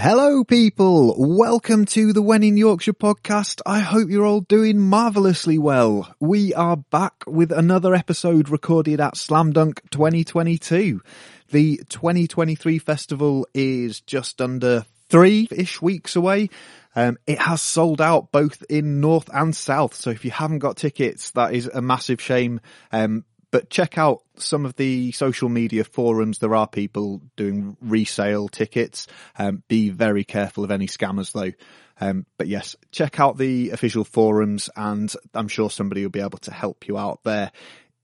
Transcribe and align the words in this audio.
Hello 0.00 0.44
people, 0.44 1.16
welcome 1.18 1.84
to 1.86 2.12
the 2.12 2.22
When 2.22 2.44
in 2.44 2.56
Yorkshire 2.56 2.92
podcast. 2.92 3.60
I 3.66 3.80
hope 3.80 4.08
you're 4.08 4.24
all 4.24 4.42
doing 4.42 4.78
marvellously 4.78 5.58
well. 5.58 6.14
We 6.20 6.54
are 6.54 6.76
back 6.76 7.24
with 7.26 7.50
another 7.50 7.96
episode 7.96 8.48
recorded 8.48 9.00
at 9.00 9.16
Slam 9.16 9.52
Dunk 9.52 9.82
2022. 9.90 11.02
The 11.50 11.80
2023 11.88 12.78
festival 12.78 13.48
is 13.52 14.00
just 14.00 14.40
under 14.40 14.86
three-ish 15.08 15.82
weeks 15.82 16.14
away. 16.14 16.50
Um, 16.94 17.18
it 17.26 17.40
has 17.40 17.60
sold 17.60 18.00
out 18.00 18.30
both 18.30 18.62
in 18.70 19.00
north 19.00 19.28
and 19.34 19.54
south. 19.54 19.96
So 19.96 20.10
if 20.10 20.24
you 20.24 20.30
haven't 20.30 20.60
got 20.60 20.76
tickets, 20.76 21.32
that 21.32 21.54
is 21.54 21.66
a 21.66 21.82
massive 21.82 22.20
shame. 22.20 22.60
Um, 22.92 23.24
but 23.50 23.70
check 23.70 23.96
out 23.96 24.22
some 24.36 24.66
of 24.66 24.76
the 24.76 25.12
social 25.12 25.48
media 25.48 25.84
forums. 25.84 26.38
There 26.38 26.54
are 26.54 26.66
people 26.66 27.22
doing 27.36 27.76
resale 27.80 28.48
tickets. 28.48 29.06
Um, 29.38 29.62
be 29.68 29.90
very 29.90 30.24
careful 30.24 30.64
of 30.64 30.70
any 30.70 30.86
scammers 30.86 31.32
though. 31.32 31.52
Um, 32.00 32.26
but 32.36 32.46
yes, 32.46 32.76
check 32.92 33.18
out 33.18 33.38
the 33.38 33.70
official 33.70 34.04
forums 34.04 34.70
and 34.76 35.12
I'm 35.34 35.48
sure 35.48 35.70
somebody 35.70 36.02
will 36.02 36.10
be 36.10 36.20
able 36.20 36.38
to 36.38 36.52
help 36.52 36.86
you 36.86 36.98
out 36.98 37.20
there. 37.24 37.50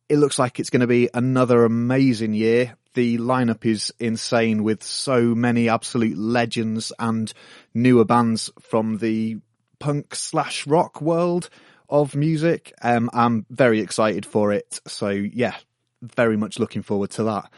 It 0.09 0.17
looks 0.17 0.39
like 0.39 0.59
it's 0.59 0.71
going 0.71 0.81
to 0.81 0.87
be 0.87 1.09
another 1.15 1.65
amazing 1.65 2.35
year. 2.35 2.77
The 2.95 3.19
lineup 3.19 3.65
is 3.65 3.93
insane 3.99 4.63
with 4.63 4.83
so 4.83 5.35
many 5.35 5.69
absolute 5.69 6.17
legends 6.17 6.93
and 6.99 7.33
newer 7.73 8.05
bands 8.05 8.51
from 8.61 8.99
the 8.99 9.39
punk 9.79 10.15
slash 10.15 10.67
rock 10.67 11.01
world 11.01 11.51
of 11.89 12.15
music. 12.15 12.73
Um, 12.83 13.11
I'm 13.13 13.47
very 13.51 13.81
excited 13.81 14.27
for 14.27 14.53
it. 14.53 14.81
So 14.87 15.09
yeah, 15.09 15.57
very 16.03 16.37
much 16.37 16.59
looking 16.59 16.83
forward 16.83 17.11
to 17.13 17.25
that. 17.25 17.51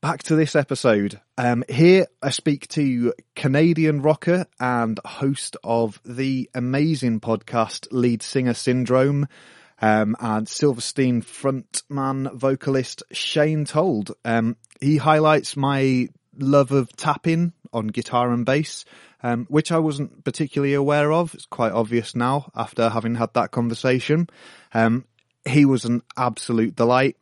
Back 0.00 0.22
to 0.24 0.36
this 0.36 0.54
episode. 0.54 1.20
Um, 1.38 1.64
here 1.68 2.06
I 2.22 2.28
speak 2.30 2.68
to 2.68 3.14
Canadian 3.34 4.02
rocker 4.02 4.46
and 4.60 5.00
host 5.04 5.56
of 5.64 5.98
the 6.04 6.50
amazing 6.54 7.20
podcast 7.20 7.88
Lead 7.90 8.22
Singer 8.22 8.52
Syndrome, 8.52 9.26
um, 9.80 10.16
and 10.20 10.48
Silverstein 10.48 11.22
frontman 11.22 12.32
vocalist 12.34 13.02
Shane 13.12 13.64
Told. 13.64 14.12
Um, 14.24 14.56
he 14.80 14.98
highlights 14.98 15.56
my 15.56 16.08
love 16.38 16.72
of 16.72 16.94
tapping 16.96 17.52
on 17.74 17.88
guitar 17.88 18.32
and 18.32 18.46
bass, 18.46 18.84
um, 19.22 19.46
which 19.48 19.72
I 19.72 19.78
wasn't 19.78 20.24
particularly 20.24 20.74
aware 20.74 21.12
of. 21.12 21.34
It's 21.34 21.46
quite 21.46 21.72
obvious 21.72 22.14
now 22.14 22.50
after 22.54 22.88
having 22.88 23.16
had 23.16 23.34
that 23.34 23.50
conversation. 23.50 24.28
Um, 24.72 25.04
he 25.44 25.64
was 25.64 25.84
an 25.84 26.02
absolute 26.16 26.76
delight. 26.76 27.16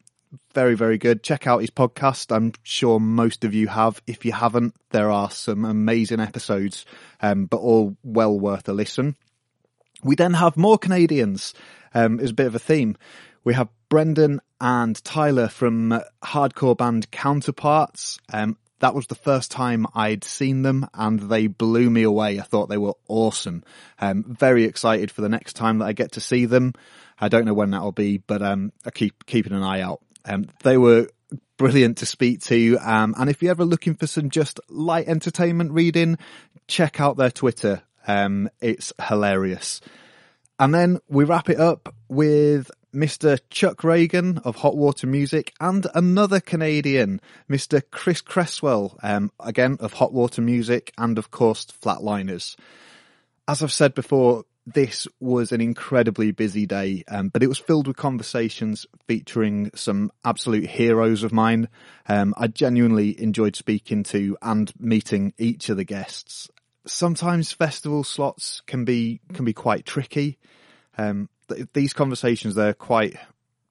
Very, 0.54 0.74
very 0.74 0.98
good. 0.98 1.22
Check 1.22 1.46
out 1.46 1.60
his 1.60 1.70
podcast. 1.70 2.34
I'm 2.34 2.52
sure 2.62 3.00
most 3.00 3.44
of 3.44 3.54
you 3.54 3.68
have. 3.68 4.00
If 4.06 4.24
you 4.24 4.32
haven't, 4.32 4.74
there 4.90 5.10
are 5.10 5.30
some 5.30 5.64
amazing 5.64 6.20
episodes, 6.20 6.86
um, 7.20 7.46
but 7.46 7.58
all 7.58 7.96
well 8.02 8.38
worth 8.38 8.68
a 8.68 8.72
listen. 8.72 9.16
We 10.04 10.14
then 10.16 10.34
have 10.34 10.56
more 10.56 10.78
Canadians, 10.78 11.54
um, 11.94 12.18
as 12.20 12.30
a 12.30 12.34
bit 12.34 12.46
of 12.46 12.54
a 12.54 12.58
theme. 12.58 12.96
We 13.44 13.54
have 13.54 13.68
Brendan 13.88 14.40
and 14.60 15.02
Tyler 15.04 15.48
from 15.48 16.00
hardcore 16.24 16.76
band 16.76 17.10
Counterparts. 17.10 18.18
Um, 18.32 18.56
that 18.82 18.96
was 18.96 19.06
the 19.06 19.14
first 19.14 19.52
time 19.52 19.86
I'd 19.94 20.24
seen 20.24 20.62
them 20.62 20.88
and 20.92 21.20
they 21.20 21.46
blew 21.46 21.88
me 21.88 22.02
away. 22.02 22.40
I 22.40 22.42
thought 22.42 22.68
they 22.68 22.76
were 22.76 22.94
awesome. 23.06 23.62
Um, 24.00 24.24
very 24.24 24.64
excited 24.64 25.12
for 25.12 25.20
the 25.20 25.28
next 25.28 25.54
time 25.54 25.78
that 25.78 25.84
I 25.84 25.92
get 25.92 26.12
to 26.12 26.20
see 26.20 26.46
them. 26.46 26.74
I 27.20 27.28
don't 27.28 27.44
know 27.44 27.54
when 27.54 27.70
that'll 27.70 27.92
be, 27.92 28.18
but, 28.18 28.42
um, 28.42 28.72
I 28.84 28.90
keep 28.90 29.24
keeping 29.24 29.52
an 29.52 29.62
eye 29.62 29.82
out. 29.82 30.02
Um, 30.24 30.46
they 30.64 30.76
were 30.76 31.08
brilliant 31.58 31.98
to 31.98 32.06
speak 32.06 32.40
to. 32.42 32.76
Um, 32.78 33.14
and 33.16 33.30
if 33.30 33.40
you're 33.40 33.52
ever 33.52 33.64
looking 33.64 33.94
for 33.94 34.08
some 34.08 34.30
just 34.30 34.58
light 34.68 35.06
entertainment 35.06 35.70
reading, 35.70 36.18
check 36.66 37.00
out 37.00 37.16
their 37.16 37.30
Twitter. 37.30 37.82
Um, 38.08 38.50
it's 38.60 38.92
hilarious. 39.00 39.80
And 40.58 40.74
then 40.74 40.98
we 41.08 41.22
wrap 41.22 41.48
it 41.48 41.60
up 41.60 41.94
with 42.08 42.68
Mr. 42.94 43.40
Chuck 43.48 43.78
Ragan 43.78 44.44
of 44.44 44.56
Hot 44.56 44.76
Water 44.76 45.06
Music 45.06 45.54
and 45.60 45.86
another 45.94 46.40
Canadian, 46.40 47.20
Mr. 47.48 47.82
Chris 47.90 48.20
Cresswell, 48.20 48.98
um, 49.02 49.30
again 49.40 49.78
of 49.80 49.94
Hot 49.94 50.12
Water 50.12 50.42
Music 50.42 50.92
and 50.98 51.16
of 51.16 51.30
course 51.30 51.64
Flatliners. 51.66 52.54
As 53.48 53.62
I've 53.62 53.72
said 53.72 53.94
before, 53.94 54.44
this 54.66 55.08
was 55.20 55.52
an 55.52 55.60
incredibly 55.60 56.30
busy 56.30 56.66
day, 56.66 57.02
um, 57.08 57.28
but 57.28 57.42
it 57.42 57.48
was 57.48 57.58
filled 57.58 57.88
with 57.88 57.96
conversations 57.96 58.86
featuring 59.08 59.70
some 59.74 60.12
absolute 60.24 60.66
heroes 60.68 61.22
of 61.22 61.32
mine. 61.32 61.68
Um, 62.08 62.34
I 62.36 62.46
genuinely 62.46 63.20
enjoyed 63.20 63.56
speaking 63.56 64.02
to 64.04 64.36
and 64.42 64.70
meeting 64.78 65.32
each 65.38 65.68
of 65.68 65.78
the 65.78 65.84
guests. 65.84 66.50
Sometimes 66.86 67.52
festival 67.52 68.04
slots 68.04 68.62
can 68.66 68.84
be 68.84 69.20
can 69.32 69.44
be 69.44 69.52
quite 69.52 69.86
tricky. 69.86 70.38
Um, 70.98 71.28
these 71.72 71.92
conversations 71.92 72.54
they're 72.54 72.74
quite 72.74 73.16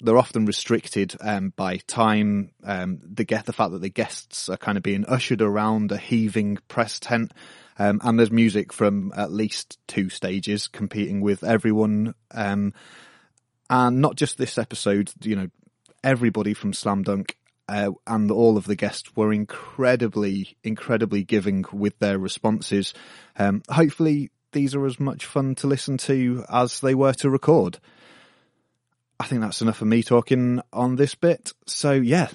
they're 0.02 0.18
often 0.18 0.46
restricted 0.46 1.16
um, 1.22 1.54
by 1.56 1.78
time. 1.78 2.52
Um, 2.64 3.00
they 3.04 3.24
get 3.24 3.46
the 3.46 3.54
fact 3.54 3.72
that 3.72 3.82
the 3.82 3.90
guests 3.90 4.50
are 4.50 4.58
kind 4.58 4.78
of 4.78 4.84
being 4.84 5.06
ushered 5.06 5.42
around 5.42 5.92
a 5.92 5.98
heaving 5.98 6.58
press 6.68 7.00
tent, 7.00 7.32
um, 7.78 8.02
and 8.04 8.18
there's 8.18 8.32
music 8.32 8.74
from 8.74 9.14
at 9.16 9.32
least 9.32 9.78
two 9.88 10.10
stages 10.10 10.68
competing 10.68 11.22
with 11.22 11.44
everyone. 11.44 12.16
Um, 12.32 12.74
and 13.70 14.02
not 14.02 14.16
just 14.16 14.38
this 14.38 14.58
episode, 14.58 15.12
you 15.22 15.36
know, 15.36 15.48
everybody 16.04 16.54
from 16.54 16.74
Slam 16.74 17.04
Dunk 17.04 17.38
uh, 17.70 17.92
and 18.06 18.30
all 18.32 18.58
of 18.58 18.66
the 18.66 18.76
guests 18.76 19.16
were 19.16 19.32
incredibly, 19.32 20.58
incredibly 20.64 21.24
giving 21.24 21.64
with 21.72 21.98
their 22.00 22.20
responses. 22.20 22.94
Um, 23.38 23.64
hopefully 23.70 24.30
these 24.52 24.76
are 24.76 24.86
as 24.86 25.00
much 25.00 25.26
fun 25.26 25.56
to 25.56 25.68
listen 25.68 25.98
to 25.98 26.44
as 26.50 26.80
they 26.82 26.96
were 26.96 27.14
to 27.14 27.30
record. 27.30 27.80
I 29.20 29.26
think 29.26 29.42
that's 29.42 29.62
enough 29.62 29.82
of 29.82 29.88
me 29.88 30.04
talking 30.04 30.62
on 30.74 30.96
this 30.96 31.16
bit. 31.16 31.54
So 31.68 31.92
yeah, 31.92 32.30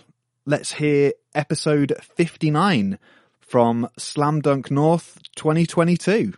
let's 0.45 0.73
hear 0.73 1.13
episode 1.35 1.97
59 2.01 2.99
from 3.41 3.89
Slam 3.97 4.41
Dunk 4.41 4.71
North 4.71 5.19
2022. 5.37 6.35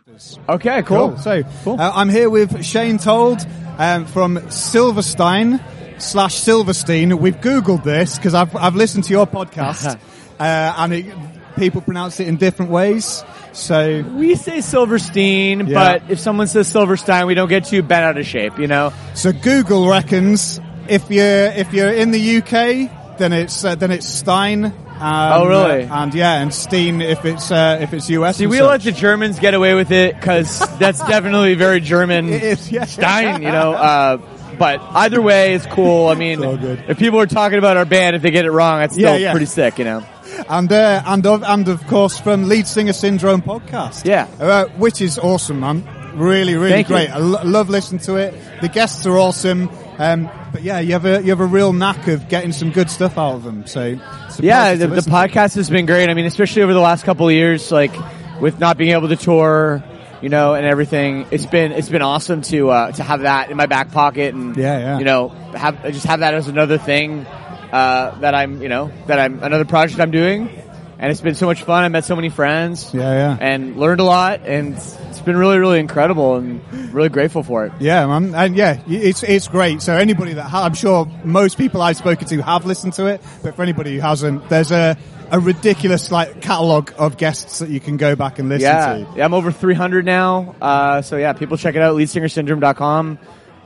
Okay, 0.47 0.83
cool. 0.83 1.09
cool. 1.09 1.17
So 1.17 1.43
cool. 1.63 1.79
Uh, 1.79 1.91
I'm 1.93 2.09
here 2.09 2.29
with 2.29 2.63
Shane 2.63 2.97
Told 2.97 3.45
um, 3.77 4.05
from 4.05 4.49
Silverstein 4.51 5.59
slash 5.97 6.35
Silverstein. 6.35 7.17
We've 7.17 7.37
Googled 7.37 7.83
this 7.83 8.17
because 8.17 8.33
I've, 8.33 8.55
I've 8.55 8.75
listened 8.75 9.05
to 9.05 9.11
your 9.11 9.27
podcast 9.27 9.99
uh, 10.39 10.73
and 10.77 10.93
it, 10.93 11.38
people 11.59 11.81
pronounce 11.81 12.19
it 12.19 12.27
in 12.27 12.37
different 12.37 12.71
ways. 12.71 13.23
So 13.51 14.01
we 14.01 14.35
say 14.35 14.61
Silverstein, 14.61 15.67
yeah. 15.67 15.73
but 15.73 16.11
if 16.11 16.19
someone 16.19 16.47
says 16.47 16.67
Silverstein, 16.67 17.27
we 17.27 17.35
don't 17.35 17.49
get 17.49 17.65
too 17.65 17.83
bent 17.83 18.03
out 18.03 18.17
of 18.17 18.25
shape, 18.25 18.57
you 18.57 18.67
know. 18.67 18.93
So 19.13 19.31
Google 19.31 19.87
reckons 19.87 20.59
if 20.87 21.11
you're 21.11 21.45
if 21.47 21.73
you're 21.73 21.91
in 21.91 22.11
the 22.11 22.37
UK, 22.37 23.17
then 23.17 23.33
it's 23.33 23.63
uh, 23.63 23.75
then 23.75 23.91
it's 23.91 24.07
Stein. 24.07 24.65
Um, 24.65 24.73
oh 25.01 25.47
really? 25.47 25.83
Uh, 25.83 26.03
and 26.03 26.13
yeah, 26.13 26.41
and 26.41 26.53
Steen 26.53 27.01
if 27.01 27.25
it's 27.25 27.51
uh, 27.51 27.79
if 27.81 27.93
it's 27.93 28.09
US. 28.09 28.37
See, 28.37 28.47
we 28.47 28.57
such. 28.57 28.67
let 28.67 28.81
the 28.81 28.91
Germans 28.91 29.39
get 29.39 29.53
away 29.53 29.75
with 29.75 29.91
it 29.91 30.15
because 30.15 30.59
that's 30.77 30.99
definitely 30.99 31.55
very 31.55 31.81
German. 31.81 32.29
It 32.33 32.43
is, 32.43 32.71
yeah. 32.71 32.85
Stein, 32.85 33.41
you 33.41 33.51
know. 33.51 33.73
Uh, 33.73 34.17
but 34.57 34.81
either 34.81 35.21
way, 35.21 35.53
it's 35.53 35.65
cool. 35.67 36.07
I 36.07 36.15
mean, 36.15 36.43
if 36.43 36.99
people 36.99 37.19
are 37.19 37.27
talking 37.27 37.59
about 37.59 37.77
our 37.77 37.85
band, 37.85 38.17
if 38.17 38.21
they 38.21 38.31
get 38.31 38.43
it 38.43 38.51
wrong, 38.51 38.81
it's 38.81 38.93
still 38.93 39.13
yeah, 39.13 39.17
yeah. 39.17 39.31
pretty 39.31 39.45
sick, 39.45 39.79
you 39.79 39.85
know 39.85 40.05
and 40.47 40.71
uh, 40.71 41.03
and 41.05 41.25
of 41.25 41.43
and 41.43 41.67
of 41.67 41.85
course 41.87 42.19
from 42.19 42.47
Lead 42.47 42.67
Singer 42.67 42.93
Syndrome 42.93 43.41
podcast. 43.41 44.05
Yeah, 44.05 44.27
uh, 44.39 44.67
which 44.77 45.01
is 45.01 45.17
awesome, 45.19 45.59
man. 45.59 45.87
Really, 46.15 46.55
really 46.55 46.69
Thank 46.69 46.87
great. 46.87 47.09
You. 47.09 47.15
I 47.15 47.17
lo- 47.17 47.43
love 47.43 47.69
listening 47.69 48.01
to 48.01 48.15
it. 48.15 48.33
The 48.61 48.69
guests 48.69 49.05
are 49.05 49.17
awesome. 49.17 49.69
Um, 49.97 50.29
but 50.51 50.63
yeah, 50.63 50.79
you 50.79 50.93
have 50.93 51.05
a 51.05 51.21
you 51.21 51.29
have 51.29 51.39
a 51.41 51.45
real 51.45 51.73
knack 51.73 52.07
of 52.07 52.29
getting 52.29 52.51
some 52.51 52.71
good 52.71 52.89
stuff 52.89 53.17
out 53.17 53.35
of 53.35 53.43
them. 53.43 53.65
So 53.67 53.99
yeah, 54.39 54.75
the, 54.75 54.87
the 54.87 55.01
podcast 55.01 55.55
has 55.55 55.69
been 55.69 55.85
great. 55.85 56.09
I 56.09 56.13
mean, 56.13 56.25
especially 56.25 56.61
over 56.61 56.73
the 56.73 56.79
last 56.79 57.03
couple 57.03 57.27
of 57.27 57.33
years, 57.33 57.71
like 57.71 57.91
with 58.39 58.59
not 58.59 58.77
being 58.77 58.91
able 58.91 59.09
to 59.09 59.17
tour, 59.17 59.83
you 60.21 60.29
know, 60.29 60.53
and 60.53 60.65
everything. 60.65 61.27
It's 61.31 61.45
been 61.45 61.71
it's 61.71 61.89
been 61.89 62.01
awesome 62.01 62.41
to 62.43 62.69
uh, 62.69 62.91
to 62.93 63.03
have 63.03 63.21
that 63.21 63.51
in 63.51 63.57
my 63.57 63.65
back 63.65 63.91
pocket 63.91 64.33
and 64.33 64.55
yeah, 64.55 64.79
yeah. 64.79 64.99
you 64.99 65.05
know 65.05 65.29
have 65.53 65.83
just 65.91 66.05
have 66.05 66.21
that 66.21 66.33
as 66.33 66.47
another 66.47 66.77
thing 66.77 67.25
uh, 67.71 68.19
that 68.19 68.35
I'm, 68.35 68.61
you 68.61 68.69
know, 68.69 68.91
that 69.07 69.19
I'm 69.19 69.43
another 69.43 69.65
project 69.65 69.99
I'm 69.99 70.11
doing, 70.11 70.49
and 70.97 71.11
it's 71.11 71.21
been 71.21 71.35
so 71.35 71.45
much 71.45 71.63
fun. 71.63 71.83
I 71.83 71.89
met 71.89 72.05
so 72.05 72.15
many 72.15 72.29
friends, 72.29 72.93
yeah, 72.93 73.01
yeah, 73.01 73.37
and 73.39 73.77
learned 73.77 74.01
a 74.01 74.03
lot, 74.03 74.41
and 74.45 74.75
it's 74.75 75.21
been 75.21 75.37
really, 75.37 75.57
really 75.57 75.79
incredible, 75.79 76.35
and 76.35 76.93
really 76.93 77.09
grateful 77.09 77.43
for 77.43 77.65
it. 77.65 77.73
Yeah, 77.79 78.05
man, 78.07 78.35
and 78.35 78.55
yeah, 78.55 78.81
it's 78.87 79.23
it's 79.23 79.47
great. 79.47 79.81
So 79.81 79.95
anybody 79.95 80.33
that 80.33 80.43
ha- 80.43 80.65
I'm 80.65 80.73
sure 80.73 81.05
most 81.23 81.57
people 81.57 81.81
I've 81.81 81.97
spoken 81.97 82.27
to 82.27 82.41
have 82.41 82.65
listened 82.65 82.93
to 82.93 83.07
it, 83.07 83.21
but 83.43 83.55
for 83.55 83.63
anybody 83.63 83.95
who 83.95 84.01
hasn't, 84.01 84.49
there's 84.49 84.71
a 84.71 84.97
a 85.31 85.39
ridiculous 85.39 86.11
like 86.11 86.41
catalog 86.41 86.91
of 86.97 87.17
guests 87.17 87.59
that 87.59 87.69
you 87.69 87.79
can 87.79 87.97
go 87.97 88.15
back 88.15 88.39
and 88.39 88.49
listen 88.49 88.63
yeah. 88.63 88.93
to. 88.93 89.07
Yeah, 89.15 89.25
I'm 89.25 89.33
over 89.33 89.51
300 89.51 90.05
now. 90.05 90.55
Uh, 90.61 91.01
so 91.01 91.17
yeah, 91.17 91.33
people 91.33 91.57
check 91.57 91.75
it 91.75 91.81
out. 91.81 91.95
LeadsingerSyndrome.com. 91.95 93.19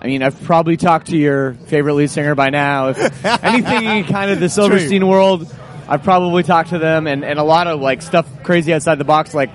I 0.03 0.07
mean, 0.07 0.21
I've 0.21 0.41
probably 0.43 0.75
talked 0.75 1.07
to 1.07 1.17
your 1.17 1.53
favorite 1.53 1.93
lead 1.93 2.09
singer 2.09 2.35
by 2.35 2.49
now. 2.49 2.89
If 2.89 3.25
anything 3.43 3.85
in 3.85 4.03
kind 4.03 4.31
of 4.31 4.39
the 4.41 4.49
Silverstein 4.49 4.99
True. 5.01 5.09
world, 5.09 5.55
I've 5.87 6.03
probably 6.03 6.43
talked 6.43 6.69
to 6.69 6.77
them 6.79 7.07
and, 7.07 7.23
and 7.23 7.39
a 7.39 7.43
lot 7.43 7.67
of 7.67 7.79
like 7.79 8.01
stuff 8.01 8.27
crazy 8.43 8.73
outside 8.73 8.95
the 8.95 9.05
box, 9.05 9.33
like 9.33 9.49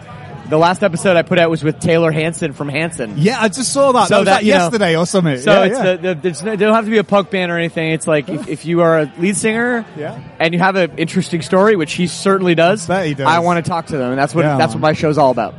the 0.49 0.57
last 0.57 0.83
episode 0.83 1.19
I 1.19 1.23
put 1.23 1.39
out 1.39 1.51
was 1.51 1.63
with 1.63 1.79
Taylor 1.79 2.11
Hanson 2.11 2.55
from 2.55 2.71
Hanson. 2.71 3.15
Yeah, 3.19 3.39
I 3.39 3.49
just 3.49 3.71
saw 3.71 3.93
that. 3.93 4.09
So 4.09 4.15
that 4.15 4.19
was 4.21 4.27
that, 4.27 4.35
like 4.37 4.45
you 4.47 4.53
know- 4.53 4.59
yesterday 4.61 4.97
or 4.97 5.05
something. 5.07 5.39
So 5.39 5.53
yeah, 5.53 5.65
it's 5.67 5.79
yeah. 6.03 6.15
The, 6.15 6.45
no, 6.47 6.51
they 6.53 6.65
don't 6.65 6.75
have 6.75 6.87
to 6.87 6.91
be 6.91 6.97
a 6.99 7.05
punk 7.05 7.31
band 7.31 7.53
or 7.53 7.59
anything. 7.59 7.93
It's 7.93 8.07
like 8.07 8.31
if, 8.31 8.49
if 8.49 8.65
you 8.65 8.81
are 8.81 9.01
a 9.01 9.13
lead 9.19 9.37
singer 9.37 9.85
Yeah. 9.99 10.19
and 10.41 10.55
you 10.55 10.61
have 10.61 10.77
an 10.77 10.97
interesting 10.97 11.43
story, 11.43 11.77
which 11.77 11.93
he 11.93 12.07
certainly 12.07 12.55
does, 12.55 12.87
he 12.87 13.13
does. 13.13 13.21
I 13.27 13.41
want 13.41 13.63
to 13.63 13.69
talk 13.69 13.87
to 13.89 13.99
them, 13.99 14.13
and 14.13 14.19
that's 14.19 14.35
what 14.35 14.43
that's 14.43 14.73
what 14.73 14.81
my 14.81 14.95
show's 14.95 15.19
all 15.19 15.31
about. 15.31 15.55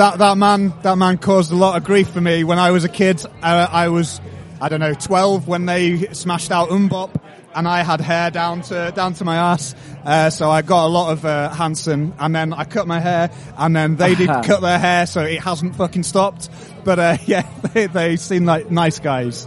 That 0.00 0.16
that 0.16 0.38
man 0.38 0.72
that 0.80 0.96
man 0.96 1.18
caused 1.18 1.52
a 1.52 1.54
lot 1.54 1.76
of 1.76 1.84
grief 1.84 2.08
for 2.08 2.22
me 2.22 2.42
when 2.42 2.58
I 2.58 2.70
was 2.70 2.84
a 2.84 2.88
kid. 2.88 3.22
Uh, 3.42 3.66
I 3.70 3.88
was 3.88 4.18
I 4.58 4.70
don't 4.70 4.80
know 4.80 4.94
twelve 4.94 5.46
when 5.46 5.66
they 5.66 6.06
smashed 6.14 6.50
out 6.50 6.70
MMMBop, 6.70 7.20
and 7.54 7.68
I 7.68 7.82
had 7.82 8.00
hair 8.00 8.30
down 8.30 8.62
to 8.62 8.94
down 8.96 9.12
to 9.12 9.26
my 9.26 9.36
ass. 9.36 9.74
Uh, 10.02 10.30
so 10.30 10.50
I 10.50 10.62
got 10.62 10.86
a 10.86 10.88
lot 10.88 11.12
of 11.12 11.26
uh, 11.26 11.50
Hanson, 11.50 12.14
and 12.18 12.34
then 12.34 12.54
I 12.54 12.64
cut 12.64 12.86
my 12.86 12.98
hair, 12.98 13.30
and 13.58 13.76
then 13.76 13.96
they 13.96 14.14
did 14.14 14.28
cut 14.42 14.62
their 14.62 14.78
hair, 14.78 15.04
so 15.04 15.20
it 15.20 15.42
hasn't 15.42 15.76
fucking 15.76 16.04
stopped. 16.04 16.48
But 16.82 16.98
uh, 16.98 17.16
yeah, 17.26 17.46
they, 17.74 17.86
they 17.86 18.16
seem 18.16 18.46
like 18.46 18.70
nice 18.70 19.00
guys. 19.00 19.46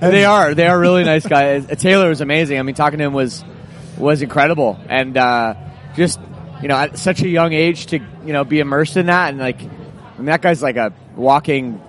they 0.00 0.24
are 0.24 0.52
they 0.52 0.66
are 0.66 0.80
really 0.80 1.04
nice 1.04 1.24
guys. 1.24 1.64
Uh, 1.70 1.76
Taylor 1.76 2.08
was 2.08 2.20
amazing. 2.20 2.58
I 2.58 2.62
mean, 2.64 2.74
talking 2.74 2.98
to 2.98 3.04
him 3.04 3.12
was 3.12 3.44
was 3.96 4.20
incredible, 4.20 4.80
and 4.88 5.16
uh, 5.16 5.54
just 5.94 6.18
you 6.60 6.66
know 6.66 6.74
at 6.74 6.98
such 6.98 7.22
a 7.22 7.28
young 7.28 7.52
age 7.52 7.86
to 7.86 8.00
you 8.26 8.32
know 8.32 8.42
be 8.42 8.58
immersed 8.58 8.96
in 8.96 9.06
that, 9.06 9.28
and 9.28 9.38
like 9.38 9.60
Mean 10.18 10.26
that 10.26 10.42
guy's 10.42 10.62
like 10.62 10.76
a 10.76 10.92
walking, 11.16 11.80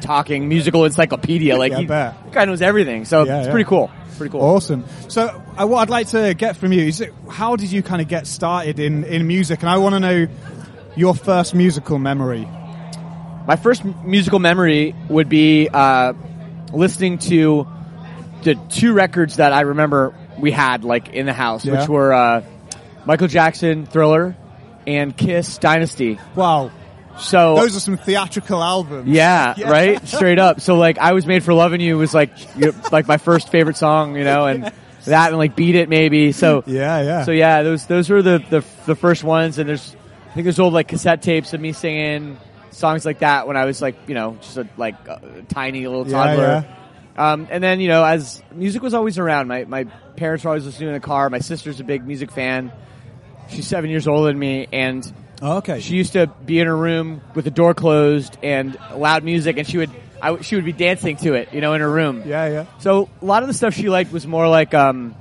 talking 0.00 0.48
musical 0.48 0.84
encyclopedia. 0.84 1.56
Like 1.56 1.72
Yeah, 1.72 1.78
he, 1.78 1.86
that 1.86 2.32
guy 2.32 2.44
knows 2.44 2.62
everything. 2.62 3.04
So 3.04 3.24
Yeah, 3.24 3.38
it's 3.38 3.46
yeah. 3.46 3.52
pretty 3.52 3.68
cool. 3.68 3.90
Pretty 4.16 4.30
cool. 4.32 4.42
Awesome. 4.42 4.84
So, 5.08 5.42
uh, 5.58 5.66
what 5.66 5.80
I'd 5.82 5.90
like 5.90 6.08
to 6.08 6.34
get 6.34 6.56
from 6.56 6.72
you 6.72 6.82
is, 6.86 7.00
it, 7.00 7.12
how 7.28 7.56
did 7.56 7.72
you 7.72 7.82
kind 7.82 8.00
of 8.00 8.06
get 8.06 8.28
started 8.28 8.78
in, 8.78 9.02
in 9.02 9.26
music? 9.26 9.60
And 9.60 9.68
I 9.68 9.78
want 9.78 9.94
to 9.94 10.00
know 10.00 10.26
your 10.94 11.14
first 11.16 11.52
musical 11.52 11.98
memory. 11.98 12.48
My 13.46 13.56
first 13.56 13.84
m- 13.84 13.94
musical 14.04 14.38
memory 14.38 14.94
would 15.08 15.28
be 15.28 15.68
uh, 15.68 16.12
listening 16.72 17.18
to 17.18 17.66
the 18.44 18.54
two 18.68 18.92
records 18.92 19.36
that 19.36 19.52
I 19.52 19.62
remember 19.62 20.14
we 20.38 20.52
had 20.52 20.84
like 20.84 21.08
in 21.08 21.26
the 21.26 21.32
house, 21.32 21.64
Yeah. 21.64 21.80
which 21.80 21.88
were 21.88 22.12
uh, 22.14 22.42
Michael 23.04 23.26
Jackson 23.28 23.84
Thriller 23.84 24.36
and 24.86 25.16
Kiss 25.16 25.58
Dynasty. 25.58 26.20
Wow, 26.36 26.70
So 27.18 27.54
those 27.56 27.76
are 27.76 27.80
some 27.80 27.96
theatrical 27.96 28.62
albums. 28.62 29.08
yeah, 29.08 29.54
Yeah. 29.56 29.70
right, 29.70 30.06
straight 30.08 30.38
up. 30.38 30.60
So 30.60 30.76
like, 30.76 30.98
I 30.98 31.12
was 31.12 31.26
made 31.26 31.44
for 31.44 31.54
loving 31.54 31.80
you 31.80 31.96
was 31.98 32.12
like 32.14 32.30
you 32.56 32.66
know, 32.66 32.72
like 32.92 33.06
my 33.06 33.16
first 33.18 33.50
favorite 33.50 33.76
song, 33.76 34.16
you 34.16 34.24
know, 34.24 34.46
and 34.46 34.72
that 35.04 35.28
and 35.28 35.38
like 35.38 35.54
Beat 35.56 35.74
It 35.76 35.88
maybe. 35.88 36.32
So 36.32 36.64
Yeah, 36.66 37.00
yeah. 37.02 37.24
so 37.24 37.30
yeah, 37.32 37.62
those 37.62 37.86
those 37.86 38.10
were 38.10 38.22
the, 38.22 38.38
the 38.50 38.64
the 38.86 38.94
first 38.96 39.22
ones, 39.24 39.58
and 39.58 39.68
there's 39.68 39.94
I 40.30 40.34
think 40.34 40.44
there's 40.44 40.58
old 40.58 40.72
like 40.74 40.88
cassette 40.88 41.22
tapes 41.22 41.52
of 41.54 41.60
me 41.60 41.72
singing 41.72 42.38
songs 42.70 43.06
like 43.06 43.20
that 43.20 43.46
when 43.46 43.56
I 43.56 43.66
was 43.66 43.80
like 43.80 43.94
you 44.08 44.14
know 44.14 44.36
just 44.40 44.56
a 44.56 44.66
like 44.76 44.96
a 45.06 45.42
tiny 45.48 45.86
little 45.86 46.06
Yeah, 46.08 46.12
toddler. 46.26 46.66
Um, 47.16 47.46
and 47.48 47.62
then 47.62 47.78
you 47.80 47.86
know 47.88 48.02
as 48.04 48.42
music 48.52 48.82
was 48.82 48.92
always 48.94 49.18
around, 49.18 49.46
my 49.46 49.64
my 49.66 49.84
parents 50.16 50.42
were 50.44 50.48
always 50.50 50.64
listening 50.66 50.88
in 50.88 50.94
the 50.94 51.00
car. 51.00 51.30
My 51.30 51.38
sister's 51.38 51.78
a 51.78 51.84
big 51.84 52.04
music 52.04 52.32
fan. 52.32 52.72
She's 53.50 53.66
seven 53.68 53.88
years 53.90 54.08
older 54.08 54.26
than 54.28 54.38
me, 54.38 54.66
and 54.72 55.12
Oh, 55.46 55.58
okay. 55.58 55.80
she 55.80 55.94
used 55.94 56.14
to 56.14 56.26
be 56.26 56.58
in 56.58 56.66
her 56.66 56.76
room 56.76 57.20
with 57.34 57.44
the 57.44 57.50
door 57.50 57.74
closed 57.74 58.38
and 58.42 58.76
loud 58.96 59.24
music, 59.24 59.58
and 59.58 59.66
she 59.68 59.76
would 59.78 59.90
I, 60.22 60.40
she 60.40 60.54
would 60.56 60.64
be 60.64 60.72
dancing 60.72 61.16
to 61.18 61.34
it, 61.34 61.52
you 61.52 61.60
know, 61.60 61.74
in 61.74 61.82
her 61.82 61.90
room. 61.90 62.22
yeah, 62.24 62.48
yeah. 62.48 62.64
So 62.78 63.10
a 63.20 63.24
lot 63.26 63.42
of 63.42 63.48
the 63.48 63.54
stuff 63.54 63.74
she 63.74 63.90
liked 63.90 64.10
was 64.10 64.26
more 64.26 64.48
like 64.48 64.72
um, 64.72 65.14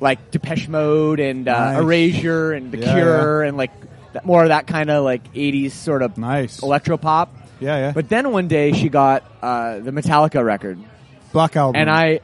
like 0.00 0.32
Depeche 0.32 0.66
Mode 0.68 1.20
and 1.20 1.46
uh, 1.46 1.72
Nice. 1.72 1.78
Erasure 1.82 2.52
and 2.52 2.72
The 2.72 2.78
Yeah, 2.78 2.94
Cure 2.94 3.42
and 3.44 3.56
like 3.56 3.70
that, 4.12 4.24
more 4.26 4.42
of 4.42 4.48
that 4.48 4.66
kind 4.66 4.90
of 4.90 5.04
like 5.04 5.32
80s 5.34 5.70
sort 5.70 6.02
of 6.02 6.18
Nice. 6.18 6.60
electro 6.62 6.96
pop. 6.96 7.32
Yeah, 7.60 7.76
yeah. 7.76 7.92
But 7.92 8.08
then 8.08 8.32
one 8.32 8.48
day 8.48 8.72
she 8.72 8.88
got 8.88 9.22
uh, 9.40 9.78
the 9.78 9.92
Metallica 9.92 10.44
record, 10.44 10.78
Black 11.32 11.54
album. 11.56 11.80
and 11.80 11.88
I, 11.88 12.20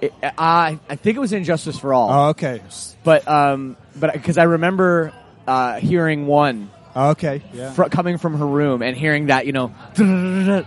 it, 0.00 0.14
I, 0.22 0.78
I 0.88 0.96
think 0.96 1.16
it 1.18 1.20
was 1.20 1.32
And 1.34 1.44
Justice 1.44 1.78
for 1.78 1.92
All, 1.92 2.10
Oh, 2.10 2.28
okay. 2.30 2.62
but 3.04 3.28
um, 3.28 3.76
but 3.96 4.12
because 4.14 4.38
I 4.38 4.44
remember 4.44 5.12
uh, 5.48 5.80
hearing 5.80 6.26
one 6.26 6.70
okay. 6.94 7.42
Yeah. 7.52 7.72
fr- 7.72 7.84
coming 7.84 8.18
from 8.18 8.38
her 8.38 8.46
room 8.46 8.82
and 8.82 8.96
hearing 8.96 9.26
that, 9.26 9.46
you 9.46 9.52
know, 9.52 9.74
and 9.96 10.66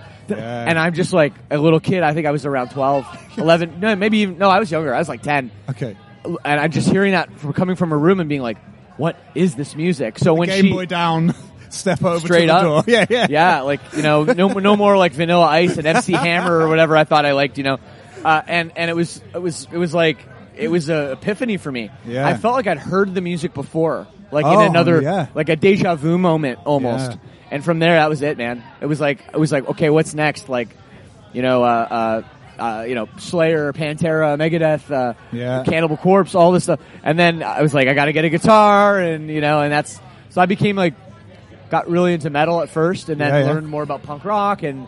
I'm 0.79 0.93
just 0.93 1.13
like 1.13 1.33
a 1.49 1.57
little 1.57 1.79
kid. 1.79 2.03
I 2.03 2.13
think 2.13 2.27
I 2.27 2.31
was 2.31 2.45
around 2.45 2.69
12, 2.69 3.33
11, 3.37 3.79
no, 3.79 3.95
maybe 3.95 4.19
even, 4.19 4.37
no, 4.37 4.49
I 4.49 4.59
was 4.59 4.71
younger. 4.71 4.93
I 4.93 4.99
was 4.99 5.09
like 5.09 5.21
10. 5.21 5.51
Okay. 5.69 5.97
And 6.23 6.59
I'm 6.59 6.71
just 6.71 6.89
hearing 6.89 7.13
that 7.13 7.39
from 7.39 7.53
coming 7.53 7.75
from 7.75 7.89
her 7.89 7.99
room 7.99 8.19
and 8.19 8.29
being 8.29 8.41
like, 8.41 8.57
what 8.97 9.17
is 9.33 9.55
this 9.55 9.75
music? 9.75 10.19
So 10.19 10.33
when 10.33 10.49
Game 10.49 10.65
she, 10.65 10.71
Boy 10.71 10.85
down. 10.85 11.33
Step 11.69 12.03
over 12.03 12.19
straight 12.19 12.41
to 12.41 12.47
the 12.47 12.53
up, 12.53 12.63
door. 12.63 12.83
Yeah, 12.85 13.05
yeah. 13.09 13.27
yeah, 13.29 13.61
like, 13.61 13.79
you 13.95 14.01
know, 14.01 14.25
no, 14.25 14.49
no 14.49 14.75
more 14.75 14.97
like 14.97 15.13
Vanilla 15.13 15.45
Ice 15.45 15.77
and 15.77 15.87
MC 15.87 16.11
Hammer 16.11 16.59
or 16.59 16.67
whatever 16.67 16.97
I 16.97 17.05
thought 17.05 17.25
I 17.25 17.31
liked, 17.31 17.57
you 17.57 17.63
know, 17.63 17.79
uh, 18.25 18.41
and, 18.45 18.73
and 18.75 18.89
it 18.89 18.93
was, 18.93 19.21
it 19.33 19.41
was, 19.41 19.69
it 19.71 19.77
was 19.77 19.93
like, 19.93 20.17
it 20.57 20.67
was 20.67 20.89
a 20.89 21.13
epiphany 21.13 21.55
for 21.55 21.71
me. 21.71 21.89
Yeah. 22.05 22.27
I 22.27 22.35
felt 22.35 22.55
like 22.55 22.67
I'd 22.67 22.77
heard 22.77 23.15
the 23.15 23.21
music 23.21 23.53
before, 23.53 24.05
like 24.31 24.45
Oh, 24.45 24.61
in 24.61 24.67
another, 24.69 25.01
yeah. 25.01 25.27
like 25.35 25.49
a 25.49 25.55
deja 25.55 25.95
vu 25.95 26.17
moment 26.17 26.59
almost. 26.65 27.11
Yeah. 27.11 27.17
And 27.51 27.63
from 27.65 27.79
there, 27.79 27.95
that 27.95 28.09
was 28.09 28.21
it, 28.21 28.37
man. 28.37 28.63
It 28.79 28.85
was 28.85 28.99
like, 29.01 29.19
it 29.33 29.37
was 29.37 29.51
like, 29.51 29.67
okay, 29.69 29.89
what's 29.89 30.13
next? 30.13 30.47
Like, 30.47 30.69
you 31.33 31.41
know, 31.41 31.63
uh, 31.63 32.23
uh, 32.57 32.61
uh, 32.61 32.83
you 32.83 32.95
know, 32.95 33.09
Slayer, 33.17 33.73
Pantera, 33.73 34.37
Megadeth, 34.37 34.89
uh, 34.91 35.13
Yeah. 35.31 35.63
Cannibal 35.65 35.97
Corpse, 35.97 36.35
all 36.35 36.51
this 36.51 36.63
stuff. 36.63 36.79
And 37.03 37.17
then 37.19 37.43
I 37.43 37.61
was 37.61 37.73
like, 37.73 37.87
I 37.87 37.93
got 37.93 38.05
to 38.05 38.13
get 38.13 38.23
a 38.25 38.29
guitar, 38.29 38.99
and 38.99 39.29
you 39.29 39.41
know, 39.41 39.61
and 39.61 39.71
that's 39.71 39.99
so 40.29 40.39
I 40.41 40.45
became 40.45 40.75
like, 40.75 40.93
got 41.69 41.89
really 41.89 42.13
into 42.13 42.29
metal 42.29 42.61
at 42.61 42.69
first, 42.69 43.09
and 43.09 43.19
then 43.19 43.45
learned 43.47 43.67
more 43.67 43.83
about 43.83 44.03
punk 44.03 44.23
rock 44.25 44.63
and 44.63 44.87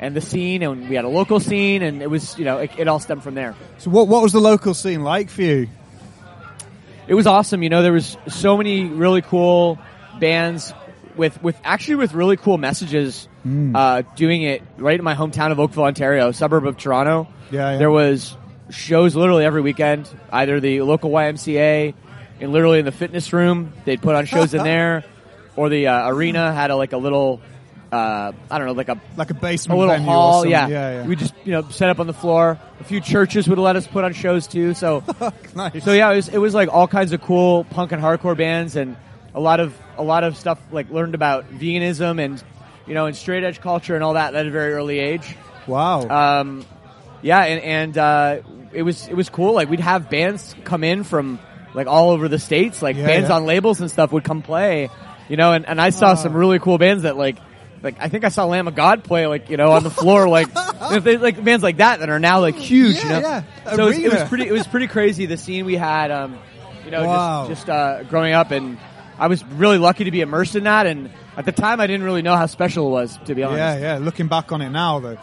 and 0.00 0.16
the 0.16 0.20
scene, 0.20 0.62
and 0.62 0.88
we 0.88 0.96
had 0.96 1.04
a 1.04 1.08
local 1.08 1.38
scene, 1.38 1.82
and 1.82 2.02
it 2.02 2.10
was, 2.10 2.36
you 2.38 2.44
know, 2.44 2.58
it, 2.58 2.72
it 2.76 2.88
all 2.88 2.98
stemmed 2.98 3.22
from 3.22 3.34
there. 3.36 3.54
So 3.78 3.88
what 3.90 4.08
what 4.08 4.20
was 4.22 4.32
the 4.32 4.40
local 4.40 4.74
scene 4.74 5.02
like 5.02 5.30
for 5.30 5.42
you? 5.42 5.68
It 7.08 7.14
was 7.14 7.26
awesome. 7.26 7.62
You 7.62 7.68
know, 7.68 7.82
there 7.82 7.92
was 7.92 8.16
so 8.28 8.56
many 8.56 8.84
really 8.84 9.22
cool 9.22 9.78
bands 10.20 10.72
with 11.16 11.42
with 11.42 11.56
actually 11.64 11.96
with 11.96 12.14
really 12.14 12.36
cool 12.36 12.58
messages 12.58 13.28
Hmm. 13.42 13.74
uh, 13.74 14.02
doing 14.14 14.42
it 14.42 14.62
right 14.78 14.96
in 14.96 15.04
my 15.04 15.16
hometown 15.16 15.50
of 15.50 15.58
Oakville, 15.58 15.82
Ontario, 15.84 16.30
suburb 16.30 16.64
of 16.64 16.76
Toronto. 16.76 17.26
Yeah, 17.50 17.72
yeah. 17.72 17.78
There 17.78 17.90
was 17.90 18.36
shows 18.70 19.16
literally 19.16 19.44
every 19.44 19.60
weekend. 19.62 20.08
Either 20.30 20.60
the 20.60 20.82
local 20.82 21.10
YMCA 21.10 21.92
and 22.40 22.52
literally 22.52 22.78
in 22.78 22.84
the 22.84 22.92
fitness 22.92 23.32
room, 23.32 23.72
they'd 23.84 24.00
put 24.00 24.14
on 24.14 24.26
shows 24.26 24.54
in 24.54 24.62
there, 24.72 25.02
or 25.56 25.68
the 25.68 25.88
uh, 25.88 26.08
arena 26.08 26.52
had 26.52 26.70
a 26.70 26.76
like 26.76 26.92
a 26.92 26.96
little. 26.98 27.40
Uh, 27.92 28.32
I 28.50 28.56
don't 28.58 28.66
know, 28.68 28.72
like 28.72 28.88
a 28.88 28.98
Like 29.18 29.30
a 29.30 29.34
basement, 29.34 29.76
a 29.76 29.80
little 29.80 29.94
venue 29.94 30.08
hall. 30.10 30.46
Yeah. 30.46 30.66
yeah, 30.66 30.90
yeah. 31.02 31.06
we 31.06 31.14
just 31.14 31.34
you 31.44 31.52
know 31.52 31.68
set 31.68 31.90
up 31.90 32.00
on 32.00 32.06
the 32.06 32.14
floor. 32.14 32.58
A 32.80 32.84
few 32.84 33.00
churches 33.02 33.46
would 33.48 33.58
let 33.58 33.76
us 33.76 33.86
put 33.86 34.02
on 34.02 34.14
shows 34.14 34.46
too. 34.46 34.72
So 34.72 35.04
nice. 35.54 35.84
so 35.84 35.92
yeah, 35.92 36.10
it 36.10 36.16
was, 36.16 36.28
it 36.30 36.38
was 36.38 36.54
like 36.54 36.70
all 36.72 36.88
kinds 36.88 37.12
of 37.12 37.20
cool 37.20 37.64
punk 37.64 37.92
and 37.92 38.02
hardcore 38.02 38.34
bands 38.36 38.76
and 38.76 38.96
a 39.34 39.40
lot 39.40 39.60
of 39.60 39.76
a 39.98 40.02
lot 40.02 40.24
of 40.24 40.38
stuff 40.38 40.58
like 40.72 40.88
learned 40.90 41.14
about 41.14 41.50
veganism 41.52 42.18
and 42.18 42.42
you 42.86 42.94
know 42.94 43.04
and 43.06 43.14
straight 43.14 43.44
edge 43.44 43.60
culture 43.60 43.94
and 43.94 44.02
all 44.02 44.14
that 44.14 44.34
at 44.34 44.46
a 44.46 44.50
very 44.50 44.72
early 44.72 44.98
age. 44.98 45.36
Wow. 45.66 46.08
Um, 46.08 46.64
yeah, 47.20 47.40
and 47.44 47.62
and 47.62 47.98
uh, 47.98 48.38
it 48.72 48.82
was 48.84 49.06
it 49.06 49.14
was 49.14 49.28
cool. 49.28 49.52
Like 49.52 49.68
we'd 49.68 49.80
have 49.80 50.08
bands 50.08 50.54
come 50.64 50.82
in 50.82 51.04
from 51.04 51.38
like 51.74 51.88
all 51.88 52.08
over 52.10 52.26
the 52.28 52.38
states, 52.38 52.80
like 52.80 52.96
Yeah, 52.96 53.06
bands 53.06 53.28
on 53.28 53.44
labels 53.44 53.82
and 53.82 53.90
stuff 53.90 54.12
would 54.12 54.24
come 54.24 54.40
play. 54.40 54.88
You 55.28 55.36
know, 55.36 55.52
and, 55.52 55.66
and 55.68 55.78
I 55.80 55.90
saw 55.90 56.12
Oh. 56.12 56.14
some 56.16 56.32
really 56.34 56.58
cool 56.58 56.78
bands 56.78 57.02
that 57.02 57.18
like. 57.18 57.36
Like 57.82 57.96
I 57.98 58.08
think 58.08 58.24
I 58.24 58.28
saw 58.28 58.44
Lamb 58.46 58.68
of 58.68 58.74
God 58.74 59.04
play 59.04 59.26
like 59.26 59.50
you 59.50 59.56
know 59.56 59.72
on 59.72 59.82
the 59.82 59.90
floor 59.90 60.28
like 60.28 60.48
if 60.92 61.04
they 61.04 61.16
like 61.16 61.42
bands 61.42 61.62
like 61.62 61.78
that 61.78 62.00
that 62.00 62.08
are 62.10 62.18
now 62.20 62.40
like 62.40 62.54
huge 62.56 62.96
Yeah, 62.96 63.02
you 63.02 63.08
know 63.08 63.18
yeah. 63.20 63.42
so 63.76 63.82
it 63.84 63.86
was, 63.88 63.98
it 63.98 64.12
was 64.12 64.22
pretty 64.28 64.46
it 64.48 64.52
was 64.52 64.66
pretty 64.66 64.86
crazy 64.86 65.26
the 65.26 65.36
scene 65.36 65.64
we 65.64 65.74
had 65.76 66.10
um 66.10 66.38
you 66.84 66.90
know 66.90 67.04
Wow. 67.04 67.46
just 67.48 67.62
just 67.66 67.70
uh, 67.70 68.02
growing 68.04 68.34
up 68.34 68.50
and 68.52 68.78
I 69.18 69.26
was 69.28 69.44
really 69.44 69.78
lucky 69.78 70.04
to 70.04 70.10
be 70.10 70.20
immersed 70.20 70.54
in 70.56 70.64
that 70.64 70.86
and 70.86 71.10
at 71.36 71.44
the 71.44 71.52
time 71.52 71.80
I 71.80 71.86
didn't 71.86 72.04
really 72.04 72.22
know 72.22 72.36
how 72.36 72.46
special 72.46 72.86
it 72.88 72.90
was 72.90 73.18
to 73.26 73.34
be 73.34 73.42
honest 73.42 73.58
Yeah, 73.58 73.78
yeah. 73.94 73.98
Looking 73.98 74.28
back 74.28 74.52
on 74.52 74.60
it 74.62 74.70
now, 74.70 75.00
though, 75.00 75.18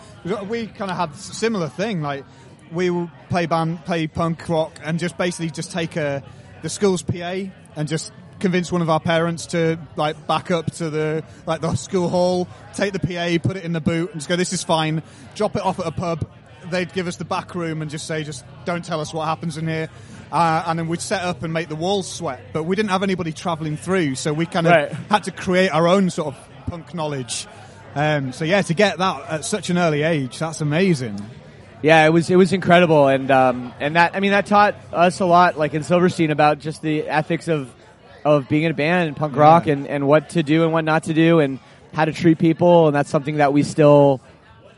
we 0.49 0.67
kind 0.67 0.89
of 0.91 0.97
had 0.97 1.11
a 1.11 1.15
similar 1.15 1.69
thing. 1.69 2.01
Like 2.01 2.23
we 2.71 2.89
would 2.89 3.09
play 3.29 3.45
band, 3.45 3.83
play 3.85 4.07
punk 4.07 4.47
rock, 4.49 4.79
and 4.83 4.99
just 4.99 5.17
basically 5.17 5.49
just 5.49 5.71
take 5.71 5.95
a 5.97 6.23
the 6.61 6.69
school's 6.69 7.01
PA 7.03 7.35
and 7.75 7.87
just 7.87 8.11
convince 8.39 8.71
one 8.71 8.81
of 8.81 8.89
our 8.89 8.99
parents 8.99 9.47
to 9.47 9.77
like 9.95 10.27
back 10.27 10.51
up 10.51 10.71
to 10.73 10.89
the 10.89 11.23
like 11.45 11.61
the 11.61 11.75
school 11.75 12.09
hall, 12.09 12.47
take 12.73 12.93
the 12.93 12.99
PA, 12.99 13.37
put 13.47 13.57
it 13.57 13.63
in 13.63 13.73
the 13.73 13.81
boot, 13.81 14.11
and 14.11 14.19
just 14.19 14.29
go, 14.29 14.35
"This 14.35 14.53
is 14.53 14.63
fine." 14.63 15.01
Drop 15.35 15.55
it 15.55 15.61
off 15.61 15.79
at 15.79 15.85
a 15.87 15.91
pub. 15.91 16.27
They'd 16.71 16.91
give 16.93 17.07
us 17.07 17.15
the 17.15 17.25
back 17.25 17.55
room 17.55 17.81
and 17.81 17.89
just 17.89 18.05
say, 18.07 18.23
"Just 18.23 18.43
don't 18.65 18.83
tell 18.83 18.99
us 19.01 19.13
what 19.13 19.25
happens 19.25 19.57
in 19.57 19.67
here." 19.67 19.89
Uh, 20.31 20.63
and 20.67 20.77
then 20.77 20.87
we'd 20.87 21.01
set 21.01 21.23
up 21.23 21.41
and 21.43 21.51
make 21.51 21.69
the 21.69 21.75
walls 21.75 22.09
sweat, 22.11 22.39
but 22.53 22.63
we 22.63 22.75
didn't 22.75 22.91
have 22.91 23.01
anybody 23.01 23.31
travelling 23.31 23.75
through, 23.77 24.13
so 24.13 24.31
we 24.31 24.45
kind 24.45 24.67
of 24.67 24.73
Right. 24.73 24.91
had 25.09 25.23
to 25.23 25.31
create 25.31 25.69
our 25.69 25.87
own 25.87 26.11
sort 26.11 26.35
of 26.35 26.37
punk 26.67 26.93
knowledge. 26.93 27.47
Um, 27.95 28.31
so 28.31 28.45
yeah, 28.45 28.61
to 28.61 28.73
get 28.75 28.99
that 28.99 29.23
at 29.27 29.45
such 29.45 29.71
an 29.71 29.79
early 29.79 30.03
age, 30.03 30.37
that's 30.37 30.61
amazing. 30.61 31.19
Yeah, 31.81 32.05
it 32.05 32.09
was 32.13 32.29
it 32.29 32.35
was 32.35 32.53
incredible, 32.53 33.07
and 33.07 33.31
um, 33.31 33.73
and 33.79 33.95
that 33.95 34.15
I 34.15 34.19
mean 34.19 34.31
that 34.31 34.45
taught 34.45 34.75
us 34.93 35.19
a 35.21 35.25
lot, 35.25 35.57
like 35.57 35.73
in 35.73 35.81
Silverstein, 35.81 36.29
about 36.29 36.59
just 36.59 36.81
the 36.83 37.07
ethics 37.09 37.47
of 37.47 37.73
of 38.25 38.47
being 38.49 38.63
in 38.63 38.71
a 38.71 38.75
band 38.75 39.07
and 39.07 39.17
punk 39.17 39.35
rock 39.35 39.65
Yeah. 39.65 39.73
and, 39.73 39.87
and 39.87 40.07
what 40.07 40.29
to 40.31 40.43
do 40.43 40.63
and 40.63 40.73
what 40.73 40.83
not 40.85 41.03
to 41.03 41.13
do 41.13 41.39
and 41.39 41.59
how 41.93 42.05
to 42.05 42.11
treat 42.13 42.37
people 42.37 42.87
and 42.87 42.95
that's 42.95 43.09
something 43.09 43.37
that 43.37 43.51
we 43.53 43.63
still 43.63 44.21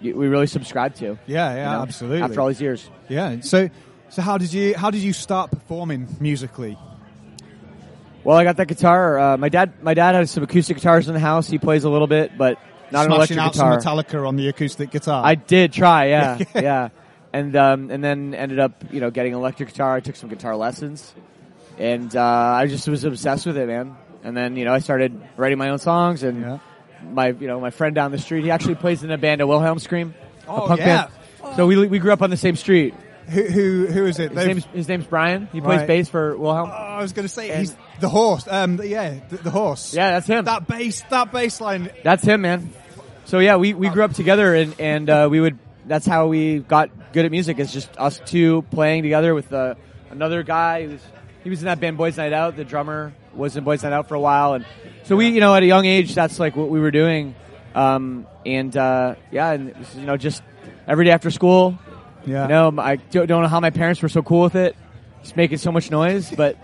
we 0.01 0.11
really 0.11 0.47
subscribe 0.47 0.95
to. 0.95 1.05
Yeah, 1.05 1.17
yeah, 1.27 1.55
you 1.55 1.55
know, 1.77 1.81
absolutely. 1.83 2.21
After 2.23 2.41
all 2.41 2.47
these 2.47 2.61
years. 2.61 2.89
Yeah. 3.09 3.41
So, 3.41 3.69
so 4.09 4.21
how 4.21 4.37
did 4.37 4.51
you 4.53 4.75
how 4.75 4.89
did 4.91 5.01
you 5.01 5.13
start 5.13 5.51
performing 5.51 6.07
musically? 6.19 6.77
Well, 8.23 8.37
I 8.37 8.43
got 8.43 8.57
that 8.57 8.67
guitar. 8.67 9.17
Uh, 9.19 9.37
my 9.37 9.49
dad, 9.49 9.81
my 9.83 9.93
dad 9.93 10.13
has 10.15 10.29
some 10.31 10.43
acoustic 10.43 10.77
guitars 10.77 11.07
in 11.07 11.13
the 11.15 11.19
house. 11.19 11.47
He 11.47 11.57
plays 11.57 11.83
a 11.85 11.89
little 11.89 12.07
bit, 12.07 12.37
but 12.37 12.59
not 12.91 13.05
an 13.05 13.11
Smashing 13.11 13.37
electric 13.37 13.39
out 13.39 13.53
guitar. 13.53 13.81
some 13.81 13.97
Metallica 13.97 14.27
on 14.27 14.35
the 14.35 14.47
acoustic 14.47 14.91
guitar. 14.91 15.25
I 15.25 15.35
did 15.35 15.73
try, 15.73 16.05
yeah, 16.09 16.37
yeah, 16.55 16.89
and 17.33 17.55
um, 17.55 17.89
and 17.89 18.03
then 18.03 18.35
ended 18.35 18.59
up, 18.59 18.83
you 18.91 18.99
know, 19.01 19.09
getting 19.09 19.33
an 19.33 19.39
electric 19.39 19.69
guitar. 19.69 19.95
I 19.95 20.01
took 20.01 20.15
some 20.15 20.29
guitar 20.29 20.55
lessons, 20.55 21.15
and 21.81 22.15
uh, 22.15 22.21
I 22.23 22.67
just 22.67 22.87
was 22.87 23.03
obsessed 23.03 23.45
with 23.45 23.57
it, 23.57 23.67
man. 23.67 23.95
And 24.23 24.37
then 24.37 24.55
you 24.55 24.65
know, 24.65 24.73
I 24.73 24.79
started 24.79 25.19
writing 25.37 25.57
my 25.57 25.69
own 25.69 25.79
songs, 25.79 26.23
and 26.23 26.41
Yeah. 26.41 26.59
my 27.11 27.29
you 27.29 27.47
know 27.47 27.59
my 27.59 27.71
friend 27.71 27.95
down 27.95 28.11
the 28.11 28.19
street, 28.19 28.43
he 28.43 28.51
actually 28.51 28.75
plays 28.75 29.03
in 29.03 29.11
a 29.11 29.17
band, 29.17 29.41
a 29.41 29.47
Wilhelm 29.47 29.79
Scream, 29.79 30.13
Oh, 30.47 30.65
a 30.65 30.67
punk 30.67 30.79
yeah. 30.81 31.07
band. 31.41 31.55
So 31.55 31.65
we 31.65 31.87
we 31.87 31.99
grew 31.99 32.13
up 32.13 32.21
on 32.21 32.29
the 32.29 32.37
same 32.37 32.55
street. 32.55 32.93
who 33.27 33.43
who 33.43 33.85
who 33.87 34.05
is 34.05 34.19
it? 34.19 34.31
His 34.31 34.45
name's 34.45 34.65
his 34.73 34.87
name's 34.87 35.05
Brian. 35.05 35.47
He 35.51 35.59
plays 35.61 35.87
bass 35.87 36.07
for 36.09 36.37
Wilhelm. 36.37 36.69
Oh, 36.71 36.73
I 36.73 37.01
was 37.01 37.13
going 37.13 37.27
to 37.27 37.33
say 37.33 37.49
And- 37.49 37.59
he's 37.61 37.75
the 37.99 38.09
horse. 38.09 38.47
Um, 38.49 38.79
yeah, 38.83 39.15
the, 39.29 39.37
the 39.37 39.49
horse. 39.51 39.93
Yeah, 39.93 40.11
that's 40.11 40.27
him. 40.27 40.45
That 40.45 40.67
bass, 40.67 41.01
that 41.09 41.31
bass 41.31 41.59
line. 41.61 41.89
That's 42.03 42.23
him, 42.23 42.41
man. 42.41 42.71
So 43.25 43.39
yeah, 43.39 43.55
we, 43.57 43.73
we 43.73 43.89
grew 43.89 44.03
up 44.03 44.13
together 44.13 44.53
and, 44.55 44.75
and, 44.79 45.09
uh, 45.09 45.27
we 45.31 45.39
would, 45.39 45.57
that's 45.85 46.05
how 46.05 46.27
we 46.27 46.59
got 46.59 46.89
good 47.13 47.23
at 47.25 47.31
music. 47.31 47.59
It's 47.59 47.71
just 47.71 47.89
us 47.97 48.19
two 48.25 48.63
playing 48.71 49.03
together 49.03 49.33
with, 49.35 49.53
uh, 49.53 49.75
another 50.09 50.41
guy 50.43 50.87
who's, 50.87 51.01
he 51.43 51.49
was 51.49 51.59
in 51.59 51.65
that 51.65 51.79
band 51.79 51.97
Boys 51.97 52.17
Night 52.17 52.33
Out. 52.33 52.55
The 52.55 52.63
drummer 52.65 53.13
was 53.33 53.57
in 53.57 53.63
Boys 53.63 53.83
Night 53.83 53.93
Out 53.93 54.07
for 54.07 54.15
a 54.15 54.19
while. 54.19 54.53
And 54.53 54.65
so 55.03 55.15
we, 55.15 55.29
you 55.29 55.39
know, 55.39 55.55
at 55.55 55.63
a 55.63 55.65
young 55.65 55.85
age, 55.85 56.13
that's 56.13 56.39
like 56.39 56.55
what 56.55 56.69
we 56.69 56.79
were 56.79 56.91
doing. 56.91 57.35
Um, 57.73 58.27
and, 58.45 58.75
uh, 58.75 59.15
yeah, 59.31 59.51
and, 59.51 59.75
was, 59.77 59.95
you 59.95 60.05
know, 60.05 60.17
just 60.17 60.43
every 60.87 61.05
day 61.05 61.11
after 61.11 61.31
school, 61.31 61.77
Yeah. 62.25 62.43
you 62.43 62.49
know, 62.49 62.73
I 62.79 62.97
don't 62.97 63.29
know 63.29 63.47
how 63.47 63.59
my 63.59 63.69
parents 63.69 64.01
were 64.01 64.09
so 64.09 64.21
cool 64.21 64.41
with 64.43 64.55
it. 64.55 64.75
Just 65.23 65.35
making 65.37 65.57
so 65.59 65.71
much 65.71 65.89
noise, 65.91 66.31
but 66.31 66.57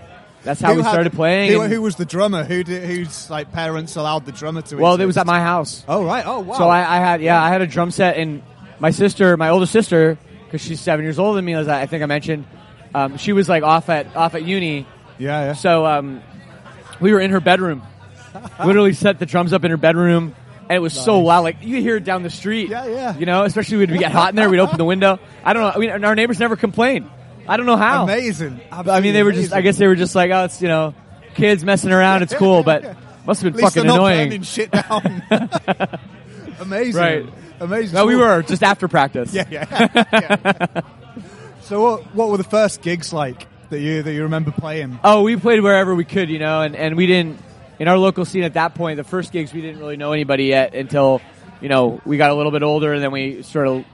that's 0.43 0.60
how 0.60 0.72
Who 0.72 0.77
we 0.77 0.81
had- 0.84 0.89
started 0.91 1.13
playing. 1.13 1.51
Who, 1.51 1.62
who 1.62 1.81
was 1.81 1.96
the 1.96 2.05
drummer? 2.05 2.43
Who 2.43 2.63
did, 2.63 2.84
whose 2.84 3.29
like 3.29 3.51
parents 3.51 3.96
allowed 3.96 4.25
the 4.25 4.31
drummer 4.31 4.62
to? 4.63 4.77
well, 4.77 5.00
it 5.00 5.05
was 5.05 5.17
at 5.17 5.25
my 5.27 5.39
house. 5.39 5.84
Oh 5.88 6.03
right. 6.03 6.25
Oh 6.25 6.39
wow. 6.39 6.57
So 6.57 6.67
I, 6.67 6.79
I 6.79 7.00
had, 7.00 7.22
yeah, 7.22 7.41
I 7.41 7.50
had 7.50 7.62
a 7.62 7.67
drum 7.67 7.91
set, 7.91 8.17
and 8.17 8.41
my 8.79 8.89
sister, 8.91 9.38
my 9.38 9.50
older 9.50 9.65
sister, 9.67 10.17
because 10.46 10.62
she's 10.62 10.79
seven 10.81 11.05
years 11.05 11.19
older 11.19 11.36
than 11.36 11.46
me, 11.46 11.53
as 11.53 11.67
I, 11.67 11.81
I 11.84 11.86
think 11.86 12.01
I 12.01 12.07
mentioned, 12.07 12.46
um, 12.97 13.17
she 13.17 13.31
was 13.31 13.47
like 13.47 13.63
off 13.63 13.89
at 13.89 14.15
off 14.15 14.33
at 14.33 14.43
uni. 14.43 14.87
Yeah, 15.19 15.45
yeah. 15.45 15.53
So 15.53 15.85
um, 15.85 16.21
we 16.99 17.13
were 17.13 17.19
in 17.19 17.31
her 17.31 17.39
bedroom, 17.39 17.83
literally 18.65 18.93
set 18.93 19.19
the 19.19 19.25
drums 19.25 19.53
up 19.53 19.63
in 19.63 19.71
her 19.71 19.77
bedroom, 19.77 20.35
and 20.61 20.75
it 20.75 20.79
was 20.79 20.93
so 20.93 21.19
loud, 21.19 21.41
like 21.41 21.57
you 21.61 21.75
could 21.75 21.83
hear 21.83 21.97
it 21.97 22.03
down 22.03 22.23
the 22.23 22.31
street. 22.31 22.69
Yeah, 22.69 22.87
yeah. 22.87 23.17
You 23.17 23.27
know, 23.27 23.43
especially 23.43 23.77
when 23.77 23.91
we 23.91 23.99
get 23.99 24.11
hot 24.11 24.29
in 24.29 24.35
there, 24.35 24.49
we'd 24.49 24.59
open 24.59 24.77
the 24.77 24.85
window. 24.85 25.19
I 25.43 25.53
don't 25.53 25.61
know. 25.61 25.71
I 25.75 25.77
mean, 25.77 26.03
our 26.03 26.15
neighbors 26.15 26.39
never 26.39 26.55
complained. 26.55 27.09
I 27.47 27.55
don't 27.55 27.67
know 27.67 27.77
how. 27.77 28.03
Amazing. 28.03 28.59
But, 28.69 28.89
I 28.89 28.99
mean, 28.99 29.13
they 29.13 29.23
were 29.23 29.31
just. 29.31 29.53
I 29.53 29.61
guess 29.61 29.77
they 29.77 29.87
were 29.87 29.95
just 29.95 30.15
like, 30.15 30.31
oh, 30.31 30.45
it's 30.45 30.61
you 30.61 30.67
know, 30.67 30.95
kids 31.35 31.63
messing 31.63 31.91
around. 31.91 32.23
It's 32.23 32.33
cool, 32.33 32.63
but 32.63 32.97
must 33.25 33.43
have 33.43 33.53
been 33.53 33.61
fucking 33.61 33.83
annoying. 33.83 34.41
shit 34.41 34.71
down. 34.71 35.21
Amazing. 36.59 36.99
Right. 36.99 37.25
Amazing. 37.59 37.95
No, 37.95 38.05
we 38.07 38.15
were 38.15 38.41
just 38.41 38.63
after 38.63 38.87
practice. 38.87 39.33
Yeah, 39.33 39.45
yeah. 39.49 40.05
yeah. 40.11 40.81
So 41.67 41.81
what? 41.81 42.15
What 42.15 42.29
were 42.29 42.38
the 42.38 42.43
first 42.43 42.81
gigs 42.81 43.12
like 43.13 43.47
that 43.69 43.79
you 43.79 44.03
that 44.03 44.13
you 44.13 44.24
remember 44.24 44.51
playing? 44.51 45.00
Oh, 45.03 45.24
we 45.24 45.36
played 45.36 45.62
wherever 45.62 45.93
we 45.93 46.05
could, 46.05 46.29
you 46.29 46.39
know, 46.39 46.62
and, 46.62 46.75
and 46.75 46.95
we 46.95 47.05
didn't, 47.05 47.39
in 47.79 47.88
our 47.88 47.97
local 47.97 48.25
scene 48.25 48.43
at 48.43 48.53
that 48.53 48.75
point, 48.75 48.97
the 48.97 49.03
first 49.03 49.31
gigs, 49.31 49.53
we 49.53 49.62
didn't 49.62 49.79
really 49.79 49.97
know 49.97 50.13
anybody 50.13 50.45
yet 50.45 50.74
until, 50.74 51.21
you 51.62 51.69
know, 51.69 52.01
we 52.05 52.17
got 52.17 52.31
a 52.31 52.33
little 52.33 52.51
bit 52.51 52.63
older 52.63 52.93
and 52.93 53.03
then 53.03 53.12
we 53.12 53.43
sort 53.43 53.67
of, 53.67 53.86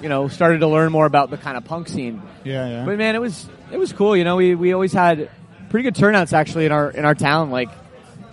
you 0.00 0.08
know, 0.08 0.28
started 0.28 0.58
to 0.60 0.66
learn 0.66 0.92
more 0.92 1.06
about 1.06 1.30
the 1.30 1.38
kind 1.38 1.56
of 1.56 1.64
punk 1.64 1.88
scene. 1.88 2.22
Yeah, 2.44 2.68
yeah. 2.68 2.84
But 2.84 2.98
man, 2.98 3.14
it 3.14 3.20
was, 3.20 3.48
it 3.72 3.78
was 3.78 3.92
cool, 3.92 4.16
you 4.16 4.24
know, 4.24 4.36
we, 4.36 4.54
we 4.54 4.72
always 4.72 4.92
had 4.92 5.30
pretty 5.70 5.84
good 5.84 5.94
turnouts 5.94 6.32
actually 6.32 6.66
in 6.66 6.72
our, 6.72 6.90
in 6.90 7.04
our 7.04 7.14
town. 7.14 7.50
Like, 7.50 7.70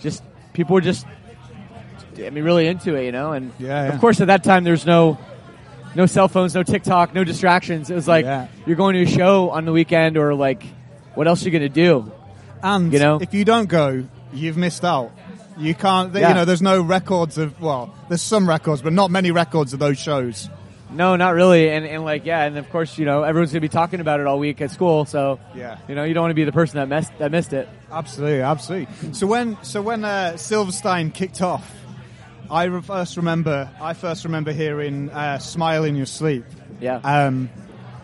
just, 0.01 0.21
people 0.53 0.73
were 0.73 0.81
just, 0.81 1.05
I 2.17 2.29
mean, 2.29 2.43
really 2.43 2.67
into 2.67 2.95
it, 2.95 3.05
you 3.05 3.11
know, 3.11 3.31
and 3.31 3.53
Yeah, 3.57 3.87
yeah. 3.87 3.93
of 3.93 4.01
course 4.01 4.19
at 4.19 4.27
that 4.27 4.43
time 4.43 4.63
there's 4.65 4.85
no, 4.85 5.17
no 5.95 6.05
cell 6.05 6.27
phones, 6.27 6.55
no 6.55 6.63
TikTok, 6.63 7.13
no 7.13 7.23
distractions. 7.23 7.89
It 7.89 7.95
was 7.95 8.07
like, 8.07 8.25
Yeah. 8.25 8.47
you're 8.65 8.75
going 8.77 8.95
to 8.95 9.03
a 9.03 9.05
show 9.07 9.49
on 9.49 9.65
the 9.65 9.71
weekend 9.71 10.17
or 10.17 10.33
like, 10.33 10.63
what 11.15 11.27
else 11.27 11.41
are 11.41 11.45
you 11.49 11.51
going 11.51 11.61
to 11.61 11.69
do? 11.69 12.11
and 12.63 12.93
you 12.93 12.99
know? 12.99 13.19
if 13.19 13.33
you 13.33 13.43
don't 13.43 13.67
go, 13.67 14.05
you've 14.33 14.57
missed 14.57 14.85
out. 14.85 15.11
You 15.57 15.75
can't. 15.75 16.13
Yeah. 16.15 16.29
You 16.29 16.35
know, 16.35 16.45
there's 16.45 16.61
no 16.61 16.81
records 16.81 17.37
of. 17.37 17.59
Well, 17.61 17.93
there's 18.07 18.21
some 18.21 18.47
records, 18.47 18.81
but 18.81 18.93
not 18.93 19.11
many 19.11 19.31
records 19.31 19.73
of 19.73 19.79
those 19.79 19.99
shows. 19.99 20.49
No, 20.89 21.15
not 21.15 21.33
really. 21.35 21.69
And, 21.69 21.85
and 21.85 22.03
like, 22.03 22.25
yeah, 22.25 22.43
and 22.43 22.57
of 22.57 22.69
course, 22.69 22.97
you 22.97 23.05
know, 23.05 23.23
everyone's 23.23 23.51
gonna 23.51 23.61
be 23.61 23.69
talking 23.69 23.99
about 23.99 24.19
it 24.19 24.27
all 24.27 24.39
week 24.39 24.59
at 24.61 24.71
school. 24.71 25.05
So, 25.05 25.39
Yeah. 25.55 25.77
you 25.87 25.95
know, 25.95 26.03
you 26.03 26.13
don't 26.13 26.23
want 26.23 26.31
to 26.31 26.35
be 26.35 26.43
the 26.45 26.51
person 26.51 26.77
that 26.77 26.87
missed 26.87 27.11
that 27.19 27.31
missed 27.31 27.53
it. 27.53 27.67
Absolutely, 27.91 28.41
absolutely. 28.41 29.13
So 29.13 29.27
when 29.27 29.57
so 29.63 29.81
when 29.81 30.03
uh, 30.05 30.37
Silverstein 30.37 31.11
kicked 31.11 31.41
off, 31.41 31.69
I 32.51 32.65
re- 32.65 32.81
first 32.81 33.17
remember 33.17 33.69
I 33.81 33.93
first 33.93 34.25
remember 34.25 34.51
hearing 34.51 35.09
uh, 35.09 35.39
"Smile 35.39 35.83
in 35.85 35.95
Your 35.95 36.05
Sleep," 36.05 36.45
Yeah. 36.79 36.97
um, 36.97 37.49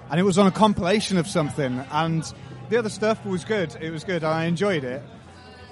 and 0.09 0.19
it 0.19 0.23
was 0.23 0.37
on 0.37 0.47
a 0.47 0.51
compilation 0.51 1.17
of 1.17 1.27
something, 1.27 1.83
and 1.91 2.23
the 2.69 2.77
other 2.77 2.89
stuff 2.89 3.23
was 3.25 3.43
good. 3.45 3.75
It 3.81 3.91
was 3.91 4.03
good, 4.03 4.23
and 4.23 4.33
I 4.33 4.45
enjoyed 4.45 4.83
it. 4.83 5.03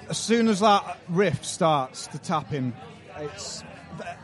As 0.08 0.18
soon 0.18 0.48
as 0.48 0.60
that 0.60 0.98
riff 1.08 1.44
starts 1.44 2.06
to 2.08 2.18
tap 2.18 2.52
in, 2.52 2.72
it's 3.18 3.64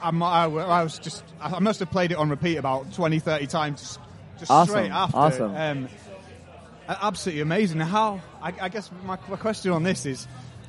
I'm, 0.03 0.23
I, 0.23 0.45
I 0.45 0.83
was 0.85 0.99
just 0.99 1.25
I 1.41 1.59
must 1.59 1.81
have 1.81 1.91
played 1.91 2.13
it 2.13 2.19
on 2.19 2.29
repeat 2.29 2.57
about 2.57 2.93
20, 2.93 3.19
30 3.21 3.47
times, 3.47 3.81
just, 3.81 4.01
just 4.39 4.51
Awesome, 4.51 4.69
straight 4.75 4.91
after. 4.91 5.17
awesome. 5.17 5.55
Um, 5.57 5.89
absolutely 6.89 7.41
amazing. 7.41 7.81
How 7.81 8.21
I, 8.43 8.53
I 8.61 8.69
guess 8.69 8.91
my, 9.05 9.19
my 9.29 9.37
question 9.37 9.73
on 9.73 9.83
this 9.83 10.05
is, 10.07 10.29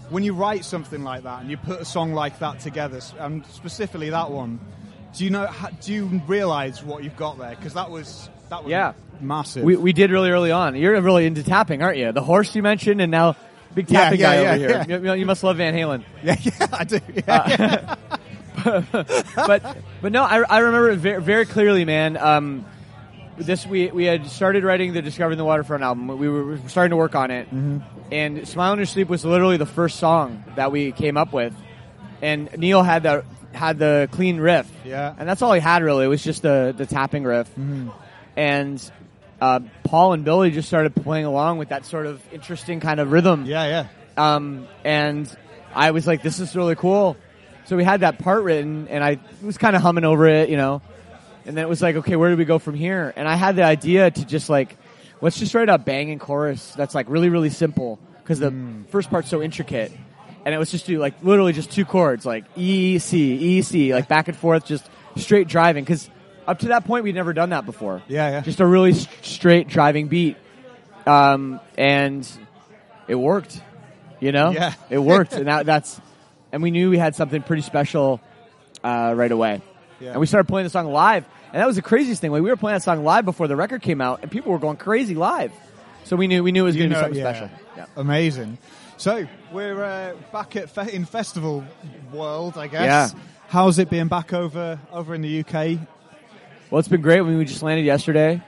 when 0.10 0.24
you 0.24 0.34
write 0.34 0.66
something 0.66 1.04
like 1.04 1.24
that 1.24 1.42
and 1.42 1.50
you 1.50 1.58
put 1.58 1.80
a 1.82 1.86
song 1.86 2.14
like 2.14 2.40
that 2.40 2.60
together, 2.60 3.00
and 3.20 3.46
specifically 3.48 4.10
that 4.12 4.32
one, 4.32 4.60
do 5.16 5.24
you 5.24 5.30
know? 5.30 5.48
Do 5.82 5.94
you 5.94 6.22
realize 6.28 6.84
what 6.84 7.04
you've 7.04 7.16
got 7.18 7.38
there? 7.38 7.52
Because 7.52 7.74
that 7.74 7.90
was 7.90 8.30
that 8.50 8.64
was 8.64 8.72
Yeah. 8.72 8.94
massive. 9.22 9.64
we 9.64 9.76
we 9.76 9.94
did 9.94 10.12
really 10.12 10.30
early 10.32 10.52
on. 10.52 10.76
You're 10.76 11.00
really 11.02 11.26
into 11.26 11.44
tapping, 11.44 11.82
aren't 11.82 11.98
you? 11.98 12.12
The 12.12 12.24
horse 12.24 12.56
you 12.56 12.62
mentioned, 12.64 13.02
and 13.02 13.12
now 13.12 13.36
big 13.76 13.90
Yeah, 13.90 14.00
tapping 14.06 14.20
yeah, 14.20 14.26
guy 14.36 14.42
yeah, 14.42 14.50
over 14.50 14.58
here. 14.58 14.86
yeah. 14.90 15.14
You, 15.14 15.20
you 15.22 15.26
must 15.26 15.44
love 15.44 15.58
Van 15.58 15.74
Halen. 15.74 16.04
yeah, 16.24 16.36
yeah, 16.42 16.68
I 16.74 16.84
do. 16.84 17.00
Yeah. 17.28 17.96
but 19.36 19.78
but 20.02 20.12
no, 20.12 20.24
I, 20.24 20.42
I 20.42 20.60
remember 20.60 20.90
it 20.92 20.98
very, 20.98 21.22
very 21.22 21.46
clearly, 21.46 21.86
man. 21.86 22.18
Um, 22.18 22.66
this 23.38 23.66
we 23.66 23.88
we 23.92 24.06
had 24.06 24.28
started 24.28 24.64
writing 24.64 24.94
the 24.94 25.02
Discovering 25.02 25.38
the 25.38 25.46
Waterfront 25.46 25.84
album. 25.84 26.08
We 26.08 26.30
were, 26.30 26.58
starting 26.68 26.92
to 26.92 26.98
work 26.98 27.16
on 27.16 27.32
it, 27.32 27.48
Mm-hmm. 27.48 27.80
and 28.12 28.48
"Smile 28.48 28.74
in 28.74 28.80
Your 28.80 28.86
Sleep" 28.86 29.10
was 29.10 29.26
literally 29.26 29.58
the 29.58 29.66
first 29.66 29.98
song 30.00 30.44
that 30.56 30.72
we 30.72 30.92
came 30.92 31.18
up 31.18 31.34
with. 31.34 31.54
And 32.22 32.50
Neil 32.58 32.84
had 32.84 33.04
the 33.04 33.26
had 33.54 33.78
the 33.80 34.08
clean 34.12 34.40
riff, 34.40 34.70
Yeah. 34.86 35.14
and 35.18 35.28
that's 35.30 35.42
all 35.42 35.54
he 35.54 35.60
had 35.60 35.84
really. 35.84 36.06
It 36.06 36.10
was 36.10 36.24
just 36.24 36.42
the 36.42 36.74
the 36.76 36.86
tapping 36.86 37.24
riff, 37.24 37.50
Mm-hmm. 37.52 37.90
and 38.36 38.92
uh, 39.42 39.60
Paul 39.84 40.14
and 40.14 40.24
Billy 40.24 40.52
just 40.52 40.68
started 40.70 40.96
playing 40.96 41.26
along 41.26 41.58
with 41.58 41.70
that 41.70 41.86
sort 41.86 42.06
of 42.06 42.22
interesting 42.34 42.80
kind 42.80 43.00
of 43.00 43.12
rhythm. 43.12 43.46
yeah, 43.46 43.66
yeah. 43.66 43.88
Um, 44.36 44.68
and 44.86 45.30
I 45.76 45.92
was 45.92 46.08
like, 46.08 46.22
this 46.24 46.40
is 46.40 46.56
really 46.56 46.76
cool. 46.76 47.18
So 47.66 47.76
we 47.76 47.84
had 47.84 48.02
that 48.02 48.20
part 48.20 48.44
written, 48.44 48.88
and 48.90 49.04
I 49.04 49.20
was 49.42 49.58
kind 49.58 49.76
of 49.76 49.82
humming 49.82 50.06
over 50.06 50.28
it, 50.28 50.50
you 50.50 50.56
know. 50.58 50.82
And 51.46 51.58
then 51.58 51.66
it 51.66 51.70
was 51.70 51.82
like, 51.82 51.96
okay, 51.98 52.16
where 52.16 52.30
do 52.30 52.38
we 52.38 52.46
go 52.46 52.60
from 52.60 52.76
here? 52.76 53.14
And 53.16 53.28
I 53.28 53.36
had 53.36 53.56
the 53.56 53.64
idea 53.64 54.10
to 54.10 54.26
just 54.26 54.50
like, 54.50 54.78
let's 55.22 55.38
just 55.38 55.54
write 55.54 55.70
a 55.70 55.78
banging 55.78 56.20
chorus 56.20 56.74
that's 56.76 56.96
like 56.96 57.10
really, 57.10 57.30
really 57.30 57.50
simple 57.50 58.00
because 58.22 58.40
the 58.40 58.54
first 58.90 59.10
part's 59.10 59.30
so 59.30 59.42
intricate. 59.42 59.92
And 60.46 60.54
it 60.54 60.58
was 60.58 60.72
just 60.72 60.86
do 60.86 61.00
like 61.00 61.14
literally 61.24 61.54
just 61.54 61.72
two 61.72 61.86
chords, 61.86 62.26
like 62.26 62.46
E 62.56 63.00
C 63.00 63.34
E 63.36 63.62
C, 63.62 63.94
like 63.94 64.08
back 64.08 64.28
and 64.28 64.36
forth, 64.38 64.66
just 64.66 64.90
straight 65.18 65.48
driving. 65.48 65.84
Because 65.84 66.10
up 66.48 66.60
to 66.60 66.68
that 66.70 66.86
point, 66.86 67.04
we'd 67.06 67.16
never 67.16 67.32
done 67.34 67.50
that 67.52 67.66
before. 67.66 68.02
Yeah, 68.08 68.30
yeah. 68.30 68.42
Just 68.42 68.60
a 68.60 68.66
really 68.66 68.92
s- 68.92 69.08
straight 69.22 69.68
driving 69.70 70.08
beat, 70.10 70.36
um, 71.06 71.62
and 71.78 72.30
it 73.08 73.16
worked. 73.16 73.62
You 74.20 74.32
know, 74.34 74.52
Yeah. 74.52 74.74
it 74.90 75.00
worked, 75.00 75.34
and 75.34 75.48
that, 75.48 75.66
that's, 75.66 76.00
and 76.54 76.64
we 76.64 76.72
knew 76.72 76.90
we 76.90 76.98
had 76.98 77.14
something 77.16 77.42
pretty 77.42 77.62
special 77.62 78.22
uh, 78.84 79.14
right 79.16 79.32
away. 79.32 79.62
Yeah. 80.04 80.12
And 80.12 80.20
we 80.20 80.26
started 80.28 80.50
playing 80.50 80.66
the 80.66 80.70
song 80.70 80.92
live, 80.92 81.26
and 81.54 81.62
that 81.62 81.66
was 81.66 81.78
the 81.78 81.82
craziest 81.82 82.20
thing. 82.20 82.32
Like 82.32 82.42
we 82.42 82.50
were 82.50 82.58
playing 82.58 82.76
that 82.76 82.84
song 82.84 83.06
live 83.06 83.24
before 83.24 83.48
the 83.48 83.56
record 83.56 83.82
came 83.82 84.02
out, 84.02 84.20
and 84.22 84.30
people 84.30 84.52
were 84.52 84.60
going 84.60 84.76
crazy 84.76 85.16
live. 85.16 85.54
So 86.04 86.18
we 86.18 86.28
knew 86.28 86.44
we 86.44 86.52
knew 86.52 86.64
it 86.64 86.66
was 86.66 86.76
going 86.76 86.90
to 86.90 86.96
be 86.96 87.02
something 87.02 87.20
yeah. 87.20 87.32
special. 87.32 87.50
Yeah. 87.78 87.86
Amazing. 87.96 88.58
So 88.98 89.26
we're 89.54 89.82
uh, 89.82 90.16
back 90.34 90.58
at 90.58 90.70
fe- 90.70 90.94
in 90.94 91.06
festival 91.06 91.64
world, 92.12 92.58
I 92.58 92.68
guess. 92.68 93.14
Yeah. 93.14 93.20
How's 93.48 93.80
it 93.80 93.90
being 93.90 94.10
back 94.10 94.34
over 94.34 94.78
over 94.92 95.16
in 95.16 95.22
the 95.22 95.40
UK? 95.40 95.80
Well, 96.70 96.80
it's 96.80 96.90
been 96.90 97.02
great. 97.02 97.20
I 97.20 97.24
mean, 97.24 97.38
we 97.38 97.46
just 97.46 97.64
landed 97.64 97.86
yesterday, 97.86 98.42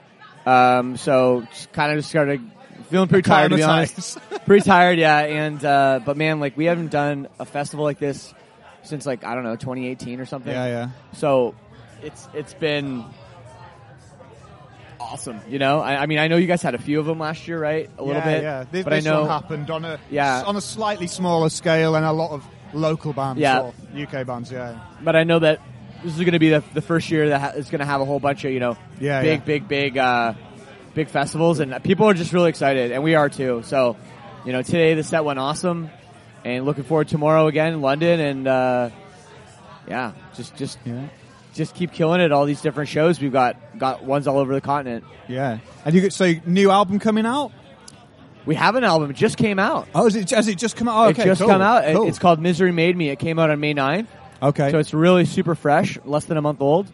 um, 0.44 0.98
so 0.98 1.46
kind 1.72 1.92
of 1.92 1.98
just 1.98 2.10
started 2.10 2.42
feeling 2.90 3.08
pretty 3.08 3.26
tired 3.26 3.50
to 3.52 3.56
be 3.56 3.62
honest. 3.62 4.18
pretty 4.44 4.62
tired, 4.62 4.98
yeah. 4.98 5.20
And 5.20 5.64
uh, 5.64 6.00
but 6.04 6.18
man, 6.18 6.38
like 6.38 6.54
we 6.54 6.66
haven't 6.66 6.90
done 6.90 7.28
a 7.38 7.46
festival 7.46 7.84
like 7.84 7.98
this 7.98 8.34
since 8.86 9.06
like 9.06 9.24
I 9.24 9.34
don't 9.34 9.44
know 9.44 9.56
2018 9.56 10.20
or 10.20 10.24
something. 10.26 10.52
Yeah, 10.52 10.66
yeah. 10.66 10.88
So 11.12 11.54
it's 12.02 12.28
it's 12.34 12.54
been 12.54 13.04
awesome. 15.00 15.40
You 15.48 15.58
know, 15.58 15.80
I, 15.80 16.02
I 16.02 16.06
mean, 16.06 16.18
I 16.18 16.28
know 16.28 16.36
you 16.36 16.46
guys 16.46 16.62
had 16.62 16.74
a 16.74 16.78
few 16.78 16.98
of 17.00 17.06
them 17.06 17.18
last 17.18 17.46
year, 17.46 17.58
right? 17.60 17.90
A 17.98 18.02
little 18.02 18.20
yeah, 18.22 18.24
bit. 18.34 18.42
Yeah, 18.42 18.64
This, 18.70 18.84
but 18.84 18.92
I 18.92 19.00
know 19.00 19.20
one 19.22 19.30
happened 19.30 19.70
on 19.70 19.84
a 19.84 19.98
Yeah. 20.10 20.42
on 20.44 20.56
a 20.56 20.60
slightly 20.60 21.06
smaller 21.06 21.48
scale 21.48 21.94
and 21.96 22.04
a 22.04 22.12
lot 22.12 22.30
of 22.32 22.44
local 22.72 23.12
bands, 23.12 23.40
Yeah. 23.40 23.60
or 23.60 23.74
UK 23.96 24.26
bands. 24.26 24.50
Yeah, 24.50 24.78
but 25.02 25.16
I 25.16 25.24
know 25.24 25.38
that 25.38 25.60
this 26.02 26.12
is 26.12 26.20
going 26.20 26.32
to 26.32 26.38
be 26.38 26.50
the, 26.50 26.62
the 26.74 26.82
first 26.82 27.10
year 27.10 27.28
that 27.30 27.40
ha- 27.40 27.52
is 27.56 27.70
going 27.70 27.78
to 27.80 27.84
have 27.86 28.00
a 28.00 28.04
whole 28.04 28.20
bunch 28.20 28.44
of 28.44 28.52
you 28.52 28.60
know 28.60 28.76
Yeah, 29.00 29.22
big, 29.22 29.40
yeah. 29.40 29.44
big, 29.44 29.68
big, 29.68 29.98
uh, 29.98 30.34
big 30.94 31.08
festivals, 31.08 31.60
and 31.60 31.82
people 31.82 32.06
are 32.08 32.14
just 32.14 32.32
really 32.32 32.48
excited, 32.50 32.92
and 32.92 33.02
we 33.02 33.14
are 33.14 33.28
too. 33.28 33.62
So, 33.64 33.96
you 34.44 34.52
know, 34.52 34.62
today 34.62 34.94
the 34.94 35.04
set 35.04 35.24
went 35.24 35.38
awesome, 35.38 35.90
and 36.46 36.64
looking 36.64 36.84
forward 36.84 37.08
to 37.08 37.12
tomorrow 37.12 37.46
again 37.48 37.72
in 37.74 37.80
London, 37.80 38.20
and 38.20 38.46
uh, 38.48 38.90
yeah, 39.88 40.12
just 40.36 40.56
just 40.56 40.78
yeah, 40.84 41.08
just 41.54 41.74
keep 41.74 41.92
killing 41.92 42.20
it. 42.20 42.32
All 42.32 42.44
these 42.44 42.60
different 42.60 42.88
shows 42.88 43.20
we've 43.20 43.32
got 43.32 43.56
got 43.78 44.04
ones 44.04 44.26
all 44.26 44.38
over 44.38 44.54
the 44.54 44.60
continent. 44.60 45.04
yeah. 45.28 45.58
And 45.84 45.94
you 45.94 46.00
get 46.00 46.12
so 46.12 46.32
new 46.46 46.70
album 46.70 46.98
coming 46.98 47.26
out. 47.26 47.52
We 48.44 48.54
have 48.54 48.76
an 48.76 48.84
album; 48.84 49.10
it 49.10 49.16
just 49.16 49.36
came 49.38 49.58
out. 49.58 49.88
Oh, 49.94 50.06
is 50.06 50.14
it, 50.14 50.30
has 50.30 50.46
it 50.46 50.56
just 50.58 50.76
come 50.76 50.86
out? 50.88 50.96
Oh, 51.06 51.08
okay, 51.10 51.22
it 51.22 51.26
just 51.26 51.40
cool, 51.40 51.50
come 51.50 51.62
out. 51.62 51.84
It- 51.84 51.96
It's 51.96 52.18
called 52.20 52.40
Misery 52.40 52.70
Made 52.72 52.96
Me. 52.96 53.08
It 53.10 53.18
came 53.18 53.38
out 53.40 53.50
on 53.50 53.58
May 53.58 53.74
9th. 53.74 54.06
okay. 54.40 54.70
So 54.70 54.78
it's 54.78 54.94
really 54.94 55.24
super 55.24 55.54
fresh, 55.56 55.98
less 56.04 56.26
than 56.26 56.36
a 56.36 56.42
month 56.42 56.60
old. 56.60 56.86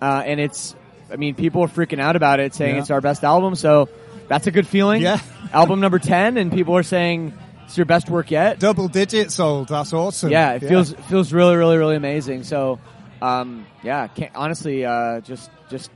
Uh, 0.00 0.22
and 0.24 0.40
it's, 0.40 0.74
I 1.12 1.16
mean, 1.16 1.34
people 1.34 1.60
are 1.62 1.68
freaking 1.68 2.00
out 2.00 2.16
about 2.16 2.40
it, 2.40 2.54
saying 2.54 2.76
Yeah. 2.76 2.80
it's 2.80 2.90
our 2.90 3.02
best 3.02 3.24
album. 3.24 3.54
So 3.56 3.90
that's 4.28 4.46
a 4.46 4.50
good 4.50 4.66
feeling. 4.66 5.02
Yeah. 5.02 5.20
album 5.52 5.80
number 5.80 5.98
10, 5.98 6.38
and 6.38 6.50
people 6.50 6.74
are 6.78 6.82
saying 6.82 7.34
it's 7.70 7.76
your 7.78 7.86
best 7.86 8.10
work 8.10 8.32
yet. 8.32 8.58
Double 8.58 8.88
digits 8.88 9.36
sold. 9.36 9.68
That's 9.68 9.92
awesome. 9.92 10.32
Yeah, 10.32 10.54
it 10.54 10.58
feels 10.58 10.92
feels 11.08 11.32
really, 11.32 11.54
really, 11.54 11.76
really 11.78 11.94
amazing. 11.94 12.42
So, 12.42 12.80
um, 13.22 13.64
yeah, 13.84 14.08
honestly, 14.34 14.84
uh, 14.84 15.20
just 15.20 15.48
just 15.70 15.88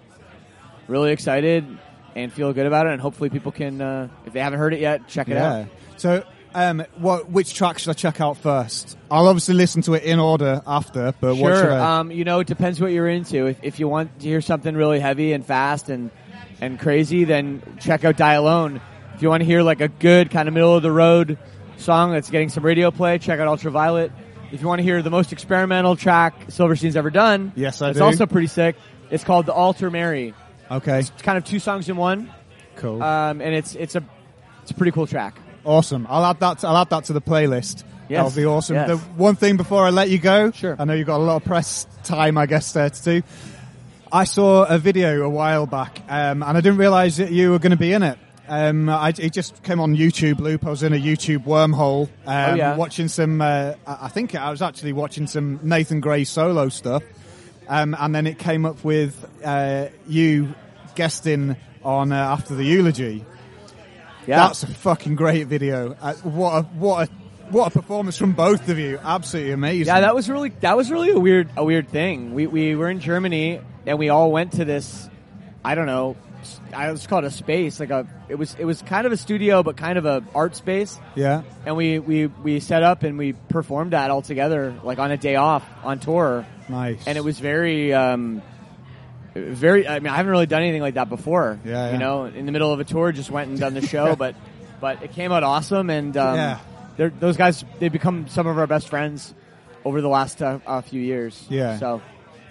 really 0.86 1.10
excited 1.10 1.66
and 2.14 2.32
feel 2.32 2.52
good 2.52 2.66
about 2.66 2.86
it. 2.86 2.92
And 2.92 3.00
hopefully, 3.02 3.28
people 3.28 3.50
can, 3.50 3.80
uh, 3.80 4.06
if 4.24 4.32
they 4.32 4.38
haven't 4.38 4.60
heard 4.60 4.72
it 4.72 4.78
yet, 4.78 5.08
check 5.08 5.26
it 5.26 5.32
Yeah. 5.32 5.52
out. 5.52 5.66
So, 5.96 6.22
um, 6.54 6.84
what 6.98 7.28
which 7.28 7.54
track 7.54 7.80
should 7.80 7.90
I 7.90 7.94
check 7.94 8.20
out 8.20 8.36
first? 8.36 8.96
I'll 9.10 9.26
obviously 9.26 9.56
listen 9.56 9.82
to 9.82 9.94
it 9.94 10.04
in 10.04 10.20
order 10.20 10.62
after, 10.68 11.12
but 11.20 11.34
what 11.34 11.56
should 11.56 11.60
Sure. 11.64 11.72
I? 11.72 11.98
Um, 11.98 12.12
you 12.12 12.22
know, 12.22 12.38
it 12.38 12.46
depends 12.46 12.80
what 12.80 12.92
you're 12.92 13.08
into. 13.08 13.46
If, 13.48 13.58
if 13.64 13.80
you 13.80 13.88
want 13.88 14.16
to 14.20 14.28
hear 14.28 14.40
something 14.40 14.76
really 14.76 15.00
heavy 15.00 15.32
and 15.32 15.44
fast 15.44 15.88
and 15.90 16.12
and 16.60 16.78
crazy, 16.78 17.24
then 17.24 17.62
check 17.80 18.04
out 18.04 18.16
Die 18.16 18.32
Alone. 18.34 18.80
If 19.16 19.22
you 19.22 19.28
want 19.28 19.40
to 19.40 19.44
hear 19.44 19.62
like 19.62 19.80
a 19.80 19.88
good 19.88 20.30
kind 20.30 20.46
of 20.46 20.54
middle 20.54 20.76
of 20.76 20.84
the 20.84 20.92
road 20.92 21.36
song 21.84 22.12
that's 22.12 22.30
getting 22.30 22.48
some 22.48 22.64
radio 22.64 22.90
play, 22.90 23.18
check 23.18 23.38
out 23.40 23.46
Ultraviolet. 23.48 24.10
If 24.52 24.60
you 24.60 24.68
want 24.68 24.78
to 24.80 24.82
hear 24.84 25.02
the 25.02 25.10
most 25.10 25.32
experimental 25.32 25.96
track 25.96 26.34
Silverstein's 26.48 26.96
ever 26.96 27.10
done, 27.10 27.52
Yes, 27.56 27.82
I 27.82 27.90
it's 27.90 27.98
do. 27.98 28.04
also 28.04 28.26
pretty 28.26 28.46
sick. 28.46 28.76
It's 29.10 29.24
called 29.24 29.46
The 29.46 29.52
Altar 29.52 29.90
Mary. 29.90 30.34
okay, 30.70 31.00
It's 31.00 31.10
kind 31.22 31.36
of 31.38 31.44
two 31.44 31.58
songs 31.58 31.88
in 31.88 31.96
one, 31.96 32.30
cool, 32.76 33.02
um, 33.02 33.40
and 33.40 33.54
it's 33.54 33.74
it's 33.74 33.94
a 33.96 34.02
it's 34.62 34.70
a 34.70 34.74
pretty 34.74 34.92
cool 34.92 35.06
track. 35.06 35.36
awesome. 35.64 36.06
I'll 36.08 36.24
add 36.24 36.40
that. 36.40 36.58
To, 36.60 36.68
I'll 36.68 36.76
add 36.78 36.90
that 36.90 37.04
to 37.04 37.12
the 37.12 37.20
playlist. 37.20 37.84
Yes, 38.08 38.22
That'll 38.22 38.36
be 38.42 38.44
awesome. 38.46 38.76
yes. 38.76 38.88
The 38.88 38.96
one 38.96 39.34
thing 39.34 39.56
before 39.56 39.86
I 39.86 39.90
let 39.90 40.08
you 40.10 40.18
go, 40.18 40.50
Sure. 40.52 40.76
I 40.78 40.84
know 40.84 40.92
you've 40.94 41.06
got 41.06 41.16
a 41.20 41.22
lot 41.24 41.36
of 41.36 41.44
press 41.44 41.86
time, 42.04 42.36
I 42.38 42.46
guess, 42.46 42.72
there 42.72 42.90
to 42.90 43.02
do. 43.02 43.22
I 44.12 44.24
saw 44.24 44.64
a 44.64 44.78
video 44.78 45.22
a 45.22 45.28
while 45.28 45.66
back, 45.66 46.00
um, 46.08 46.42
and 46.42 46.56
I 46.56 46.60
didn't 46.60 46.76
realise 46.78 47.16
that 47.16 47.32
you 47.32 47.50
were 47.50 47.58
going 47.58 47.70
to 47.72 47.76
be 47.78 47.92
in 47.92 48.02
it. 48.02 48.18
Um, 48.46 48.88
I, 48.90 49.08
it 49.18 49.32
just 49.32 49.62
came 49.62 49.80
on 49.80 49.96
YouTube 49.96 50.38
loop. 50.38 50.66
I 50.66 50.70
was 50.70 50.82
in 50.82 50.92
a 50.92 50.98
YouTube 50.98 51.44
wormhole, 51.46 52.08
um, 52.26 52.52
Oh, 52.52 52.54
yeah. 52.54 52.76
watching 52.76 53.08
some. 53.08 53.40
Uh, 53.40 53.74
I 53.86 53.98
I 54.02 54.08
think 54.08 54.34
I 54.34 54.50
was 54.50 54.60
actually 54.62 54.92
watching 54.92 55.26
some 55.26 55.60
Nathan 55.62 56.00
Gray 56.00 56.24
solo 56.24 56.68
stuff, 56.68 57.02
um, 57.68 57.96
and 57.98 58.14
then 58.14 58.26
it 58.26 58.38
came 58.38 58.66
up 58.66 58.84
with 58.84 59.26
uh, 59.44 59.86
you 60.06 60.54
guesting 60.94 61.56
on 61.82 62.12
uh, 62.12 62.16
after 62.16 62.54
the 62.54 62.64
eulogy. 62.64 63.24
Yeah, 64.26 64.46
That's 64.46 64.62
a 64.62 64.66
fucking 64.68 65.16
great 65.16 65.46
video. 65.48 65.96
Uh, 66.00 66.14
what 66.22 66.52
a 66.52 66.62
what 66.62 67.08
a 67.08 67.12
what 67.50 67.66
a 67.68 67.70
performance 67.70 68.16
from 68.16 68.32
both 68.32 68.68
of 68.68 68.78
you. 68.78 68.98
Absolutely 69.02 69.52
amazing. 69.52 69.86
Yeah, 69.86 70.00
that 70.00 70.14
was 70.14 70.28
really 70.30 70.50
that 70.60 70.76
was 70.76 70.90
really 70.90 71.10
a 71.10 71.18
weird 71.18 71.48
a 71.56 71.64
weird 71.64 71.88
thing. 71.88 72.34
We 72.34 72.46
we 72.46 72.74
were 72.74 72.88
in 72.90 73.00
Germany 73.00 73.60
and 73.86 73.98
we 73.98 74.08
all 74.10 74.30
went 74.32 74.52
to 74.52 74.64
this. 74.64 75.08
I 75.64 75.74
don't 75.74 75.86
know. 75.86 76.16
I 76.72 76.90
was 76.92 77.06
called 77.06 77.24
a 77.24 77.30
space 77.30 77.78
like 77.80 77.90
a. 77.90 78.06
It 78.28 78.36
was 78.36 78.54
it 78.58 78.64
was 78.64 78.82
kind 78.82 79.06
of 79.06 79.12
a 79.12 79.16
studio, 79.16 79.62
but 79.62 79.76
kind 79.76 79.98
of 79.98 80.06
a 80.06 80.22
art 80.34 80.56
space. 80.56 80.98
yeah. 81.14 81.42
And 81.66 81.76
we 81.76 81.98
we 81.98 82.26
we 82.26 82.60
set 82.60 82.82
up 82.82 83.02
and 83.02 83.18
we 83.18 83.32
performed 83.32 83.92
that 83.92 84.10
all 84.10 84.22
together, 84.22 84.74
like 84.82 84.98
on 84.98 85.10
a 85.10 85.16
day 85.16 85.36
off 85.36 85.64
on 85.82 85.98
tour. 86.00 86.46
Nice. 86.68 87.06
And 87.06 87.16
it 87.18 87.24
was 87.24 87.38
very. 87.38 87.92
um 87.92 88.42
very, 89.36 89.88
I 89.88 89.98
mean, 89.98 90.12
I 90.12 90.16
haven't 90.16 90.30
really 90.30 90.46
done 90.46 90.62
anything 90.62 90.80
like 90.80 90.94
that 90.94 91.08
before. 91.08 91.58
Yeah, 91.64 91.72
yeah. 91.86 91.92
You 91.94 91.98
know, 91.98 92.24
in 92.26 92.46
the 92.46 92.52
middle 92.52 92.72
of 92.72 92.78
a 92.78 92.84
tour, 92.84 93.10
just 93.10 93.32
went 93.32 93.50
and 93.50 93.58
done 93.58 93.74
the 93.74 93.84
show, 93.84 94.14
but, 94.24 94.36
but 94.80 95.02
it 95.02 95.10
came 95.10 95.32
out 95.32 95.42
awesome, 95.42 95.90
and 95.90 96.16
um, 96.16 96.36
Yeah. 96.36 96.58
those 97.18 97.36
guys, 97.36 97.64
they've 97.80 97.90
become 97.90 98.28
some 98.28 98.46
of 98.46 98.58
our 98.58 98.68
best 98.68 98.88
friends 98.88 99.34
over 99.84 100.00
the 100.00 100.08
last 100.08 100.40
uh, 100.40 100.60
uh, 100.64 100.80
few 100.82 101.00
years. 101.00 101.44
Yeah. 101.50 101.78
So, 101.80 102.00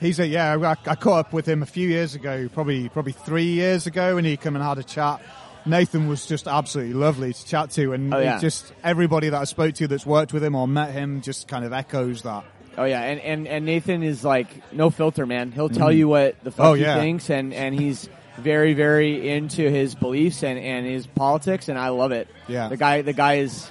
He's 0.04 0.20
a 0.20 0.28
yeah. 0.28 0.56
I, 0.56 0.92
I 0.92 0.96
caught 0.96 1.20
up 1.28 1.34
with 1.34 1.48
him 1.48 1.64
a 1.64 1.66
few 1.66 1.88
years 1.88 2.14
ago, 2.14 2.50
probably 2.54 2.90
probably 2.90 3.14
three 3.14 3.54
years 3.54 3.88
ago, 3.88 4.18
and 4.18 4.28
he 4.28 4.38
came 4.38 4.56
and 4.56 4.64
had 4.64 4.78
a 4.78 4.84
chat. 4.84 5.22
Nathan 5.66 6.10
was 6.10 6.26
just 6.26 6.46
absolutely 6.46 6.94
lovely 6.94 7.32
to 7.32 7.46
chat 7.46 7.72
to, 7.72 7.94
and 7.94 8.14
Oh, 8.14 8.20
yeah. 8.20 8.38
just 8.38 8.74
everybody 8.84 9.30
that 9.30 9.40
I 9.42 9.46
spoke 9.46 9.76
to 9.76 9.88
that's 9.88 10.06
worked 10.06 10.34
with 10.34 10.44
him 10.44 10.56
or 10.56 10.68
met 10.68 10.92
him 10.92 11.22
just 11.22 11.48
kind 11.48 11.64
of 11.64 11.72
echoes 11.72 12.24
that. 12.24 12.44
oh 12.78 12.84
yeah, 12.84 13.02
and, 13.02 13.22
and, 13.22 13.48
and 13.48 13.66
Nathan 13.66 14.04
is 14.04 14.26
like 14.26 14.50
no 14.74 14.90
filter, 14.90 15.26
man. 15.26 15.54
He'll 15.54 15.70
tell 15.70 15.88
mm. 15.88 15.96
you 15.98 16.10
what 16.10 16.36
the 16.44 16.52
fuck 16.52 16.66
Oh, 16.66 16.74
he 16.74 16.82
yeah. 16.82 16.98
thinks, 17.00 17.30
and, 17.30 17.54
and 17.54 17.74
he's 17.74 18.10
very, 18.38 18.74
very 18.74 19.30
into 19.30 19.70
his 19.70 19.96
beliefs 19.96 20.44
and, 20.44 20.60
and 20.60 20.86
his 20.86 21.08
politics, 21.08 21.70
and 21.70 21.80
I 21.80 21.90
love 21.90 22.12
it. 22.12 22.28
Yeah. 22.50 22.68
The 22.68 22.76
guy, 22.78 23.02
the 23.02 23.14
guy 23.14 23.36
is, 23.36 23.70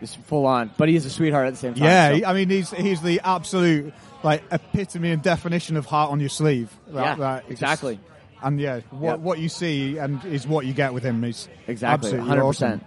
is 0.00 0.14
full 0.14 0.46
on, 0.46 0.70
but 0.78 0.88
he's 0.88 1.04
a 1.04 1.10
sweetheart 1.10 1.48
at 1.48 1.50
the 1.50 1.58
same 1.58 1.74
time. 1.74 1.84
Yeah, 1.84 2.18
so- 2.18 2.24
I 2.24 2.32
mean 2.32 2.48
he's 2.48 2.70
he's 2.70 3.02
the 3.02 3.20
absolute 3.24 3.92
like 4.22 4.42
epitome 4.50 5.10
and 5.10 5.22
definition 5.22 5.76
of 5.76 5.86
heart 5.86 6.10
on 6.10 6.20
your 6.20 6.28
sleeve. 6.28 6.70
That- 6.88 7.18
Yeah, 7.18 7.40
exactly. 7.48 7.98
And 8.42 8.60
yeah, 8.60 8.80
what 8.90 9.12
Yep. 9.12 9.18
what 9.20 9.38
you 9.38 9.48
see 9.48 9.96
and 9.98 10.22
is 10.26 10.46
what 10.46 10.66
you 10.66 10.72
get 10.74 10.92
with 10.92 11.02
him 11.02 11.24
is 11.24 11.48
Exactly, 11.66 12.12
100%. 12.12 12.42
awesome. 12.44 12.80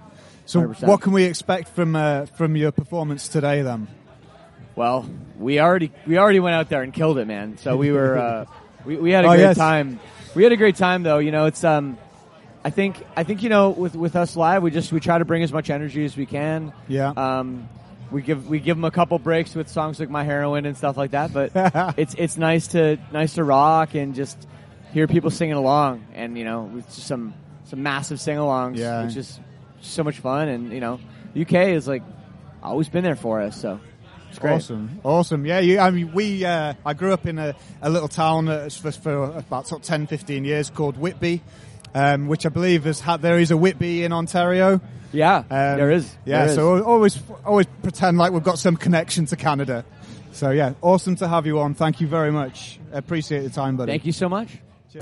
So 0.45 0.61
100%. 0.61 0.87
what 0.87 1.01
can 1.01 1.11
we 1.11 1.23
expect 1.25 1.69
from 1.69 1.95
uh, 1.95 2.25
from 2.27 2.55
your 2.55 2.71
performance 2.71 3.27
today 3.27 3.61
then? 3.63 3.87
Well, 4.75 5.09
we 5.37 5.59
already 5.59 5.91
we 6.07 6.17
already 6.17 6.39
went 6.39 6.55
out 6.55 6.69
there 6.69 6.81
and 6.83 6.93
killed 6.93 7.17
it, 7.17 7.25
man. 7.27 7.57
So 7.57 7.75
we 7.77 7.91
were 7.91 8.17
uh, 8.17 8.45
we 8.85 8.97
we 8.97 9.11
had 9.11 9.25
a 9.25 9.27
Oh, 9.27 9.31
great 9.31 9.41
yes. 9.41 9.57
time. 9.57 9.99
We 10.35 10.43
had 10.43 10.51
a 10.51 10.57
great 10.57 10.75
time 10.75 11.03
though. 11.03 11.17
You 11.17 11.31
know, 11.31 11.45
it's 11.45 11.63
um, 11.63 11.97
I 12.63 12.69
think 12.69 13.03
I 13.17 13.23
think 13.23 13.41
you 13.43 13.49
know 13.49 13.71
with 13.71 13.95
with 13.95 14.15
us 14.15 14.35
live, 14.35 14.61
we 14.63 14.69
just 14.71 14.91
we 14.93 14.99
try 14.99 15.17
to 15.17 15.25
bring 15.25 15.43
as 15.43 15.51
much 15.51 15.69
energy 15.69 16.05
as 16.05 16.15
we 16.15 16.25
can. 16.27 16.71
Yeah. 16.87 17.09
Um, 17.09 17.67
we 18.11 18.21
give 18.21 18.49
we 18.49 18.59
give 18.59 18.77
them 18.77 18.85
a 18.85 18.91
couple 18.91 19.17
breaks 19.19 19.53
with 19.55 19.69
songs 19.69 19.99
like 19.99 20.09
My 20.09 20.23
Heroine 20.23 20.65
and 20.65 20.75
stuff 20.77 20.97
like 20.97 21.11
that, 21.11 21.31
but 21.33 21.51
it's 21.97 22.15
it's 22.17 22.37
nice 22.37 22.67
to 22.69 22.97
nice 23.11 23.33
to 23.35 23.43
rock 23.43 23.93
and 23.95 24.15
just 24.15 24.47
hear 24.93 25.07
people 25.07 25.29
singing 25.29 25.55
along, 25.55 26.05
and 26.13 26.37
you 26.37 26.43
know, 26.45 26.63
with 26.63 26.85
just 26.87 27.05
some 27.07 27.33
some 27.65 27.83
massive 27.83 28.19
sing-alongs, 28.19 28.77
Yeah. 28.77 29.05
which 29.05 29.15
is 29.15 29.39
so 29.81 30.03
much 30.03 30.17
fun. 30.19 30.47
And 30.47 30.71
you 30.73 30.79
know, 30.79 30.99
UK 31.39 31.53
is 31.69 31.87
like 31.87 32.03
always 32.63 32.89
been 32.89 33.03
there 33.03 33.15
for 33.15 33.41
us, 33.41 33.59
so 33.61 33.79
it's 34.29 34.39
great. 34.39 34.53
Awesome, 34.53 34.99
awesome. 35.03 35.45
Yeah, 35.45 35.59
you, 35.59 35.79
I 35.79 35.91
mean, 35.91 36.11
we. 36.13 36.43
Uh, 36.45 36.73
I 36.85 36.93
grew 36.93 37.13
up 37.13 37.25
in 37.27 37.37
a, 37.37 37.55
a 37.81 37.89
little 37.89 38.07
town 38.07 38.47
for, 38.69 38.91
for 38.91 39.23
about 39.37 39.67
sort 39.67 39.81
of 39.81 39.87
10, 39.87 40.07
15 40.07 40.45
years 40.45 40.69
called 40.69 40.97
Whitby, 40.97 41.41
um, 41.93 42.28
which 42.28 42.45
I 42.45 42.49
believe 42.49 42.84
has 42.86 42.99
had. 42.99 43.21
There 43.21 43.39
is 43.39 43.52
a 43.52 43.58
Whitby 43.58 44.04
in 44.04 44.13
Ontario. 44.13 44.82
Yeah, 45.12 45.38
Um, 45.38 45.45
there 45.49 45.91
is. 45.91 46.10
Yeah, 46.25 46.39
There 46.41 46.49
is. 46.49 46.56
so 46.56 46.84
always 46.84 47.17
always 47.45 47.65
pretend 47.82 48.17
like 48.19 48.32
we've 48.32 48.43
got 48.43 48.60
some 48.60 48.78
connection 48.78 49.25
to 49.28 49.36
Canada. 49.36 49.84
So 50.34 50.52
yeah, 50.52 50.73
awesome 50.82 51.15
to 51.17 51.28
have 51.28 51.47
you 51.47 51.60
on. 51.60 51.73
Thank 51.73 51.99
you 52.02 52.08
very 52.08 52.32
much. 52.32 52.80
Appreciate 52.93 53.41
the 53.43 53.49
time, 53.49 53.75
buddy. 53.78 53.91
thank 53.91 54.06
you 54.06 54.12
so 54.12 54.30
much. 54.30 54.49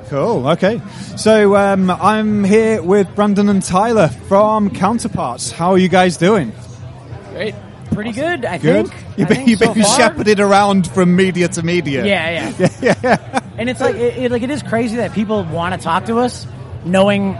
Cool. 0.09 0.47
Okay. 0.49 0.81
So 1.17 1.55
um, 1.55 1.89
I'm 1.89 2.43
here 2.43 2.81
with 2.81 3.13
Brandon 3.15 3.47
and 3.49 3.63
Tyler 3.63 4.09
from 4.09 4.69
Counterparts. 4.69 5.51
How 5.51 5.71
are 5.71 5.77
you 5.77 5.87
guys 5.89 6.17
doing? 6.17 6.51
Great. 7.31 7.55
Pretty 7.91 8.11
good, 8.11 8.43
I 8.45 8.57
Good. 8.57 8.87
think. 8.89 9.03
You've 9.17 9.27
been, 9.29 9.37
think 9.37 9.49
you've 9.49 9.59
so 9.59 9.73
been 9.73 9.83
shepherded 9.83 10.39
around 10.41 10.87
from 10.91 11.15
media 11.15 11.47
to 11.47 11.63
media. 11.63 12.05
Yeah, 12.05 12.53
yeah. 12.81 13.41
And 13.57 13.69
it's 13.69 13.79
like 13.79 13.95
it, 13.95 14.17
it- 14.17 14.31
like 14.31 14.43
it 14.43 14.49
is 14.51 14.61
crazy 14.61 14.97
that 14.97 15.13
people 15.13 15.43
want 15.45 15.73
to 15.73 15.81
talk 15.81 16.05
to 16.05 16.19
us, 16.19 16.45
knowing 16.85 17.33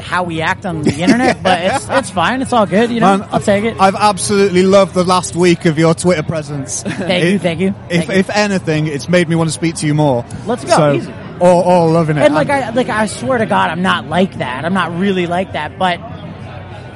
how 0.00 0.22
we 0.24 0.42
act 0.42 0.66
on 0.66 0.82
the 0.82 0.92
internet. 1.00 1.42
but 1.42 1.58
it's 1.62 1.88
it's 1.88 2.10
fine. 2.10 2.42
It's 2.42 2.52
all 2.52 2.66
good. 2.66 2.90
You 2.90 3.00
know, 3.00 3.18
Man, 3.18 3.28
I'll 3.32 3.40
take 3.40 3.64
it. 3.64 3.80
I've 3.80 3.94
absolutely 3.94 4.62
loved 4.62 4.94
the 4.94 5.04
last 5.04 5.34
week 5.34 5.64
of 5.64 5.78
your 5.78 5.94
Twitter 5.94 6.22
presence. 6.22 6.82
Thank 6.86 7.24
you, 7.24 7.38
thank 7.38 7.60
you, 7.60 7.68
If, 7.88 8.06
thank 8.06 8.08
you. 8.08 8.14
if 8.16 8.30
anything, 8.30 8.86
it's 8.86 9.08
made 9.08 9.28
me 9.28 9.36
want 9.36 9.48
to 9.48 9.54
speak 9.54 9.74
to 9.76 9.86
you 9.86 9.94
more. 9.94 10.24
Let's 10.46 10.64
go, 10.64 10.70
So, 10.76 10.92
easy. 10.92 11.12
All, 11.40 11.62
all 11.62 11.90
loving 11.90 12.16
it. 12.16 12.22
and 12.22 12.34
like 12.34 12.48
I 12.50 12.70
like 12.70 12.88
I 12.88 13.06
swear 13.06 13.38
to 13.38 13.46
God, 13.46 13.70
I'm 13.70 13.82
not 13.82 14.06
like 14.06 14.38
that. 14.38 14.64
I'm 14.64 14.74
not 14.74 14.98
really 14.98 15.26
like 15.26 15.52
that. 15.52 15.78
But 15.78 16.00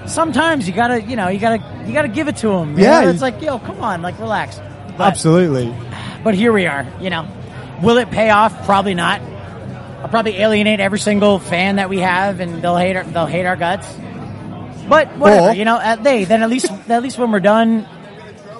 sometimes 0.07 0.67
you 0.69 0.75
gotta, 0.75 1.03
you 1.03 1.17
know, 1.17 1.29
you 1.29 1.39
gotta, 1.39 1.63
you 1.87 1.93
gotta 1.93 2.09
give 2.09 2.29
it 2.29 2.37
to 2.39 2.49
them. 2.49 2.79
Yeah. 2.79 3.09
it's 3.11 3.23
like, 3.23 3.41
yo, 3.43 3.59
come 3.59 3.81
on, 3.81 4.03
like 4.03 4.19
relax. 4.19 4.59
But, 4.97 5.09
Absolutely. 5.09 5.75
but 6.25 6.35
here 6.35 6.53
we 6.53 6.67
are. 6.67 6.87
You 7.01 7.11
know, 7.11 7.27
will 7.83 7.99
it 7.99 8.11
pay 8.11 8.31
off? 8.31 8.65
Probably 8.67 8.95
not. 8.95 9.21
I'll 10.03 10.09
probably 10.09 10.37
alienate 10.39 10.81
every 10.81 10.99
single 10.99 11.39
fan 11.39 11.77
that 11.77 11.89
we 11.89 11.99
have, 12.01 12.41
and 12.41 12.63
they'll 12.63 12.77
hate 12.77 12.97
our, 12.97 13.05
they'll 13.05 13.27
hate 13.27 13.47
our 13.47 13.57
guts. 13.57 13.87
But 14.89 15.17
whatever, 15.19 15.49
Or- 15.51 15.53
you 15.55 15.65
know. 15.65 15.79
At, 15.79 16.03
they 16.03 16.25
then 16.25 16.43
at 16.43 16.51
least 16.51 16.71
at 16.89 17.03
least 17.03 17.19
when 17.19 17.31
we're 17.33 17.41
done, 17.41 17.87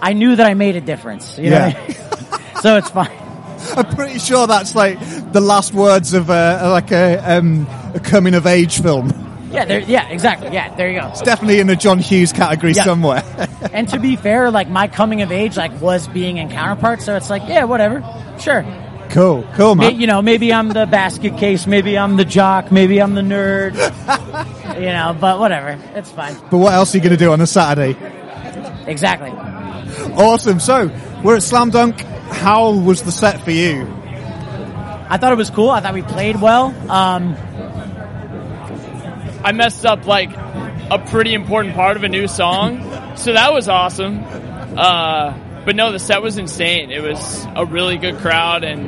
I 0.03 0.13
knew 0.13 0.37
that 0.37 0.47
I 0.47 0.55
made 0.55 0.77
a 0.77 0.81
difference. 0.81 1.39
You 1.39 1.51
Yeah. 1.51 1.75
I 1.77 1.89
mean? 1.89 2.61
so 2.63 2.77
it's 2.77 2.91
fine. 2.91 3.11
I'm 3.77 3.95
pretty 3.95 4.19
sure 4.19 4.47
that's 4.47 4.75
like 4.75 4.99
the 5.33 5.41
last 5.41 5.75
words 5.75 6.15
of 6.15 6.31
uh, 6.31 6.69
like 6.73 6.91
a, 6.93 7.19
um, 7.39 7.67
a 7.95 8.01
coming 8.01 8.35
of 8.35 8.47
age 8.47 8.81
film. 8.81 9.13
Yeah, 9.53 9.65
there, 9.65 9.81
yeah, 9.81 10.09
exactly. 10.09 10.49
Yeah, 10.53 10.75
there 10.77 10.91
you 10.91 11.01
go. 11.01 11.09
It's 11.09 11.23
definitely 11.23 11.59
in 11.61 11.67
the 11.67 11.75
John 11.77 11.99
Hughes 11.99 12.33
category 12.33 12.73
Yeah. 12.73 12.85
somewhere. 12.85 13.23
And 13.73 13.89
to 13.91 13.99
be 14.01 14.17
fair, 14.17 14.51
like 14.51 14.69
my 14.69 14.89
coming 14.89 15.21
of 15.23 15.31
age, 15.31 15.57
like 15.57 15.79
was 15.81 16.09
being 16.09 16.39
in 16.39 16.49
counterpart. 16.51 17.03
So 17.03 17.15
it's 17.17 17.29
like, 17.31 17.43
yeah, 17.49 17.65
whatever, 17.65 18.03
sure. 18.41 18.63
Cool, 19.11 19.45
cool, 19.55 19.75
man. 19.75 20.01
you 20.01 20.07
know, 20.07 20.23
maybe 20.23 20.53
I'm 20.53 20.69
the 20.69 20.87
basket 20.87 21.37
case, 21.37 21.67
maybe 21.67 21.99
I'm 21.99 22.17
the 22.17 22.25
jock, 22.25 22.73
maybe 22.73 23.01
I'm 23.01 23.15
the 23.15 23.21
nerd. 23.21 23.75
you 24.77 24.87
know, 24.87 25.17
but 25.19 25.39
whatever, 25.39 25.79
it's 25.95 26.11
fine. 26.11 26.37
But 26.51 26.59
what 26.59 26.73
else 26.73 26.95
are 26.95 26.99
you 26.99 27.03
going 27.03 27.17
to 27.17 27.19
do 27.19 27.33
on 27.33 27.41
a 27.41 27.47
Saturday? 27.47 27.97
Exactly. 28.87 29.31
Awesome. 30.15 30.61
So 30.61 30.91
we're 31.23 31.37
at 31.37 31.43
Slam 31.43 31.71
Dunk. 31.71 32.01
How 32.01 32.73
was 32.73 33.03
the 33.03 33.13
set 33.13 33.43
for 33.43 33.51
you? 33.51 33.83
I 35.09 35.19
thought 35.19 35.33
it 35.33 35.37
was 35.37 35.51
cool. 35.51 35.71
I 35.71 35.81
thought 35.81 35.95
we 35.95 36.03
played 36.03 36.41
well. 36.41 36.67
Um, 36.91 37.37
I 39.43 39.53
messed 39.53 39.85
up 39.85 40.07
like 40.07 40.31
a 40.91 40.99
pretty 41.07 41.35
important 41.35 41.75
part 41.75 41.97
of 41.97 42.05
a 42.05 42.09
new 42.09 42.29
song, 42.29 43.17
so 43.17 43.33
that 43.33 43.53
was 43.53 43.69
awesome. 43.69 44.25
Uh, 44.77 45.35
but 45.65 45.77
no, 45.77 45.93
the 45.93 45.99
set 45.99 46.23
was 46.23 46.39
insane. 46.39 46.91
It 46.91 47.03
was 47.03 47.47
a 47.55 47.65
really 47.65 47.99
good 47.99 48.19
crowd, 48.19 48.65
and 48.65 48.87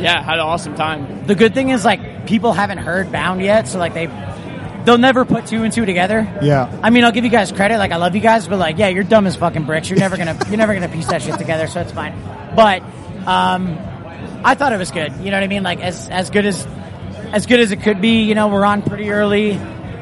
yeah, 0.00 0.22
had 0.22 0.34
an 0.34 0.40
awesome 0.40 0.74
time. 0.74 1.26
the 1.26 1.34
good 1.34 1.54
thing 1.54 1.70
is 1.70 1.84
like 1.84 2.26
people 2.26 2.52
haven't 2.52 2.78
heard 2.78 3.12
Bound 3.12 3.40
yet, 3.40 3.68
so 3.68 3.78
like 3.78 3.94
they 3.94 4.06
they'll 4.84 4.98
never 4.98 5.24
put 5.24 5.46
two 5.46 5.62
and 5.62 5.72
two 5.72 5.84
together. 5.84 6.26
Yeah. 6.42 6.80
I 6.82 6.90
mean, 6.90 7.04
I'll 7.04 7.12
give 7.12 7.24
you 7.24 7.30
guys 7.30 7.52
credit. 7.52 7.78
Like 7.78 7.92
I 7.92 7.96
love 7.96 8.14
you 8.14 8.20
guys, 8.20 8.48
but 8.48 8.58
like, 8.58 8.78
yeah, 8.78 8.88
you're 8.88 9.04
dumb 9.04 9.26
as 9.26 9.36
fucking 9.36 9.64
bricks. 9.64 9.90
You're 9.90 9.98
never 9.98 10.16
gonna 10.16 10.38
you're 10.48 10.56
never 10.56 10.74
gonna 10.74 10.88
piece 10.88 11.08
that 11.08 11.22
shit 11.22 11.38
together, 11.38 11.66
so 11.66 11.80
it's 11.80 11.92
fine. 11.92 12.14
But 12.56 12.82
um, 13.26 13.78
I 14.44 14.54
thought 14.54 14.72
it 14.72 14.78
was 14.78 14.90
good. 14.90 15.12
You 15.18 15.30
know 15.30 15.36
what 15.36 15.44
I 15.44 15.48
mean? 15.48 15.62
Like 15.62 15.80
as 15.80 16.08
as 16.08 16.30
good 16.30 16.46
as 16.46 16.66
as 17.32 17.46
good 17.46 17.60
as 17.60 17.70
it 17.72 17.82
could 17.82 18.00
be. 18.00 18.22
You 18.24 18.34
know, 18.34 18.48
we're 18.48 18.64
on 18.64 18.82
pretty 18.82 19.10
early. 19.10 19.58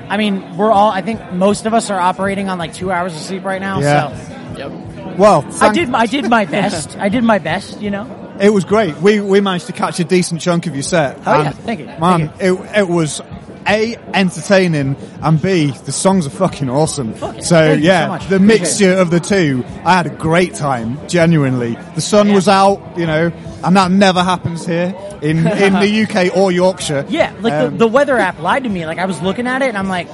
I 0.09 0.17
mean, 0.17 0.57
we're 0.57 0.71
all. 0.71 0.91
I 0.91 1.03
think 1.03 1.33
most 1.33 1.67
of 1.67 1.75
us 1.75 1.91
are 1.91 2.01
operating 2.01 2.49
on 2.49 2.57
like 2.59 2.73
two 2.73 2.91
hours 2.91 3.15
of 3.15 3.21
sleep 3.21 3.45
right 3.45 3.61
now. 3.61 3.81
Yeah. 3.81 4.17
So 4.17 4.35
Yep. 4.59 4.88
Well, 5.19 5.45
I 5.61 5.73
did 5.73 5.93
I 5.95 6.07
did 6.07 6.29
my 6.31 6.45
best. 6.45 6.97
I 6.97 7.09
did 7.09 7.25
my 7.25 7.39
best. 7.39 7.81
You 7.83 7.91
know. 7.91 8.07
It 8.41 8.51
was 8.51 8.65
great. 8.65 8.97
We 8.99 9.21
we 9.21 9.41
managed 9.41 9.67
to 9.67 9.73
catch 9.73 9.99
a 9.99 10.05
decent 10.05 10.41
chunk 10.41 10.69
of 10.69 10.75
your 10.77 10.85
set. 10.85 11.19
Oh, 11.27 11.43
yeah. 11.43 11.51
Thank 11.51 11.81
you. 11.81 11.87
man. 11.87 12.29
Thank 12.29 12.41
It 12.41 12.53
it 12.83 12.89
was 12.89 13.21
a 13.67 13.97
entertaining 14.15 14.95
and 15.21 15.43
b 15.43 15.73
the 15.85 15.91
songs 15.93 16.25
are 16.25 16.31
fucking 16.31 16.71
awesome. 16.71 17.15
Fucking- 17.15 17.43
so 17.43 17.57
thank 17.57 17.81
you 17.83 17.89
yeah, 17.89 18.17
so 18.19 18.29
the 18.29 18.39
mixture 18.39 18.93
of 18.95 19.11
the 19.11 19.19
two, 19.19 19.65
I 19.85 19.97
had 19.97 20.07
a 20.07 20.11
great 20.29 20.55
time. 20.55 20.99
Genuinely, 21.09 21.77
the 21.97 22.01
sun 22.01 22.29
Yeah. 22.29 22.35
was 22.37 22.47
out, 22.47 22.81
you 22.97 23.07
know, 23.07 23.33
and 23.65 23.77
that 23.77 23.91
never 23.91 24.23
happens 24.23 24.65
here 24.65 24.95
in 25.21 25.39
in 25.39 25.73
the 25.85 25.91
UK 26.05 26.31
or 26.37 26.53
Yorkshire. 26.53 27.07
Yeah, 27.09 27.33
like 27.41 27.53
Um, 27.53 27.73
the, 27.73 27.79
the 27.79 27.89
weather 27.89 28.17
app 28.19 28.39
lied 28.41 28.63
to 28.65 28.71
me. 28.71 28.87
Like 28.87 28.99
I 29.01 29.07
was 29.07 29.21
looking 29.21 29.49
at 29.49 29.63
it 29.63 29.69
and 29.71 29.77
I'm 29.77 29.89
like, 29.89 30.07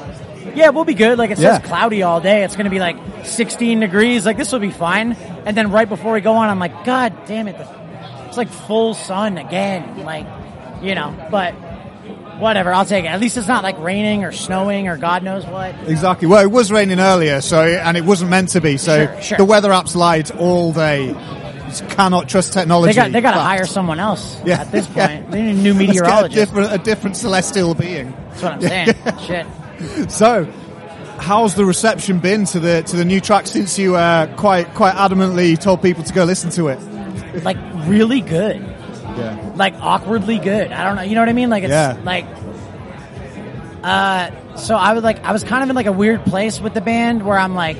yeah, 0.54 0.70
we'll 0.70 0.84
be 0.84 0.94
good. 0.94 1.18
Like 1.18 1.30
it 1.30 1.36
says 1.36 1.44
Yeah. 1.44 1.58
cloudy 1.60 2.02
all 2.02 2.20
day. 2.20 2.44
It's 2.44 2.56
going 2.56 2.64
to 2.64 2.70
be 2.70 2.78
like 2.80 2.96
16 3.24 3.80
degrees. 3.80 4.24
Like 4.26 4.36
this 4.36 4.52
will 4.52 4.58
be 4.60 4.70
fine. 4.70 5.12
And 5.46 5.56
then 5.56 5.70
right 5.70 5.88
before 5.88 6.12
we 6.12 6.20
go 6.20 6.32
on, 6.34 6.48
I'm 6.48 6.58
like, 6.58 6.84
God 6.84 7.12
damn 7.26 7.48
it. 7.48 7.56
It's 8.28 8.36
like 8.36 8.48
full 8.48 8.94
sun 8.94 9.38
again. 9.38 10.04
Like, 10.04 10.26
you 10.82 10.94
know, 10.94 11.14
but 11.30 11.52
whatever. 12.40 12.72
I'll 12.72 12.84
take 12.84 13.04
it. 13.04 13.08
At 13.08 13.20
least 13.20 13.36
it's 13.36 13.46
not 13.48 13.62
like 13.62 13.78
raining 13.78 14.24
or 14.24 14.32
snowing 14.32 14.88
or 14.88 14.96
God 14.96 15.22
knows 15.22 15.46
what. 15.46 15.74
Exactly. 15.88 16.26
Well, 16.28 16.42
it 16.42 16.50
was 16.50 16.72
raining 16.72 16.98
earlier, 16.98 17.40
so 17.40 17.62
and 17.62 17.96
it 17.96 18.04
wasn't 18.04 18.30
meant 18.30 18.48
to 18.50 18.60
be. 18.60 18.76
So 18.76 19.06
Sure, 19.06 19.22
sure. 19.22 19.38
the 19.38 19.44
weather 19.44 19.70
apps 19.70 19.94
lied 19.94 20.30
all 20.32 20.72
day. 20.72 21.14
Cannot 21.88 22.28
trust 22.28 22.52
technology. 22.52 22.92
They 22.92 22.96
got, 22.96 23.10
they 23.12 23.20
got 23.20 23.34
to 23.34 23.40
hire 23.40 23.66
someone 23.66 23.98
else 23.98 24.40
Yeah. 24.44 24.60
at 24.60 24.70
this 24.70 24.88
Yeah. 24.94 25.08
point. 25.08 25.30
They 25.32 25.42
need 25.42 25.50
a 25.50 25.74
new 25.74 25.86
get 25.92 26.24
a 26.24 26.28
different, 26.28 26.72
a 26.72 26.78
different 26.78 27.16
celestial 27.16 27.74
being. 27.74 28.14
That's 28.30 28.42
what 28.42 28.52
I'm 28.52 28.60
saying. 28.60 28.94
Shit. 29.26 29.46
So, 30.08 30.44
how's 31.18 31.54
the 31.54 31.64
reception 31.64 32.18
been 32.20 32.44
to 32.46 32.60
the 32.60 32.82
to 32.82 32.96
the 32.96 33.04
new 33.04 33.20
track 33.20 33.46
since 33.46 33.78
you 33.78 33.96
uh, 33.96 34.26
quite 34.36 34.72
quite 34.74 34.94
adamantly 34.94 35.58
told 35.60 35.82
people 35.82 36.04
to 36.04 36.12
go 36.12 36.24
listen 36.24 36.50
to 36.50 36.68
it? 36.68 36.78
Like 37.44 37.56
really 37.86 38.20
good. 38.20 38.56
Yeah. 39.16 39.52
like 39.54 39.74
awkwardly 39.74 40.38
good. 40.38 40.72
I 40.72 40.84
don't 40.84 40.96
know. 40.96 41.02
You 41.02 41.14
know 41.14 41.20
what 41.20 41.28
I 41.28 41.34
mean? 41.34 41.50
Like 41.50 41.62
it's 41.64 41.70
Yeah. 41.70 41.96
like. 42.04 42.26
Uh, 43.82 44.56
so 44.56 44.76
I 44.76 44.92
was 44.94 45.02
like, 45.04 45.22
I 45.24 45.32
was 45.32 45.44
kind 45.44 45.62
of 45.62 45.68
in 45.70 45.76
like 45.76 45.86
a 45.86 45.92
weird 45.92 46.24
place 46.24 46.60
with 46.60 46.74
the 46.74 46.80
band 46.80 47.22
where 47.24 47.38
I'm 47.38 47.54
like, 47.54 47.76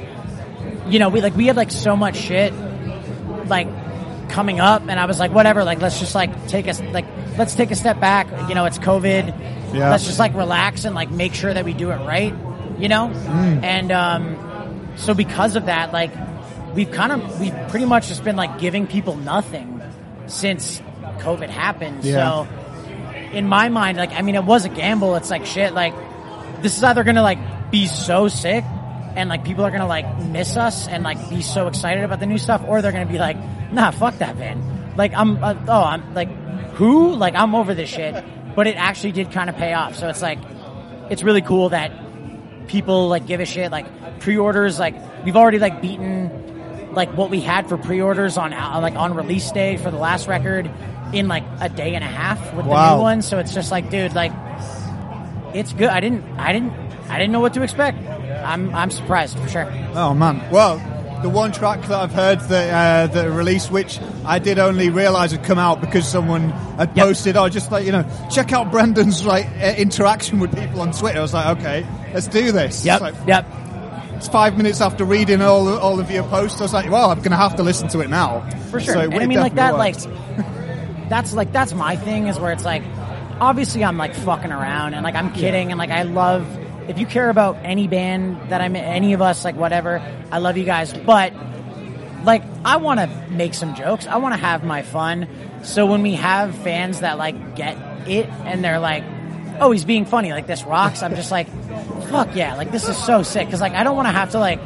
you 0.88 0.98
know, 0.98 1.08
we 1.08 1.20
like 1.20 1.34
we 1.34 1.46
had 1.46 1.56
like 1.56 1.70
so 1.70 1.96
much 1.96 2.16
shit, 2.16 2.52
like 3.46 3.68
coming 4.28 4.60
up, 4.60 4.82
and 4.82 5.00
I 5.00 5.06
was 5.06 5.18
like, 5.18 5.32
whatever, 5.32 5.64
like 5.64 5.80
let's 5.80 5.98
just 5.98 6.14
like 6.14 6.46
take 6.48 6.68
us 6.68 6.80
like 6.80 7.06
let's 7.38 7.54
take 7.54 7.70
a 7.70 7.76
step 7.76 8.00
back. 8.00 8.26
You 8.48 8.54
know, 8.54 8.64
it's 8.64 8.78
COVID. 8.78 9.74
Yeah. 9.74 9.90
Let's 9.90 10.04
just 10.04 10.18
like 10.18 10.34
relax 10.34 10.84
and 10.84 10.94
like 10.94 11.10
make 11.10 11.34
sure 11.34 11.52
that 11.52 11.64
we 11.64 11.72
do 11.72 11.90
it 11.90 11.96
right. 11.96 12.34
You 12.78 12.88
know, 12.88 13.08
and 13.08 13.92
um, 13.92 14.92
so 14.96 15.14
because 15.14 15.54
of 15.54 15.66
that, 15.66 15.92
like 15.92 16.10
we've 16.74 16.90
kind 16.90 17.12
of 17.12 17.40
we've 17.40 17.54
pretty 17.68 17.86
much 17.86 18.08
just 18.08 18.24
been 18.24 18.36
like 18.36 18.58
giving 18.58 18.86
people 18.86 19.16
nothing 19.16 19.80
since 20.26 20.80
COVID 21.18 21.50
happened. 21.50 22.04
Yeah. 22.04 22.44
So 22.44 22.48
in 23.32 23.48
my 23.48 23.68
mind, 23.68 23.96
like 23.98 24.12
I 24.12 24.22
mean, 24.22 24.34
it 24.34 24.44
was 24.44 24.64
a 24.64 24.68
gamble. 24.68 25.14
It's 25.16 25.30
like 25.30 25.46
shit. 25.46 25.72
Like 25.72 25.94
this 26.62 26.76
is 26.76 26.82
either 26.82 27.04
gonna 27.04 27.22
like 27.22 27.70
be 27.70 27.86
so 27.86 28.28
sick, 28.28 28.64
and 29.16 29.28
like 29.28 29.44
people 29.44 29.64
are 29.64 29.70
gonna 29.70 29.86
like 29.86 30.18
miss 30.18 30.56
us 30.56 30.88
and 30.88 31.04
like 31.04 31.30
be 31.30 31.42
so 31.42 31.68
excited 31.68 32.02
about 32.02 32.20
the 32.20 32.26
new 32.26 32.38
stuff, 32.38 32.62
or 32.66 32.82
they're 32.82 32.92
gonna 32.92 33.06
be 33.06 33.18
like, 33.18 33.36
nah, 33.72 33.90
fuck 33.92 34.18
that 34.18 34.36
band. 34.38 34.96
Like 34.96 35.12
I'm, 35.14 35.42
uh, 35.42 35.54
oh, 35.68 35.82
I'm 35.84 36.14
like, 36.14 36.28
who? 36.74 37.14
Like 37.14 37.34
I'm 37.34 37.54
over 37.54 37.74
this 37.74 37.88
shit. 37.88 38.24
But 38.54 38.66
it 38.66 38.76
actually 38.76 39.12
did 39.12 39.32
kind 39.32 39.50
of 39.50 39.56
pay 39.56 39.72
off. 39.72 39.96
So 39.96 40.08
it's 40.08 40.22
like, 40.22 40.38
it's 41.10 41.22
really 41.22 41.42
cool 41.42 41.70
that 41.70 41.90
people 42.68 43.08
like 43.08 43.26
give 43.26 43.40
a 43.40 43.46
shit. 43.46 43.72
Like 43.72 44.20
pre-orders, 44.20 44.78
like 44.78 44.94
we've 45.24 45.36
already 45.36 45.58
like 45.58 45.82
beaten 45.82 46.92
like 46.92 47.10
what 47.16 47.30
we 47.30 47.40
had 47.40 47.68
for 47.68 47.76
pre-orders 47.76 48.38
on 48.38 48.52
like 48.52 48.94
on 48.94 49.14
release 49.14 49.50
day 49.50 49.76
for 49.76 49.90
the 49.90 49.98
last 49.98 50.28
record 50.28 50.70
in 51.12 51.26
like 51.28 51.44
a 51.60 51.68
day 51.68 51.94
and 51.94 52.04
a 52.04 52.08
half 52.08 52.38
with 52.54 52.66
the 52.66 52.96
new 52.96 53.02
one. 53.02 53.22
So 53.22 53.38
it's 53.38 53.52
just 53.52 53.70
like, 53.70 53.90
dude, 53.90 54.14
like 54.14 54.32
it's 55.54 55.72
good. 55.72 55.88
I 55.88 56.00
didn't, 56.00 56.24
I 56.38 56.52
didn't, 56.52 56.72
I 57.08 57.18
didn't 57.18 57.32
know 57.32 57.40
what 57.40 57.54
to 57.54 57.62
expect. 57.62 57.98
I'm, 57.98 58.74
I'm 58.74 58.90
surprised 58.90 59.38
for 59.38 59.48
sure. 59.48 59.68
Oh 59.94 60.14
man. 60.14 60.48
Well, 60.50 60.78
the 61.24 61.30
one 61.30 61.50
track 61.52 61.80
that 61.80 61.98
I've 61.98 62.12
heard 62.12 62.38
that 62.50 63.08
uh, 63.10 63.14
that 63.14 63.30
released, 63.30 63.70
which 63.70 63.98
I 64.26 64.38
did 64.38 64.58
only 64.58 64.90
realise 64.90 65.32
had 65.32 65.42
come 65.42 65.58
out 65.58 65.80
because 65.80 66.06
someone 66.06 66.50
had 66.50 66.94
Yep. 66.94 67.06
posted. 67.06 67.36
Oh, 67.38 67.48
just 67.48 67.72
like 67.72 67.86
you 67.86 67.92
know, 67.92 68.04
check 68.30 68.52
out 68.52 68.70
Brendan's 68.70 69.24
like 69.24 69.46
uh, 69.58 69.72
interaction 69.78 70.38
with 70.38 70.54
people 70.54 70.82
on 70.82 70.92
Twitter. 70.92 71.18
I 71.18 71.22
was 71.22 71.32
like, 71.32 71.58
okay, 71.58 71.86
let's 72.12 72.28
do 72.28 72.52
this. 72.52 72.84
Yep, 72.84 72.94
It's, 72.96 73.02
like, 73.02 73.26
yep. 73.26 73.46
it's 74.16 74.28
five 74.28 74.58
minutes 74.58 74.82
after 74.82 75.06
reading 75.06 75.40
all 75.40 75.66
all 75.78 75.98
of 75.98 76.10
your 76.10 76.24
posts. 76.24 76.60
I 76.60 76.64
was 76.64 76.74
like, 76.74 76.90
well, 76.90 77.10
I'm 77.10 77.18
going 77.20 77.30
to 77.30 77.38
have 77.38 77.56
to 77.56 77.62
listen 77.62 77.88
to 77.88 78.00
it 78.00 78.10
now 78.10 78.46
for 78.70 78.78
sure. 78.78 78.92
So 78.92 79.00
and 79.00 79.14
I 79.14 79.26
mean, 79.26 79.40
like 79.40 79.54
that, 79.54 79.78
definitely 79.78 80.12
like 80.44 81.08
that's 81.08 81.32
like 81.32 81.52
that's 81.52 81.72
my 81.72 81.96
thing 81.96 82.26
is 82.26 82.38
where 82.38 82.52
it's 82.52 82.66
like, 82.66 82.82
obviously 83.40 83.82
I'm 83.82 83.96
like 83.96 84.14
fucking 84.14 84.52
around 84.52 84.92
and 84.92 85.02
like 85.02 85.14
I'm 85.14 85.32
kidding 85.32 85.70
and 85.70 85.78
like 85.78 85.90
I 85.90 86.02
love 86.02 86.46
if 86.88 86.98
you 86.98 87.06
care 87.06 87.30
about 87.30 87.56
any 87.62 87.88
band 87.88 88.50
that 88.50 88.60
I'm 88.60 88.76
any 88.76 89.12
of 89.12 89.22
us 89.22 89.44
like 89.44 89.56
whatever 89.56 90.02
I 90.30 90.38
love 90.38 90.56
you 90.56 90.64
guys, 90.64 90.92
but 90.92 91.32
like 92.24 92.42
I 92.64 92.76
want 92.76 93.00
to 93.00 93.06
make 93.30 93.54
some 93.54 93.74
jokes. 93.74 94.06
I 94.06 94.16
want 94.16 94.34
to 94.34 94.40
have 94.40 94.64
my 94.64 94.82
fun. 94.82 95.28
So 95.62 95.86
when 95.86 96.02
we 96.02 96.14
have 96.14 96.54
fans 96.58 97.00
that 97.00 97.18
like 97.18 97.56
get 97.56 97.76
it 98.08 98.28
and 98.44 98.64
they're 98.64 98.78
like, 98.78 99.04
"Oh, 99.60 99.70
he's 99.70 99.84
being 99.84 100.04
funny. 100.04 100.32
Like 100.32 100.46
this 100.46 100.64
rocks." 100.64 101.02
I'm 101.02 101.14
just 101.14 101.30
like, 101.30 101.48
"Fuck 102.08 102.34
yeah! 102.34 102.54
Like 102.56 102.70
this 102.70 102.88
is 102.88 102.96
so 102.96 103.22
sick." 103.22 103.46
Because 103.46 103.60
like 103.60 103.72
I 103.72 103.84
don't 103.84 103.96
want 103.96 104.08
to 104.08 104.12
have 104.12 104.30
to 104.30 104.38
like 104.38 104.60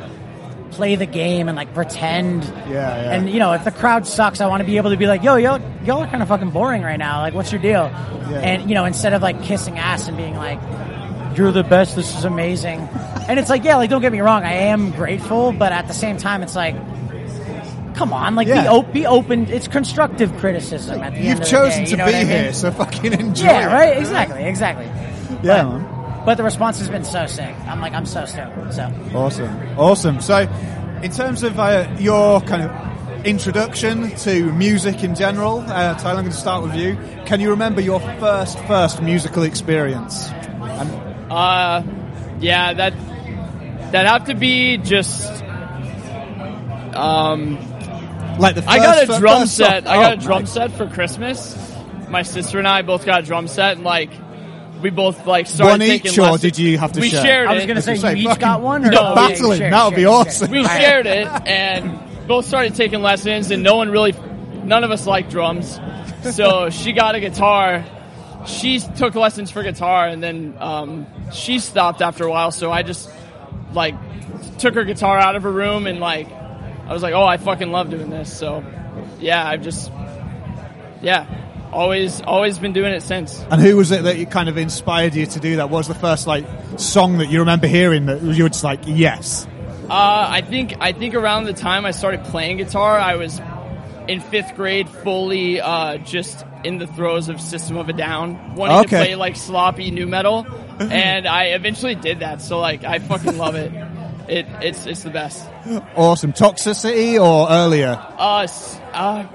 play 0.72 0.96
the 0.96 1.06
game 1.06 1.48
and 1.48 1.56
like 1.56 1.72
pretend. 1.74 2.44
Yeah, 2.44 2.68
yeah. 2.68 3.12
And 3.12 3.30
you 3.30 3.38
know, 3.38 3.52
if 3.52 3.64
the 3.64 3.70
crowd 3.70 4.06
sucks, 4.06 4.40
I 4.40 4.46
want 4.46 4.60
to 4.60 4.66
be 4.66 4.76
able 4.76 4.90
to 4.90 4.96
be 4.96 5.06
like, 5.06 5.22
"Yo, 5.22 5.36
yo, 5.36 5.58
y'all 5.84 6.02
are 6.02 6.06
kind 6.06 6.22
of 6.22 6.28
fucking 6.28 6.50
boring 6.50 6.82
right 6.82 6.98
now. 6.98 7.20
Like, 7.20 7.34
what's 7.34 7.52
your 7.52 7.60
deal?" 7.60 7.90
Yeah, 8.30 8.40
And 8.40 8.68
you 8.68 8.74
know, 8.74 8.84
instead 8.84 9.14
of 9.14 9.22
like 9.22 9.42
kissing 9.42 9.78
ass 9.78 10.08
and 10.08 10.16
being 10.16 10.36
like, 10.36 10.60
"You're 11.38 11.52
the 11.52 11.62
best. 11.62 11.96
This 11.96 12.14
is 12.16 12.24
amazing," 12.24 12.80
and 13.28 13.38
it's 13.38 13.48
like, 13.48 13.64
yeah, 13.64 13.76
like 13.76 13.88
don't 13.90 14.02
get 14.02 14.12
me 14.12 14.20
wrong, 14.20 14.42
I 14.44 14.52
am 14.54 14.90
grateful, 14.90 15.52
but 15.52 15.72
at 15.72 15.86
the 15.88 15.94
same 15.94 16.16
time, 16.18 16.42
it's 16.42 16.56
like. 16.56 16.74
Come 17.94 18.12
on, 18.12 18.36
like 18.36 18.46
be, 18.46 18.52
op- 18.52 18.92
be 18.92 19.06
open. 19.06 19.48
It's 19.50 19.66
constructive 19.66 20.32
criticism. 20.36 21.00
At 21.02 21.14
the 21.14 21.20
You've 21.20 21.32
of 21.32 21.38
the 21.40 21.44
chosen 21.46 21.80
day, 21.80 21.84
to 21.86 21.90
you 21.90 21.96
know 21.96 22.06
be 22.06 22.14
I 22.14 22.18
mean? 22.18 22.26
here, 22.28 22.52
so 22.52 22.70
fucking 22.70 23.12
enjoy. 23.12 23.44
Yeah, 23.46 23.68
it. 23.68 23.74
right. 23.74 23.96
Exactly, 23.98 24.44
exactly. 24.44 24.84
Yeah, 25.42 25.64
But- 25.64 26.24
but 26.24 26.34
the 26.36 26.44
response 26.44 26.78
has 26.78 26.88
been 26.88 27.02
so 27.02 27.26
sick. 27.26 27.52
I'm 27.66 27.80
like, 27.80 27.94
I'm 27.94 28.06
so 28.06 28.24
stoked. 28.24 28.72
So 28.74 28.92
Awesome, 29.16 29.58
awesome. 29.76 30.20
So, 30.20 30.46
in 31.02 31.10
terms 31.10 31.42
of 31.42 31.58
uh, 31.58 31.88
your 31.98 32.40
kind 32.42 32.62
of 32.70 33.26
introduction 33.26 34.10
to 34.18 34.52
music 34.52 35.02
in 35.02 35.16
general, 35.16 35.58
uh, 35.66 35.94
Tyler, 35.98 36.18
I'm 36.18 36.24
going 36.24 36.30
to 36.30 36.32
start 36.32 36.62
with 36.62 36.76
you. 36.76 36.96
Can 37.26 37.40
you 37.40 37.50
remember 37.50 37.80
your 37.80 37.98
first 38.20 38.60
first 38.60 39.02
musical 39.02 39.42
experience? 39.42 40.28
And 40.60 41.07
Uh, 41.30 41.82
yeah, 42.40 42.72
that 42.74 42.92
that 43.92 44.06
have 44.06 44.24
to 44.26 44.34
be 44.34 44.76
just. 44.78 45.42
Um, 46.94 47.56
like 48.38 48.54
the 48.54 48.62
first, 48.62 48.68
I 48.68 48.78
got 48.78 49.02
a 49.02 49.06
drum 49.18 49.38
song- 49.40 49.46
set. 49.46 49.86
I 49.86 49.96
got 49.96 50.10
Oh, 50.10 50.14
a 50.14 50.16
drum 50.16 50.42
nice. 50.42 50.52
set 50.52 50.72
for 50.72 50.86
Christmas. 50.86 51.56
My 52.08 52.22
sister 52.22 52.58
and 52.58 52.66
I 52.66 52.82
both 52.82 53.04
got 53.04 53.20
a 53.20 53.22
drum 53.26 53.48
set, 53.48 53.76
and 53.76 53.84
like 53.84 54.10
we 54.82 54.90
both 54.90 55.26
like 55.26 55.46
started 55.46 55.70
One 55.72 55.80
taking 55.80 56.12
each, 56.12 56.18
or 56.18 56.22
lessons. 56.22 56.40
did 56.42 56.58
you 56.58 56.78
have 56.78 56.92
to 56.92 57.00
We 57.00 57.10
share? 57.10 57.22
shared 57.22 57.48
I 57.48 57.54
was 57.54 57.64
going 57.66 57.76
to 57.76 57.82
say, 57.82 57.96
Say, 57.96 58.14
you 58.16 58.30
each 58.30 58.38
got 58.38 58.62
one? 58.62 58.84
Or 58.84 58.90
No, 58.90 59.14
battling. 59.14 59.58
Share, 59.58 59.70
That 59.70 59.84
would 59.86 59.96
be 59.96 60.06
awesome. 60.06 60.50
we 60.50 60.64
shared 60.64 61.06
it 61.06 61.26
and 61.46 61.98
both 62.28 62.46
started 62.46 62.74
taking 62.76 63.02
lessons 63.02 63.50
and 63.50 63.62
no 63.64 63.74
one 63.76 63.90
really 63.90 64.14
none 64.64 64.84
of 64.84 64.90
us 64.92 65.06
liked 65.06 65.30
drums 65.30 65.80
so 66.30 66.70
she 66.70 66.92
got 66.92 67.14
a 67.16 67.20
guitar 67.20 67.84
she 68.48 68.80
took 68.80 69.14
lessons 69.14 69.50
for 69.50 69.62
guitar 69.62 70.08
and 70.08 70.22
then 70.22 70.56
um, 70.58 71.06
she 71.32 71.58
stopped 71.58 72.02
after 72.02 72.24
a 72.24 72.30
while 72.30 72.50
so 72.50 72.72
i 72.72 72.82
just 72.82 73.10
like 73.72 73.94
took 74.58 74.74
her 74.74 74.84
guitar 74.84 75.18
out 75.18 75.36
of 75.36 75.42
her 75.42 75.52
room 75.52 75.86
and 75.86 76.00
like 76.00 76.30
i 76.86 76.92
was 76.92 77.02
like 77.02 77.14
oh 77.14 77.24
i 77.24 77.36
fucking 77.36 77.70
love 77.70 77.90
doing 77.90 78.10
this 78.10 78.34
so 78.36 78.64
yeah 79.20 79.46
i've 79.46 79.62
just 79.62 79.92
yeah 81.02 81.26
always 81.72 82.20
always 82.22 82.58
been 82.58 82.72
doing 82.72 82.92
it 82.92 83.02
since 83.02 83.44
And 83.50 83.60
who 83.60 83.76
was 83.76 83.90
it 83.90 84.04
that 84.04 84.16
you 84.18 84.26
kind 84.26 84.48
of 84.48 84.56
inspired 84.56 85.14
you 85.14 85.26
to 85.26 85.40
do 85.40 85.56
that? 85.56 85.70
What 85.70 85.78
was 85.78 85.88
the 85.88 85.94
first 85.94 86.26
like 86.26 86.46
song 86.78 87.18
that 87.18 87.26
you 87.30 87.40
remember 87.40 87.66
hearing 87.66 88.06
that 88.06 88.22
you 88.22 88.42
were 88.44 88.48
just 88.48 88.64
like, 88.64 88.80
yes? 88.86 89.46
Uh, 89.90 90.26
I 90.30 90.40
think 90.40 90.74
I 90.80 90.92
think 90.92 91.14
around 91.14 91.44
the 91.44 91.52
time 91.52 91.84
I 91.84 91.90
started 91.90 92.24
playing 92.24 92.56
guitar, 92.56 92.98
I 92.98 93.16
was 93.16 93.38
in 94.08 94.20
fifth 94.20 94.54
grade, 94.56 94.88
fully 94.88 95.60
uh, 95.60 95.98
just 95.98 96.44
in 96.64 96.78
the 96.78 96.86
throes 96.86 97.28
of 97.28 97.40
System 97.40 97.76
of 97.76 97.88
a 97.88 97.92
Down, 97.92 98.54
wanting 98.54 98.76
Okay. 98.78 98.98
to 98.98 99.04
play 99.04 99.14
like 99.14 99.36
sloppy 99.36 99.90
nu 99.90 100.06
metal, 100.06 100.46
and 100.78 101.26
I 101.26 101.46
eventually 101.48 101.94
did 101.94 102.20
that. 102.20 102.42
So 102.42 102.58
like, 102.58 102.84
I 102.84 102.98
fucking 102.98 103.36
love 103.36 103.54
it. 103.54 103.72
It 104.28 104.46
it's 104.60 104.86
it's 104.86 105.02
the 105.02 105.10
best. 105.10 105.46
Awesome. 105.96 106.32
Toxicity 106.32 107.18
or 107.20 107.50
earlier? 107.50 107.98
Uh, 108.18 108.46
uh 108.92 109.26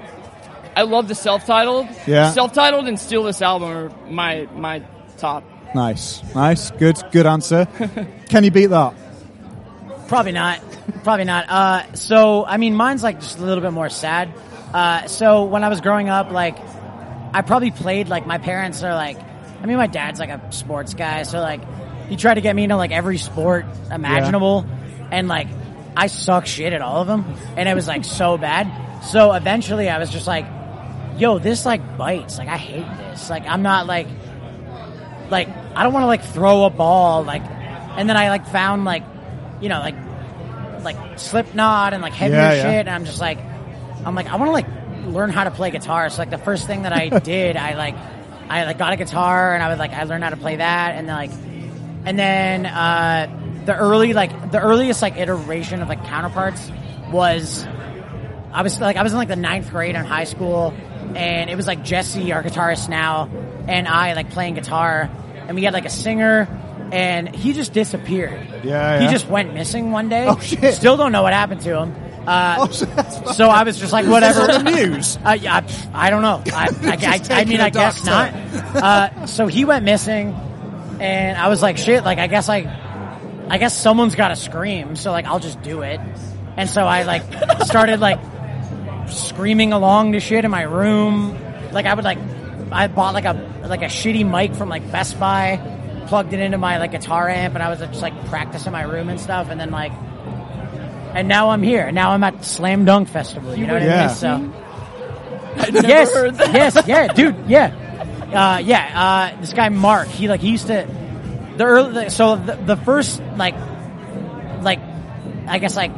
I 0.76 0.82
love 0.82 1.06
the 1.06 1.14
self-titled. 1.14 1.86
Yeah. 2.06 2.32
Self-titled 2.32 2.88
and 2.88 2.98
Steal 2.98 3.22
This 3.22 3.42
album 3.42 3.70
are 3.70 4.10
my 4.10 4.48
my 4.54 4.82
top. 5.18 5.44
Nice, 5.74 6.22
nice, 6.34 6.70
good, 6.72 6.96
good 7.10 7.26
answer. 7.26 7.66
Can 8.28 8.44
you 8.44 8.52
beat 8.52 8.66
that? 8.66 8.94
Probably 10.06 10.32
not. 10.32 10.60
Probably 11.02 11.24
not. 11.24 11.46
Uh, 11.48 11.92
so, 11.94 12.44
I 12.44 12.58
mean, 12.58 12.74
mine's 12.74 13.02
like 13.02 13.20
just 13.20 13.38
a 13.38 13.42
little 13.42 13.62
bit 13.62 13.72
more 13.72 13.88
sad. 13.88 14.32
Uh, 14.74 15.06
so 15.06 15.44
when 15.44 15.62
I 15.64 15.68
was 15.68 15.80
growing 15.80 16.08
up, 16.08 16.30
like, 16.32 16.58
I 17.32 17.42
probably 17.42 17.70
played, 17.70 18.08
like, 18.08 18.26
my 18.26 18.38
parents 18.38 18.82
are 18.82 18.92
like, 18.94 19.16
I 19.62 19.66
mean, 19.66 19.76
my 19.76 19.86
dad's 19.86 20.18
like 20.20 20.30
a 20.30 20.52
sports 20.52 20.94
guy, 20.94 21.22
so 21.22 21.40
like, 21.40 21.62
he 22.08 22.16
tried 22.16 22.34
to 22.34 22.40
get 22.42 22.54
me 22.54 22.64
into 22.64 22.76
like 22.76 22.90
every 22.90 23.16
sport 23.16 23.64
imaginable, 23.90 24.66
and 25.10 25.28
like, 25.28 25.46
I 25.96 26.08
suck 26.08 26.46
shit 26.46 26.72
at 26.72 26.82
all 26.82 27.00
of 27.00 27.06
them, 27.06 27.24
and 27.56 27.68
it 27.68 27.74
was 27.74 27.86
like 27.88 28.04
so 28.04 28.36
bad. 28.36 29.02
So 29.04 29.32
eventually 29.32 29.88
I 29.88 29.98
was 29.98 30.10
just 30.10 30.26
like, 30.26 30.44
yo, 31.16 31.38
this 31.38 31.64
like 31.64 31.96
bites. 31.96 32.36
Like, 32.36 32.48
I 32.48 32.56
hate 32.58 32.86
this. 32.98 33.30
Like, 33.30 33.46
I'm 33.46 33.62
not 33.62 33.86
like, 33.86 34.08
like 35.30 35.48
I 35.48 35.82
don't 35.82 35.92
want 35.92 36.02
to 36.02 36.08
like 36.08 36.22
throw 36.24 36.64
a 36.64 36.70
ball 36.70 37.22
like 37.24 37.42
and 37.42 38.08
then 38.08 38.16
I 38.16 38.28
like 38.28 38.46
found 38.46 38.84
like 38.84 39.02
you 39.60 39.68
know 39.70 39.78
like 39.78 39.94
like 40.82 41.18
Slipknot 41.18 41.94
and 41.94 42.02
like 42.02 42.12
heavier 42.12 42.36
Yeah, 42.36 42.52
yeah. 42.52 42.62
shit 42.62 42.80
and 42.86 42.90
I'm 42.90 43.04
just 43.06 43.20
like 43.20 43.38
I'm 44.04 44.14
like 44.14 44.26
I 44.26 44.36
want 44.36 44.48
to 44.48 44.52
like 44.52 44.66
learn 45.06 45.30
how 45.30 45.44
to 45.44 45.50
play 45.50 45.70
guitar 45.70 46.08
so 46.08 46.18
like 46.18 46.30
the 46.30 46.38
first 46.38 46.66
thing 46.66 46.82
that 46.82 46.92
I 46.92 47.08
did 47.20 47.56
I 47.56 47.74
like 47.74 47.94
I 48.48 48.64
like 48.64 48.78
got 48.78 48.92
a 48.92 48.96
guitar 48.96 49.54
and 49.54 49.62
I 49.62 49.68
was 49.68 49.78
like 49.78 49.92
I 49.92 50.04
learned 50.04 50.24
how 50.24 50.30
to 50.30 50.36
play 50.36 50.56
that 50.56 50.94
and 50.96 51.08
then 51.08 51.14
like 51.16 51.30
and 52.06 52.18
then 52.18 52.66
uh 52.66 53.62
the 53.64 53.76
early 53.76 54.12
like 54.12 54.50
the 54.50 54.60
earliest 54.60 55.00
like 55.02 55.16
iteration 55.16 55.80
of 55.82 55.88
like 55.88 56.04
counterparts 56.04 56.70
was 57.10 57.66
I 58.54 58.62
was 58.62 58.80
like 58.80 58.96
I 58.96 59.02
was 59.02 59.12
in 59.12 59.18
like 59.18 59.28
the 59.28 59.36
ninth 59.36 59.70
grade 59.70 59.96
in 59.96 60.04
high 60.04 60.24
school, 60.24 60.72
and 61.16 61.50
it 61.50 61.56
was 61.56 61.66
like 61.66 61.82
Jesse, 61.82 62.32
our 62.32 62.40
guitarist 62.42 62.88
now, 62.88 63.28
and 63.66 63.88
I 63.88 64.12
like 64.12 64.30
playing 64.30 64.54
guitar, 64.54 65.10
and 65.48 65.56
we 65.56 65.64
had 65.64 65.74
like 65.74 65.86
a 65.86 65.90
singer, 65.90 66.46
and 66.92 67.34
he 67.34 67.52
just 67.52 67.72
disappeared. 67.72 68.46
Yeah, 68.62 69.00
he 69.00 69.08
just 69.08 69.26
went 69.28 69.54
missing 69.54 69.90
one 69.90 70.08
day. 70.08 70.28
Oh, 70.28 70.38
shit. 70.38 70.74
Still 70.74 70.96
don't 70.96 71.10
know 71.10 71.22
what 71.24 71.32
happened 71.32 71.62
to 71.62 71.80
him. 71.80 71.94
Uh, 72.26 72.56
Oh, 72.60 72.66
so 72.70 72.86
so 73.32 73.48
I 73.48 73.62
was 73.64 73.78
just 73.78 73.92
like, 73.92 74.06
whatever. 74.06 74.46
The 74.46 74.62
news? 74.62 75.16
Yeah, 75.24 75.60
pff, 75.60 75.90
I 75.94 76.10
don't 76.10 76.22
know. 76.22 76.42
I, 76.46 76.68
I, 77.30 77.36
I, 77.36 77.40
I 77.40 77.44
mean, 77.44 77.60
I 77.60 77.70
guess 77.70 78.02
dark 78.02 78.32
not. 78.34 78.76
Uh, 78.76 79.26
so 79.26 79.46
he 79.46 79.64
went 79.64 79.84
missing, 79.84 80.32
and 81.00 81.36
I 81.36 81.48
was 81.48 81.60
like, 81.62 81.76
shit. 81.78 82.04
Like, 82.04 82.18
I 82.18 82.26
guess 82.26 82.48
like, 82.48 82.66
I 82.66 83.58
guess 83.58 83.76
someone's 83.76 84.14
got 84.14 84.28
to 84.28 84.36
scream. 84.36 84.96
So 84.96 85.10
like, 85.12 85.26
I'll 85.26 85.40
just 85.40 85.60
do 85.62 85.82
it. 85.82 86.00
And 86.56 86.70
so 86.70 86.86
I 86.86 87.02
like 87.02 87.22
started 87.64 88.00
like 88.00 88.20
screaming 89.08 89.72
along 89.72 90.12
to 90.12 90.20
shit 90.20 90.44
in 90.44 90.50
my 90.50 90.62
room. 90.62 91.36
Like 91.72 91.86
I 91.86 91.94
would 91.94 92.04
like, 92.04 92.18
I 92.70 92.86
bought 92.86 93.12
like 93.14 93.24
a 93.24 93.32
like 93.66 93.82
a 93.82 93.86
shitty 93.86 94.24
mic 94.28 94.54
from 94.56 94.68
like 94.68 94.90
Best 94.92 95.18
Buy, 95.18 95.58
plugged 96.06 96.32
it 96.32 96.40
into 96.40 96.58
my 96.58 96.78
like 96.78 96.92
guitar 96.92 97.28
amp, 97.28 97.54
and 97.54 97.62
I 97.62 97.70
was 97.70 97.80
just 97.80 98.02
like 98.02 98.14
practicing 98.26 98.72
my 98.72 98.82
room 98.82 99.08
and 99.08 99.20
stuff. 99.20 99.48
And 99.50 99.58
then 99.60 99.70
like, 99.70 99.92
and 101.14 101.28
now 101.28 101.50
I'm 101.50 101.62
here. 101.62 101.90
Now 101.92 102.10
I'm 102.10 102.24
at 102.24 102.44
Slam 102.44 102.84
Dunk 102.84 103.08
Festival. 103.08 103.54
You 103.56 103.66
know 103.66 103.74
what 103.74 103.82
Yeah. 103.82 104.02
I 104.02 104.06
mean? 104.06 104.14
So 104.16 104.36
never 105.72 105.86
yes, 105.88 106.12
heard 106.14 106.34
that. 106.36 106.52
yes, 106.54 106.86
yeah, 106.86 107.06
dude, 107.12 107.36
yeah, 107.46 107.66
uh, 108.32 108.58
yeah. 108.58 109.32
Uh, 109.36 109.40
this 109.40 109.52
guy 109.52 109.68
Mark, 109.68 110.08
he 110.08 110.28
like 110.28 110.40
he 110.40 110.50
used 110.50 110.66
to 110.66 110.86
the 111.56 111.64
early. 111.64 112.10
So 112.10 112.36
the, 112.36 112.56
the 112.56 112.76
first 112.76 113.22
like, 113.36 113.54
like, 114.62 114.80
I 115.46 115.58
guess 115.58 115.76
like, 115.76 115.92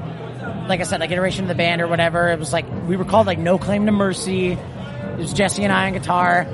like 0.68 0.80
I 0.80 0.82
said, 0.82 1.00
like 1.00 1.10
iteration 1.10 1.44
of 1.44 1.48
the 1.48 1.54
band 1.54 1.80
or 1.80 1.88
whatever. 1.88 2.28
It 2.28 2.38
was 2.38 2.52
like 2.52 2.66
we 2.86 2.96
were 2.96 3.06
called 3.06 3.26
like 3.26 3.38
No 3.38 3.56
Claim 3.58 3.86
to 3.86 3.92
Mercy. 3.92 4.52
It 4.52 5.18
was 5.18 5.32
Jesse 5.32 5.64
and 5.64 5.72
I 5.72 5.86
on 5.86 5.94
guitar. 5.94 6.46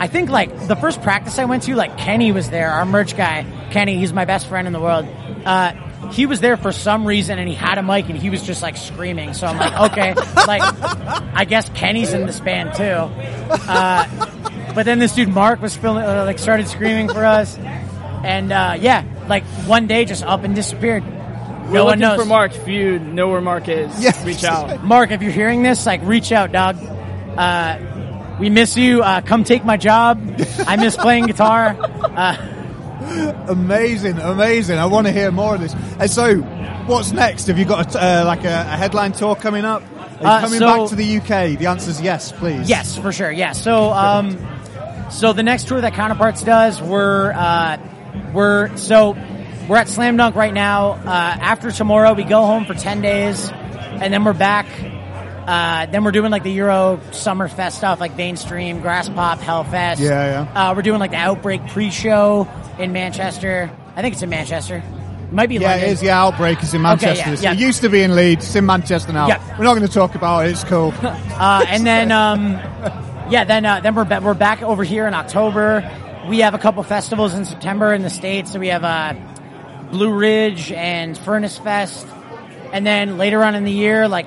I 0.00 0.06
think 0.06 0.30
like 0.30 0.68
the 0.68 0.76
first 0.76 1.02
practice 1.02 1.38
I 1.38 1.44
went 1.44 1.64
to, 1.64 1.74
like 1.74 1.98
Kenny 1.98 2.32
was 2.32 2.48
there, 2.48 2.70
our 2.70 2.86
merch 2.86 3.16
guy. 3.16 3.44
Kenny, 3.72 3.98
he's 3.98 4.12
my 4.14 4.24
best 4.24 4.46
friend 4.46 4.66
in 4.66 4.72
the 4.72 4.80
world. 4.80 5.06
Uh, 5.44 5.72
he 6.12 6.26
was 6.26 6.40
there 6.40 6.56
for 6.56 6.72
some 6.72 7.04
reason 7.06 7.38
and 7.38 7.48
he 7.48 7.54
had 7.54 7.76
a 7.78 7.82
mic 7.82 8.08
and 8.08 8.18
he 8.18 8.30
was 8.30 8.42
just 8.42 8.62
like 8.62 8.76
screaming. 8.76 9.34
So 9.34 9.46
I'm 9.46 9.58
like, 9.58 9.92
okay, 9.92 10.14
like 10.14 10.62
I 11.34 11.44
guess 11.44 11.68
Kenny's 11.70 12.12
in 12.12 12.26
this 12.26 12.40
band 12.40 12.74
too. 12.74 12.82
Uh, 12.84 14.72
but 14.74 14.84
then 14.84 14.98
this 14.98 15.14
dude 15.14 15.28
Mark 15.28 15.60
was 15.60 15.76
feeling 15.76 16.04
uh, 16.04 16.24
like 16.24 16.38
started 16.38 16.68
screaming 16.68 17.08
for 17.08 17.24
us, 17.24 17.58
and 17.58 18.52
uh, 18.52 18.76
yeah, 18.80 19.04
like 19.28 19.44
one 19.66 19.86
day 19.86 20.04
just 20.04 20.22
up 20.24 20.44
and 20.44 20.54
disappeared. 20.54 21.04
We're 21.04 21.74
no 21.74 21.84
one 21.84 21.98
looking 21.98 22.00
knows. 22.00 22.20
for 22.20 22.24
Mark. 22.26 22.54
If 22.54 22.66
you 22.68 22.98
know 22.98 23.28
where 23.28 23.40
Mark 23.42 23.68
is, 23.68 23.92
Yeah. 24.02 24.24
reach 24.24 24.44
out. 24.44 24.82
Mark, 24.84 25.10
if 25.10 25.20
you're 25.20 25.32
hearing 25.32 25.62
this, 25.62 25.84
like 25.84 26.00
reach 26.04 26.32
out, 26.32 26.50
dog. 26.52 26.76
Uh, 27.36 28.36
we 28.40 28.48
miss 28.50 28.76
you. 28.76 29.02
Uh, 29.02 29.20
come 29.20 29.44
take 29.44 29.64
my 29.64 29.76
job. 29.76 30.18
I 30.66 30.76
miss 30.76 30.96
playing 30.96 31.26
guitar. 31.26 31.76
Uh, 33.08 33.44
Amazing, 33.48 34.18
amazing. 34.18 34.78
I 34.78 34.86
want 34.86 35.06
to 35.06 35.12
hear 35.12 35.30
more 35.30 35.54
of 35.54 35.60
this. 35.60 35.74
And 35.98 36.10
so, 36.10 36.36
what's 36.86 37.12
next? 37.12 37.46
Have 37.46 37.58
you 37.58 37.64
got 37.64 37.94
a, 37.94 37.98
uh, 37.98 38.24
like 38.26 38.44
a, 38.44 38.48
a 38.48 38.76
headline 38.76 39.12
tour 39.12 39.34
coming 39.36 39.64
up? 39.64 39.82
Uh, 40.20 40.40
coming 40.40 40.58
so- 40.58 40.66
back 40.66 40.88
to 40.90 40.96
the 40.96 41.16
UK? 41.18 41.58
The 41.58 41.66
answer 41.66 41.90
is 41.90 42.00
yes, 42.00 42.32
please. 42.32 42.68
Yes, 42.68 42.98
for 42.98 43.12
sure. 43.12 43.30
Yes. 43.30 43.62
So, 43.62 43.90
um, 43.92 44.36
so 45.10 45.32
the 45.32 45.42
next 45.42 45.68
tour 45.68 45.80
that 45.80 45.94
Counterparts 45.94 46.42
does, 46.42 46.82
we're 46.82 47.32
uh, 47.32 47.78
we're 48.34 48.76
so 48.76 49.16
we're 49.68 49.76
at 49.76 49.88
Slam 49.88 50.16
Dunk 50.16 50.34
right 50.36 50.52
now. 50.52 50.92
Uh, 50.92 50.98
after 51.06 51.70
tomorrow, 51.70 52.12
we 52.14 52.24
go 52.24 52.44
home 52.44 52.64
for 52.66 52.74
ten 52.74 53.00
days, 53.00 53.50
and 53.50 54.12
then 54.12 54.24
we're 54.24 54.34
back. 54.34 54.66
Uh, 55.48 55.86
then 55.86 56.04
we're 56.04 56.10
doing 56.12 56.30
like 56.30 56.42
the 56.42 56.52
Euro 56.52 57.00
Summer 57.12 57.48
Fest 57.48 57.78
stuff, 57.78 58.00
like 58.00 58.14
Mainstream, 58.16 58.82
Graspop, 58.82 59.38
Hellfest. 59.38 59.98
Yeah, 59.98 60.44
yeah. 60.52 60.70
Uh, 60.70 60.74
we're 60.74 60.82
doing 60.82 61.00
like 61.00 61.10
the 61.12 61.16
Outbreak 61.16 61.66
pre-show 61.68 62.46
in 62.78 62.92
Manchester. 62.92 63.70
I 63.96 64.02
think 64.02 64.12
it's 64.12 64.22
in 64.22 64.28
Manchester. 64.28 64.76
It 64.84 65.32
might 65.32 65.48
be 65.48 65.54
Yeah, 65.54 65.70
London. 65.70 65.88
it 65.88 65.92
is. 65.92 66.02
Yeah, 66.02 66.22
Outbreak 66.22 66.62
is 66.62 66.74
in 66.74 66.82
Manchester. 66.82 67.22
Okay, 67.22 67.32
yeah, 67.32 67.40
yeah. 67.40 67.52
It 67.54 67.58
used 67.60 67.80
to 67.80 67.88
be 67.88 68.02
in 68.02 68.14
Leeds. 68.14 68.44
It's 68.44 68.56
in 68.56 68.66
Manchester 68.66 69.12
now. 69.14 69.26
Yeah. 69.28 69.42
We're 69.58 69.64
not 69.64 69.74
going 69.74 69.86
to 69.86 69.92
talk 69.92 70.14
about 70.14 70.44
it. 70.46 70.50
It's 70.50 70.64
cool. 70.64 70.92
Uh, 71.02 71.64
and 71.68 71.86
then, 71.86 72.10
um, 72.20 72.52
yeah, 73.30 73.44
then 73.44 73.64
uh, 73.64 73.78
then 73.80 73.94
we're 73.94 74.04
ba- 74.04 74.20
we're 74.22 74.34
back 74.34 74.60
over 74.62 74.82
here 74.84 75.06
in 75.06 75.14
October. 75.14 75.88
We 76.28 76.40
have 76.40 76.52
a 76.52 76.58
couple 76.58 76.82
festivals 76.82 77.32
in 77.32 77.44
September 77.44 77.94
in 77.94 78.02
the 78.02 78.10
states. 78.10 78.52
So 78.52 78.58
we 78.58 78.68
have 78.68 78.82
uh, 78.84 79.14
Blue 79.92 80.12
Ridge 80.12 80.72
and 80.72 81.16
Furnace 81.16 81.56
Fest, 81.58 82.06
and 82.72 82.84
then 82.86 83.16
later 83.18 83.42
on 83.44 83.54
in 83.54 83.62
the 83.64 83.70
year, 83.72 84.08
like 84.08 84.26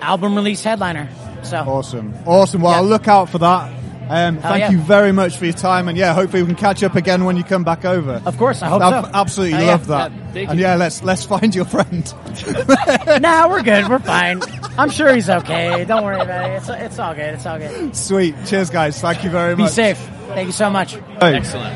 album 0.00 0.34
release 0.34 0.62
headliner. 0.62 1.08
So 1.42 1.58
awesome, 1.58 2.14
awesome. 2.26 2.62
Well, 2.62 2.72
Yeah. 2.72 2.80
look 2.90 3.08
out 3.08 3.28
for 3.28 3.38
that. 3.38 3.70
Um, 4.06 4.36
thank 4.36 4.60
yeah. 4.60 4.70
you 4.70 4.78
very 4.80 5.12
much 5.12 5.38
for 5.38 5.46
your 5.46 5.54
time, 5.54 5.88
and 5.88 5.96
yeah, 5.96 6.12
hopefully 6.12 6.42
we 6.42 6.46
can 6.48 6.56
catch 6.56 6.82
up 6.82 6.94
again 6.94 7.24
when 7.24 7.38
you 7.38 7.42
come 7.44 7.64
back 7.64 7.86
over. 7.86 8.20
Of 8.26 8.36
course, 8.36 8.60
I 8.60 8.68
hope 8.68 8.82
I've 8.82 9.04
so. 9.06 9.10
absolutely 9.14 9.52
Hell 9.54 9.64
yeah. 9.64 9.70
love 9.72 9.86
that. 9.86 10.12
Yeah, 10.34 10.50
and 10.50 10.58
you. 10.58 10.66
yeah, 10.66 10.74
let's 10.74 11.02
let's 11.02 11.24
find 11.24 11.54
your 11.54 11.64
friend. 11.64 12.12
Nah, 13.20 13.48
we're 13.48 13.62
good. 13.62 13.88
We're 13.88 13.98
fine. 14.00 14.42
I'm 14.76 14.90
sure 14.90 15.14
he's 15.14 15.30
okay. 15.30 15.84
Don't 15.86 16.04
worry 16.04 16.20
about 16.20 16.50
it. 16.50 16.54
It's, 16.56 16.68
it's 16.68 16.98
all 16.98 17.14
good. 17.14 17.34
It's 17.34 17.46
all 17.46 17.58
good. 17.58 17.96
Sweet. 17.96 18.34
Cheers, 18.46 18.68
guys. 18.70 19.00
Thank 19.00 19.24
you 19.24 19.30
very 19.30 19.56
much. 19.56 19.70
Be 19.70 19.72
safe. 19.72 19.98
Thank 20.28 20.46
you 20.48 20.52
so 20.52 20.68
much. 20.68 20.94
Hey. 21.20 21.36
Excellent. 21.36 21.74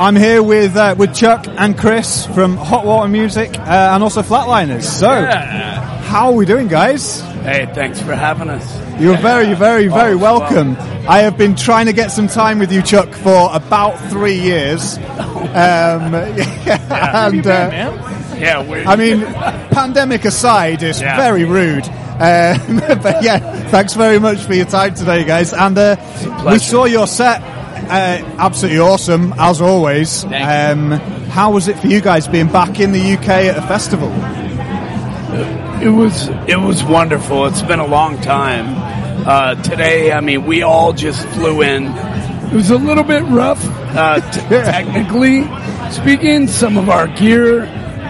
I'm 0.00 0.16
here 0.16 0.42
with 0.42 0.74
uh, 0.76 0.94
with 0.98 1.14
Chuck 1.14 1.46
and 1.46 1.78
Chris 1.78 2.26
from 2.26 2.56
Hot 2.56 2.84
Water 2.84 3.08
Music 3.08 3.56
uh, 3.58 3.90
and 3.94 4.02
also 4.02 4.22
Flatliners. 4.22 4.82
So, 4.84 5.08
how 5.24 6.28
are 6.28 6.32
we 6.32 6.46
doing, 6.46 6.66
guys? 6.68 7.22
Hey, 7.42 7.66
thanks 7.74 8.00
for 8.02 8.14
having 8.14 8.50
us. 8.50 9.00
You're 9.00 9.16
very, 9.16 9.54
very, 9.54 9.88
very 9.88 10.12
Oh, 10.14 10.18
welcome. 10.18 10.76
I 11.08 11.20
have 11.20 11.38
been 11.38 11.56
trying 11.56 11.86
to 11.86 11.92
get 11.94 12.10
some 12.10 12.28
time 12.28 12.58
with 12.58 12.70
you, 12.70 12.82
Chuck, 12.82 13.12
for 13.14 13.48
about 13.52 13.98
three 14.10 14.38
years. 14.38 14.98
Um, 15.50 16.14
and 16.14 17.44
uh, 17.44 17.70
Yeah, 18.38 18.84
I 18.86 18.94
mean, 18.94 19.24
pandemic 19.72 20.24
aside, 20.24 20.80
it's 20.84 21.00
Yeah. 21.00 21.16
very 21.16 21.44
rude. 21.44 21.84
Um, 21.88 22.76
but 23.02 23.24
yeah, 23.24 23.38
thanks 23.70 23.94
very 23.94 24.20
much 24.20 24.38
for 24.42 24.54
your 24.54 24.66
time 24.66 24.94
today, 24.94 25.24
guys. 25.24 25.52
And 25.52 25.76
uh, 25.76 25.96
we 25.98 26.30
pleasure. 26.42 26.58
saw 26.60 26.84
your 26.84 27.08
set. 27.08 27.42
Uh, 27.42 28.22
absolutely 28.38 28.78
awesome, 28.78 29.34
as 29.38 29.60
always. 29.60 30.22
Thank 30.22 30.78
Um, 30.78 30.90
how 31.30 31.50
was 31.50 31.66
it 31.66 31.76
for 31.80 31.88
you 31.88 32.00
guys 32.00 32.28
being 32.28 32.46
back 32.46 32.78
in 32.78 32.92
the 32.92 33.14
UK 33.14 33.28
at 33.50 33.56
a 33.58 33.62
festival? 33.62 34.10
It 35.82 35.90
was 35.90 36.28
it 36.48 36.58
was 36.58 36.82
wonderful. 36.84 37.46
It's 37.46 37.62
been 37.62 37.80
a 37.80 37.86
long 37.86 38.20
time. 38.20 38.66
Uh, 39.26 39.54
today, 39.62 40.12
I 40.12 40.20
mean, 40.20 40.46
we 40.46 40.62
all 40.62 40.92
just 40.92 41.26
flew 41.28 41.62
in. 41.62 41.86
It 41.86 42.52
was 42.54 42.70
a 42.70 42.76
little 42.78 43.04
bit 43.04 43.22
rough, 43.24 43.62
uh, 43.64 44.20
t- 44.32 44.40
technically 44.48 45.44
speaking. 45.92 46.46
Some 46.48 46.76
of 46.78 46.88
our 46.88 47.06
gear 47.06 47.60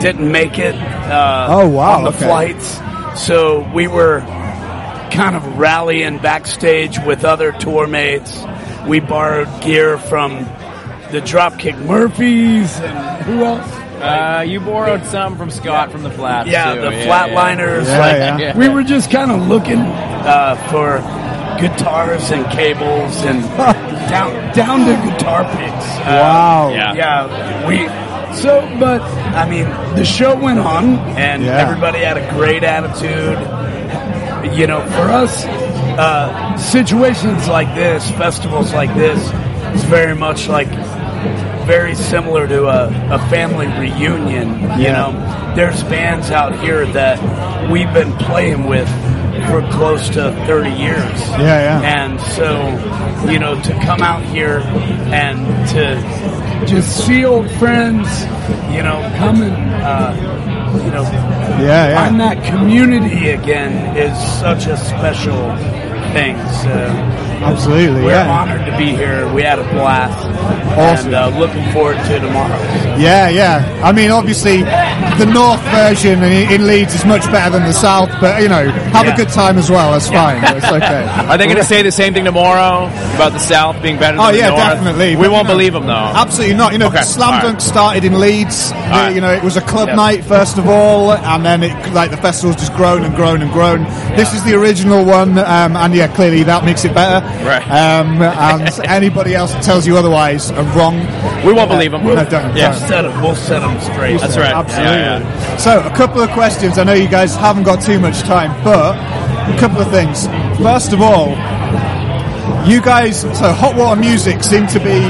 didn't 0.01 0.31
make 0.31 0.59
it. 0.59 0.75
Uh, 0.75 1.47
Oh, 1.51 1.69
wow, 1.69 1.99
On 1.99 2.05
the 2.05 2.11
okay. 2.11 2.19
flights, 2.27 2.81
so 3.27 3.69
we 3.75 3.89
were 3.89 4.21
kind 5.11 5.35
of 5.35 5.59
rallying 5.59 6.19
backstage 6.19 6.99
with 7.05 7.25
other 7.25 7.51
tour 7.53 7.87
mates. 7.89 8.45
We 8.87 9.01
borrowed 9.01 9.49
gear 9.63 9.99
from 9.99 10.45
the 11.11 11.21
Dropkick 11.21 11.77
Murphys 11.85 12.79
and 12.81 13.25
who 13.25 13.45
else? 13.45 13.69
Uh, 14.01 14.43
you 14.43 14.61
borrowed 14.61 15.05
some 15.07 15.37
from 15.37 15.51
Scott 15.51 15.91
from 15.93 16.03
the 16.03 16.11
Flats. 16.11 16.49
Yeah, 16.49 16.75
too. 16.75 16.81
the 16.81 16.91
Flatliners. 16.91 17.85
Yeah, 17.85 17.99
like, 17.99 18.41
yeah. 18.41 18.57
We 18.57 18.69
were 18.69 18.83
just 18.83 19.11
kind 19.11 19.31
of 19.31 19.47
looking 19.49 19.79
uh, 19.79 20.57
for 20.71 20.99
guitars 21.61 22.31
and 22.31 22.45
cables 22.51 23.23
and 23.25 23.43
down 24.11 24.55
down 24.55 24.81
to 24.81 25.11
guitar 25.11 25.45
picks. 25.45 25.87
Uh, 25.99 26.19
Wow. 26.21 26.71
Yeah. 26.71 26.95
Yeah, 26.95 27.67
we. 27.69 27.89
So, 28.37 28.61
but 28.79 29.03
I 29.03 29.49
mean, 29.49 29.65
the 29.97 30.05
show 30.05 30.37
went 30.39 30.61
on, 30.61 30.99
and 31.19 31.43
Yeah. 31.45 31.59
everybody 31.59 31.99
had 31.99 32.17
a 32.17 32.31
great 32.31 32.63
attitude. 32.65 33.39
You 34.57 34.67
know, 34.67 34.81
for 34.81 35.03
us, 35.11 35.45
uh, 35.45 36.57
situations 36.57 37.47
like 37.49 37.75
this, 37.75 38.09
festivals 38.13 38.73
like 38.73 38.93
this, 38.95 39.19
is 39.75 39.85
very 39.85 40.15
much 40.15 40.49
like 40.49 40.69
very 41.67 41.95
similar 41.95 42.47
to 42.49 42.67
a, 42.69 42.87
a 43.15 43.19
family 43.31 43.67
reunion. 43.67 44.49
You 44.81 44.89
know, 44.93 45.53
there's 45.57 45.83
bands 45.85 46.31
out 46.31 46.59
here 46.61 46.87
that 46.87 47.71
we've 47.71 47.93
been 47.93 48.13
playing 48.19 48.65
with 48.67 48.89
for 49.49 49.63
close 49.73 50.09
to 50.11 50.33
30 50.47 50.71
years. 50.71 51.21
Yeah, 51.31 51.81
yeah. 51.81 52.05
And 52.05 52.21
so, 52.21 53.31
you 53.31 53.39
know, 53.39 53.61
to 53.63 53.73
come 53.85 54.03
out 54.03 54.23
here 54.25 54.59
and 54.61 55.69
to 55.71 56.67
just 56.67 57.07
see 57.07 57.25
old 57.25 57.51
friends, 57.53 58.07
you 58.75 58.83
know, 58.83 59.01
come 59.19 59.43
and, 59.43 59.83
uh, 59.83 60.83
you 60.85 60.91
know, 60.91 61.03
Yeah, 61.03 61.89
yeah. 61.89 61.95
find 62.07 62.21
that 62.21 62.45
community 62.45 63.31
again 63.31 63.97
is 63.97 64.17
such 64.41 64.67
a 64.67 64.77
special 64.77 65.57
thing. 66.13 66.37
So 66.63 67.20
Absolutely, 67.43 68.03
we're 68.03 68.11
yeah. 68.13 68.29
honored 68.31 68.67
to 68.71 68.77
be 68.77 68.91
here. 68.91 69.33
We 69.33 69.43
had 69.43 69.59
a 69.59 69.65
blast. 69.73 70.19
Awesome. 70.79 71.07
And 71.07 71.15
uh, 71.15 71.39
looking 71.39 71.65
forward 71.73 71.97
to 71.97 72.21
tomorrow. 72.21 72.57
Yeah, 72.97 73.29
yeah. 73.29 73.81
I 73.83 73.93
mean, 73.93 74.11
obviously, 74.11 74.59
the 74.63 75.27
North 75.33 75.61
version 75.71 76.23
in, 76.23 76.53
in 76.53 76.67
Leeds 76.67 76.95
is 76.95 77.05
much 77.05 77.25
better 77.33 77.51
than 77.59 77.67
the 77.67 77.73
South, 77.73 78.09
but 78.21 78.43
you 78.43 78.49
know, 78.49 78.69
have 78.71 79.07
Yeah. 79.07 79.15
a 79.15 79.17
good 79.17 79.29
time 79.31 79.59
as 79.59 79.71
well. 79.71 79.93
That's 79.93 80.09
fine. 80.09 80.43
It's 80.57 80.67
okay. 80.67 81.05
Are 81.29 81.37
they 81.39 81.47
going 81.47 81.57
to 81.57 81.65
say 81.65 81.83
the 81.83 81.91
same 81.91 82.13
thing 82.15 82.25
tomorrow 82.25 82.87
about 83.17 83.33
the 83.33 83.39
South 83.39 83.83
being 83.83 83.99
better 83.99 84.17
than 84.19 84.27
Oh 84.27 84.31
yeah, 84.31 84.51
definitely. 84.51 85.17
We 85.17 85.23
But, 85.25 85.31
won't 85.33 85.43
you 85.45 85.49
know, 85.49 85.55
believe 85.55 85.73
them 85.73 85.87
though. 85.87 85.93
Absolutely 85.95 86.57
not. 86.57 86.73
You 86.73 86.79
know, 86.79 86.87
Okay, 86.89 87.03
Slam 87.03 87.35
all 87.35 87.41
Dunk 87.43 87.61
started 87.61 88.05
in 88.05 88.21
Leeds. 88.21 88.71
The- 88.71 88.77
right. 88.79 89.15
You 89.15 89.21
know, 89.21 89.33
it 89.33 89.43
was 89.43 89.57
a 89.57 89.61
club 89.63 89.89
Yep. 89.89 89.97
night 89.97 90.25
first 90.25 90.59
of 90.59 90.69
all, 90.69 91.13
and 91.13 91.45
then 91.45 91.63
it 91.63 91.93
like 91.93 92.11
the 92.11 92.17
festival's 92.19 92.57
just 92.57 92.75
grown 92.75 93.03
and 93.05 93.15
grown 93.17 93.43
and 93.43 93.51
grown. 93.51 93.85
This 94.17 94.33
is 94.35 94.45
the 94.45 94.55
original 94.55 95.05
one, 95.05 95.39
um, 95.39 95.77
and 95.77 95.95
yeah, 95.95 96.07
clearly 96.09 96.43
that 96.45 96.65
makes 96.65 96.85
it 96.85 96.95
better. 96.95 97.27
Right. 97.45 97.63
Um, 97.71 98.21
and 98.23 98.69
anybody 98.87 99.35
else 99.35 99.53
that 99.55 99.63
tells 99.63 99.87
you 99.87 99.97
otherwise 99.97 100.51
are 100.51 100.65
wrong. 100.77 100.99
We 101.45 101.53
won't 101.53 101.71
believe 101.71 101.93
them. 101.93 102.05
No, 102.05 102.15
don't. 102.25 102.55
Yeah. 102.57 102.73
don't. 102.79 102.89
Set 102.89 103.05
'em- 103.05 103.23
we'll 103.23 103.35
set 103.35 103.61
them 103.61 103.81
straight. 103.81 104.21
That's 104.21 104.37
right. 104.37 104.53
Absolutely. 104.55 104.97
Yeah, 104.99 105.57
So, 105.57 105.81
a 105.81 105.91
couple 105.91 106.21
of 106.21 106.31
questions. 106.31 106.79
I 106.79 106.85
know 106.85 106.93
you 106.93 107.09
guys 107.09 107.35
haven't 107.35 107.63
got 107.65 107.81
too 107.83 107.99
much 107.99 108.21
time, 108.21 108.53
but 108.63 108.95
a 108.97 109.57
couple 109.59 109.81
of 109.81 109.91
things. 109.91 110.27
First 110.63 110.93
of 110.93 111.01
all, 111.01 111.31
you 112.69 112.81
guys, 112.83 113.21
so 113.23 113.53
Hot 113.53 113.75
Water 113.75 113.99
Music 113.99 114.43
seem 114.45 114.67
to 114.69 114.79
be 114.81 115.01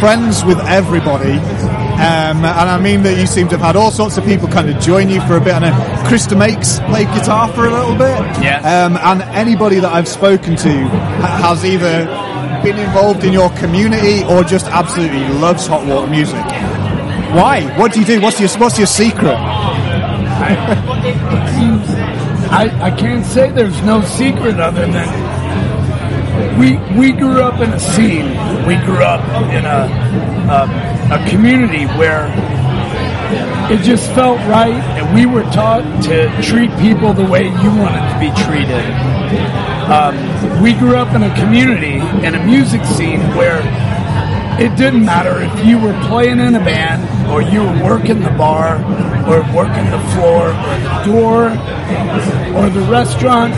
friends 0.00 0.44
with 0.44 0.58
everybody. 0.66 1.38
Um, 1.98 2.44
and 2.44 2.70
I 2.70 2.78
mean 2.80 3.02
that 3.02 3.18
you 3.18 3.26
seem 3.26 3.48
to 3.48 3.56
have 3.58 3.66
had 3.66 3.76
all 3.76 3.90
sorts 3.90 4.16
of 4.16 4.24
people 4.24 4.46
kind 4.46 4.70
of 4.70 4.80
join 4.80 5.08
you 5.08 5.20
for 5.22 5.36
a 5.36 5.40
bit. 5.40 5.54
I 5.54 5.58
know 5.58 6.04
Chris 6.06 6.28
DeMakes 6.28 6.78
played 6.88 7.08
guitar 7.08 7.48
for 7.52 7.66
a 7.66 7.70
little 7.70 7.96
bit. 7.96 8.18
Yeah. 8.40 8.60
Um, 8.86 8.96
and 8.96 9.22
anybody 9.34 9.80
that 9.80 9.92
I've 9.92 10.06
spoken 10.06 10.54
to 10.54 10.88
has 11.42 11.64
either 11.64 12.06
been 12.62 12.78
involved 12.78 13.24
in 13.24 13.32
your 13.32 13.50
community 13.56 14.22
or 14.24 14.44
just 14.44 14.66
absolutely 14.66 15.26
loves 15.40 15.66
Hot 15.66 15.84
Water 15.86 16.06
Music. 16.08 16.44
Why? 17.34 17.64
What 17.76 17.92
do 17.92 17.98
you 18.00 18.06
do? 18.06 18.20
What's 18.20 18.38
your 18.38 18.48
What's 18.58 18.78
your 18.78 18.86
secret? 18.86 19.36
I, 22.50 22.70
I 22.80 22.90
can't 22.92 23.26
say 23.26 23.50
there's 23.50 23.82
no 23.82 24.02
secret 24.02 24.60
other 24.60 24.86
than 24.86 26.58
we 26.58 26.76
we 26.96 27.12
grew 27.12 27.42
up 27.42 27.60
in 27.60 27.70
a 27.72 27.80
scene. 27.80 28.28
We 28.66 28.76
grew 28.84 29.02
up 29.02 29.22
in 29.52 29.64
a 29.64 29.88
a, 30.48 30.97
a 31.10 31.24
community 31.28 31.86
where 31.96 32.26
it 33.70 33.82
just 33.82 34.10
felt 34.12 34.38
right, 34.48 34.72
and 34.72 35.14
we 35.14 35.26
were 35.26 35.42
taught 35.50 35.82
to 36.04 36.30
treat 36.42 36.70
people 36.78 37.12
the 37.12 37.24
way 37.24 37.44
you 37.44 37.70
wanted 37.76 38.00
to 38.12 38.16
be 38.18 38.30
treated. 38.42 38.84
Um, 39.88 40.62
we 40.62 40.74
grew 40.74 40.96
up 40.96 41.14
in 41.14 41.22
a 41.22 41.34
community 41.34 41.96
in 42.26 42.34
a 42.34 42.46
music 42.46 42.84
scene 42.84 43.20
where 43.36 43.60
it 44.60 44.76
didn't 44.76 45.04
matter 45.04 45.40
if 45.40 45.66
you 45.66 45.78
were 45.78 45.98
playing 46.08 46.40
in 46.40 46.54
a 46.54 46.58
band 46.58 47.30
or 47.30 47.42
you 47.42 47.60
were 47.60 47.96
working 47.96 48.20
the 48.20 48.30
bar 48.30 48.76
or 49.28 49.40
working 49.54 49.90
the 49.90 50.00
floor 50.12 50.48
or 50.48 50.78
the 50.80 51.02
door 51.04 51.44
or 52.56 52.70
the 52.70 52.86
restaurant. 52.90 53.54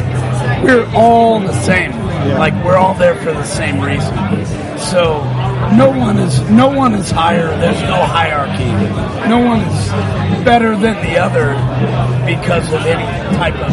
We're 0.62 0.86
all 0.94 1.40
the 1.40 1.58
same. 1.62 1.92
Like 2.38 2.52
we're 2.64 2.76
all 2.76 2.94
there 2.94 3.14
for 3.16 3.32
the 3.32 3.44
same 3.44 3.80
reason. 3.80 4.14
So 4.78 5.20
no 5.77 5.90
one 5.90 6.18
is 6.18 6.40
no 6.51 6.68
one 6.68 6.94
is 6.94 7.11
higher. 7.11 7.49
There's 7.61 7.81
no 7.83 8.03
hierarchy. 8.05 8.64
No 9.29 9.38
one 9.38 9.61
is 9.61 9.88
better 10.44 10.77
than 10.77 10.96
the 11.05 11.18
other 11.18 11.55
because 12.27 12.73
of 12.73 12.83
any 12.87 13.07
type 13.37 13.55
of 13.57 13.73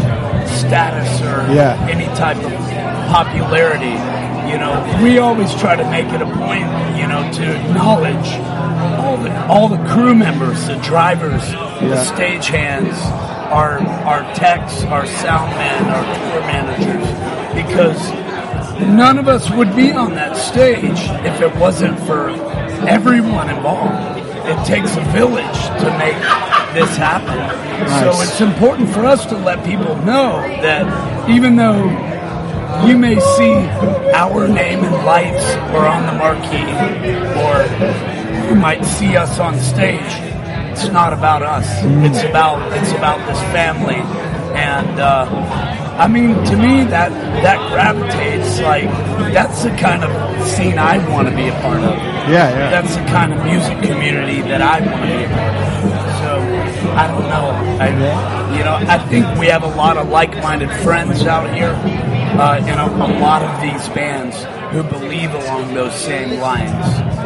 status 0.50 1.22
or 1.22 1.52
Yeah. 1.54 1.76
any 1.90 2.06
type 2.16 2.38
of 2.38 2.54
popularity. 3.12 3.96
You 4.52 4.58
know, 4.58 5.00
we 5.04 5.18
always 5.18 5.54
try 5.56 5.76
to 5.76 5.84
make 5.92 6.08
it 6.14 6.22
a 6.22 6.26
point, 6.38 6.68
you 6.98 7.08
know, 7.08 7.30
to 7.34 7.56
acknowledge 7.62 8.30
all 9.00 9.18
the 9.18 9.48
all 9.48 9.68
the 9.68 9.84
crew 9.90 10.16
members, 10.16 10.68
the 10.68 10.76
drivers, 10.78 11.44
the 11.82 11.96
stagehands, 12.12 12.96
our 13.52 13.80
our 14.06 14.24
techs, 14.36 14.84
our 14.86 15.06
sound 15.06 15.52
men, 15.56 15.84
our 15.86 16.04
tour 16.16 16.42
managers, 16.42 17.08
because 17.54 18.00
none 18.80 19.18
of 19.18 19.28
us 19.28 19.50
would 19.52 19.76
be 19.76 19.92
on 19.92 20.14
that 20.16 20.36
stage 20.36 21.00
if 21.26 21.42
it 21.42 21.56
wasn't 21.58 22.00
for 22.02 22.30
everyone 22.88 23.50
involved. 23.50 24.20
It 24.48 24.66
takes 24.66 24.96
a 24.96 25.02
village 25.12 25.60
to 25.82 25.98
make 25.98 26.18
this 26.74 26.96
happen. 26.98 27.38
So 28.02 28.22
it's 28.22 28.42
important 28.42 28.90
for 28.90 29.06
us 29.06 29.26
to 29.28 29.38
let 29.38 29.66
people 29.66 29.96
know 29.98 30.42
that 30.62 31.30
even 31.30 31.56
though 31.56 31.86
you 32.86 32.98
may 32.98 33.20
see 33.20 33.54
our 34.14 34.48
name 34.48 34.84
in 34.84 34.94
lights 35.06 35.56
or 35.74 35.88
on 35.88 36.06
the 36.06 36.14
marquee, 36.14 36.72
or 37.42 38.50
you 38.50 38.56
might 38.56 38.86
see 38.86 39.18
us 39.18 39.40
on 39.40 39.60
stage. 39.60 40.02
It's 40.72 40.88
not 40.90 41.12
about 41.12 41.42
us. 41.42 41.66
It's 42.06 42.24
about 42.24 42.72
it's 42.78 42.92
about 42.92 43.26
this 43.28 43.40
family, 43.52 43.96
and 44.56 45.00
uh, 45.00 45.26
I 45.98 46.08
mean, 46.08 46.36
to 46.46 46.56
me, 46.56 46.84
that 46.86 47.10
that 47.42 47.58
gravitates 47.72 48.60
like 48.62 48.86
that's 49.34 49.64
the 49.64 49.72
kind 49.72 50.04
of 50.04 50.48
scene 50.48 50.78
I 50.78 50.98
want 51.10 51.28
to 51.28 51.36
be 51.36 51.48
a 51.48 51.54
part 51.62 51.80
of. 51.80 51.98
Yeah, 52.30 52.50
yeah. 52.50 52.70
That's 52.70 52.96
the 52.96 53.04
kind 53.06 53.34
of 53.34 53.44
music 53.44 53.82
community 53.82 54.42
that 54.42 54.62
I 54.62 54.80
want 54.80 55.02
to 55.02 55.18
be 55.18 55.24
a 55.24 55.30
part 55.30 55.56
of. 55.56 55.68
So 56.22 56.32
I 56.94 57.08
don't 57.08 57.28
know. 57.30 57.48
I, 57.82 58.58
you 58.58 58.64
know, 58.64 58.76
I 58.76 58.98
think 59.10 59.40
we 59.40 59.48
have 59.48 59.64
a 59.64 59.76
lot 59.76 59.98
of 59.98 60.10
like-minded 60.10 60.72
friends 60.84 61.24
out 61.24 61.54
here, 61.54 61.74
uh, 61.74 62.62
and 62.62 62.80
a, 62.80 62.86
a 62.86 63.10
lot 63.20 63.42
of 63.42 63.62
these 63.62 63.90
bands 63.90 64.36
who 64.72 64.84
believe 64.84 65.34
along 65.34 65.74
those 65.74 65.96
same 65.96 66.40
lines. 66.40 66.72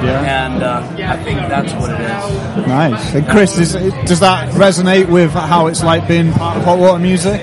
Yeah. 0.03 0.45
And 0.45 0.63
uh, 0.63 0.87
I 0.97 1.23
think 1.23 1.39
that's 1.39 1.73
what 1.73 1.91
it 1.91 1.99
is. 1.99 2.67
Nice. 2.67 3.15
And 3.15 3.27
Chris, 3.27 3.57
is, 3.57 3.73
does 3.73 4.19
that 4.19 4.53
resonate 4.53 5.09
with 5.09 5.31
how 5.31 5.67
it's 5.67 5.83
like 5.83 6.07
being 6.07 6.31
part 6.33 6.57
of 6.57 6.63
Hot 6.63 6.79
Water 6.79 6.99
Music? 6.99 7.39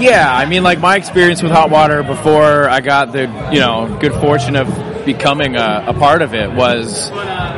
Yeah, 0.00 0.34
I 0.34 0.46
mean, 0.46 0.62
like 0.62 0.80
my 0.80 0.96
experience 0.96 1.42
with 1.42 1.52
Hot 1.52 1.70
Water 1.70 2.02
before 2.02 2.68
I 2.68 2.80
got 2.80 3.12
the 3.12 3.22
you 3.52 3.60
know 3.60 3.98
good 4.00 4.12
fortune 4.14 4.56
of 4.56 4.68
becoming 5.04 5.56
a, 5.56 5.84
a 5.88 5.94
part 5.94 6.22
of 6.22 6.34
it 6.34 6.50
was 6.52 7.10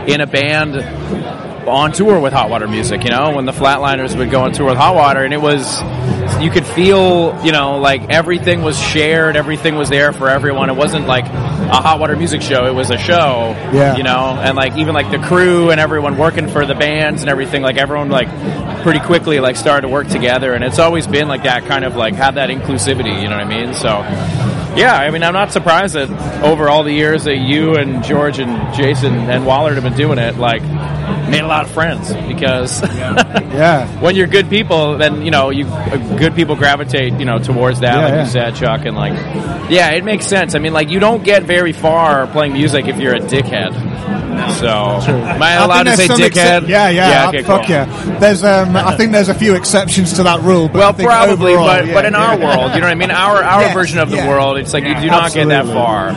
in 0.09 0.21
a 0.21 0.27
band 0.27 0.75
on 1.69 1.93
tour 1.93 2.19
with 2.21 2.33
Hot 2.33 2.51
Water 2.51 2.69
Music. 2.69 3.05
You 3.05 3.11
know, 3.11 3.35
when 3.35 3.45
the 3.45 3.53
Flatliners 3.53 4.17
would 4.17 4.31
go 4.31 4.43
on 4.43 4.53
tour 4.53 4.67
with 4.67 4.77
Hot 4.77 4.95
Water, 4.95 5.25
and 5.25 5.33
it 5.33 5.41
was 5.41 5.81
you 6.43 6.51
could 6.51 6.67
feel 6.67 7.39
you 7.45 7.53
know 7.53 7.79
like 7.79 8.11
everything 8.11 8.63
was 8.63 8.79
shared, 8.79 9.37
everything 9.37 9.77
was 9.77 9.89
there 9.89 10.13
for 10.13 10.29
everyone. 10.29 10.71
It 10.71 10.77
wasn't 10.77 11.07
like 11.07 11.27
a 11.27 11.81
Hot 11.81 12.01
Water 12.01 12.17
Music 12.17 12.43
show; 12.43 12.67
it 12.67 12.75
was 12.75 12.91
a 12.91 12.99
show. 12.99 13.57
Yeah. 13.73 13.97
you 13.97 14.03
know, 14.03 14.39
and 14.41 14.57
like 14.57 14.77
even 14.77 14.95
like 14.95 15.11
the 15.11 15.19
crew 15.19 15.71
and 15.71 15.81
everyone 15.81 16.19
working 16.19 16.49
for 16.49 16.67
the 16.67 16.75
bands 16.75 17.23
and 17.23 17.31
everything, 17.31 17.63
like 17.63 17.77
everyone 17.77 18.11
like 18.11 18.29
pretty 18.83 19.01
quickly 19.01 19.41
like 19.41 19.57
started 19.57 19.83
to 19.83 19.89
work 19.89 20.09
together, 20.09 20.53
and 20.55 20.65
it's 20.65 20.79
always 20.79 21.07
been 21.07 21.29
like 21.29 21.45
that 21.45 21.65
kind 21.67 21.85
of 21.85 21.97
like 21.97 22.15
have 22.15 22.35
that 22.35 22.51
inclusivity. 22.51 23.23
You 23.23 23.29
know 23.29 23.37
what 23.37 23.47
I 23.47 23.65
mean? 23.65 23.75
So. 23.75 24.55
Yeah, 24.77 24.97
I 24.97 25.11
mean, 25.11 25.23
I'm 25.23 25.35
not 25.35 25.53
surprised 25.53 25.95
that 25.95 26.11
over 26.43 26.69
all 26.69 26.83
the 26.83 26.93
years 26.93 27.25
that 27.25 27.37
you 27.37 27.77
and 27.77 28.03
George 28.03 28.41
and 28.41 28.75
Jason 28.75 29.15
and 29.31 29.47
Wollard 29.47 29.75
have 29.75 29.85
been 29.85 29.95
doing 29.95 30.19
it, 30.19 30.37
like, 30.37 30.63
made 31.35 31.45
a 31.45 31.47
lot 31.47 31.65
of 31.65 31.71
friends 31.71 32.13
because 32.29 32.81
Yeah. 33.55 33.87
when 34.01 34.17
you're 34.17 34.27
good 34.27 34.49
people, 34.51 34.97
then 34.99 35.23
you 35.25 35.31
know 35.31 35.51
you 35.51 35.67
uh, 35.67 35.97
good 36.19 36.35
people 36.35 36.57
gravitate, 36.57 37.15
you 37.15 37.25
know, 37.25 37.39
towards 37.39 37.81
that, 37.81 37.95
Yeah, 37.97 38.03
like 38.05 38.13
yeah. 38.15 38.25
you 38.25 38.31
said, 38.31 38.55
Chuck, 38.57 38.85
and 38.87 38.97
like, 38.97 39.13
yeah, 39.71 39.91
it 39.91 40.05
makes 40.05 40.27
sense. 40.27 40.55
I 40.55 40.59
mean, 40.59 40.73
like, 40.73 40.91
you 40.91 40.99
don't 41.01 41.23
get 41.25 41.43
very 41.45 41.73
far 41.73 42.27
playing 42.27 42.53
music 42.55 42.87
if 42.89 42.99
you're 42.99 43.15
a 43.15 43.21
dickhead. 43.21 43.73
So, 44.59 44.69
am 44.69 45.43
I 45.43 45.53
I 45.57 45.65
allowed 45.65 45.87
think 45.87 46.11
to 46.11 46.17
say 46.17 46.29
dickhead? 46.29 46.69
yeah, 46.69 46.89
yeah. 46.89 47.09
yeah 47.09 47.25
uh, 47.25 47.29
okay, 47.29 47.43
fuck 47.43 47.63
cool. 47.63 47.71
yeah. 47.71 48.19
There's, 48.19 48.43
um, 48.45 48.77
I 48.77 48.97
think 48.97 49.13
there's 49.13 49.29
a 49.29 49.35
few 49.35 49.55
exceptions 49.55 50.15
to 50.15 50.25
that 50.25 50.41
rule. 50.43 50.69
But 50.69 50.77
I 50.77 50.79
Well, 50.81 50.93
think 50.93 51.09
probably, 51.09 51.53
overall, 51.53 51.67
but 51.67 51.87
yeah, 51.87 51.95
but 51.95 52.05
in 52.05 52.13
yeah. 52.13 52.25
our 52.27 52.39
world, 52.39 52.75
you 52.75 52.81
know 52.81 52.87
what 52.87 52.93
I 52.93 52.95
mean. 52.95 53.11
Our 53.11 53.43
our 53.43 53.73
version 53.73 53.99
of 54.01 54.11
the 54.11 54.17
world, 54.19 54.59
it's 54.59 54.73
like 54.75 54.85
you 54.85 54.95
do 55.01 55.07
not 55.07 55.33
get 55.33 55.49
that 55.49 55.67
far, 55.67 56.13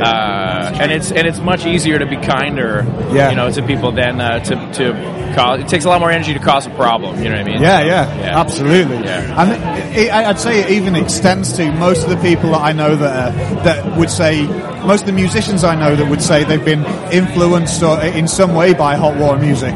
uh, 0.00 0.72
and 0.80 0.90
it's 0.92 1.10
and 1.12 1.26
it's 1.26 1.38
much 1.38 1.66
easier 1.66 1.98
to 1.98 2.06
be 2.06 2.16
kinder, 2.16 2.84
Yeah. 3.12 3.30
you 3.30 3.36
know, 3.36 3.50
to 3.50 3.62
people 3.62 3.92
than 3.92 4.20
uh, 4.20 4.40
to 4.44 4.54
to 4.74 5.32
cause. 5.34 5.60
It 5.60 5.68
takes 5.68 5.84
a 5.84 5.88
lot 5.88 6.00
more 6.00 6.10
energy 6.10 6.32
to 6.34 6.40
cause 6.40 6.66
a 6.66 6.70
problem. 6.70 7.22
You 7.22 7.30
know 7.30 7.36
what 7.36 7.48
I 7.48 7.52
mean? 7.52 7.62
Yeah, 7.62 7.80
So, 7.80 7.86
yeah, 7.86 8.40
absolutely. 8.40 8.96
Yeah. 8.98 9.42
And 9.42 9.94
it, 9.96 10.06
it, 10.06 10.12
I'd 10.12 10.38
say 10.38 10.60
it 10.60 10.70
even 10.70 10.94
extends 10.96 11.52
to 11.54 11.70
most 11.72 12.04
of 12.04 12.10
the 12.10 12.16
people 12.16 12.50
that 12.50 12.60
I 12.62 12.72
know 12.72 12.96
that 12.96 13.32
uh, 13.34 13.62
that 13.64 13.98
would 13.98 14.10
say 14.10 14.46
most 14.84 15.02
of 15.02 15.06
the 15.06 15.12
musicians 15.12 15.64
I 15.64 15.74
know 15.74 15.94
that 15.96 16.08
would 16.08 16.22
say 16.22 16.44
they've 16.44 16.64
been 16.64 16.84
influenced 17.12 17.82
or 17.82 18.00
in 18.02 18.26
some 18.28 18.54
way 18.54 18.74
by 18.74 18.96
hot 18.96 19.16
water 19.16 19.38
music. 19.38 19.74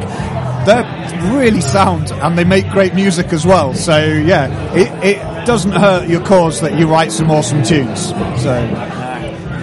They're 0.67 0.85
really 1.33 1.61
sound 1.61 2.11
and 2.11 2.37
they 2.37 2.45
make 2.45 2.69
great 2.71 2.95
music 2.95 3.33
as 3.33 3.47
well. 3.47 3.73
So 3.75 3.99
yeah, 4.05 4.75
it, 4.75 4.89
it 5.17 5.47
doesn't 5.47 5.73
hurt 5.73 6.09
your 6.09 6.25
cause 6.25 6.61
that 6.63 6.77
you 6.79 6.89
write 6.89 7.13
some 7.13 7.31
awesome 7.31 7.63
tunes. 7.63 8.09
So. 8.43 8.96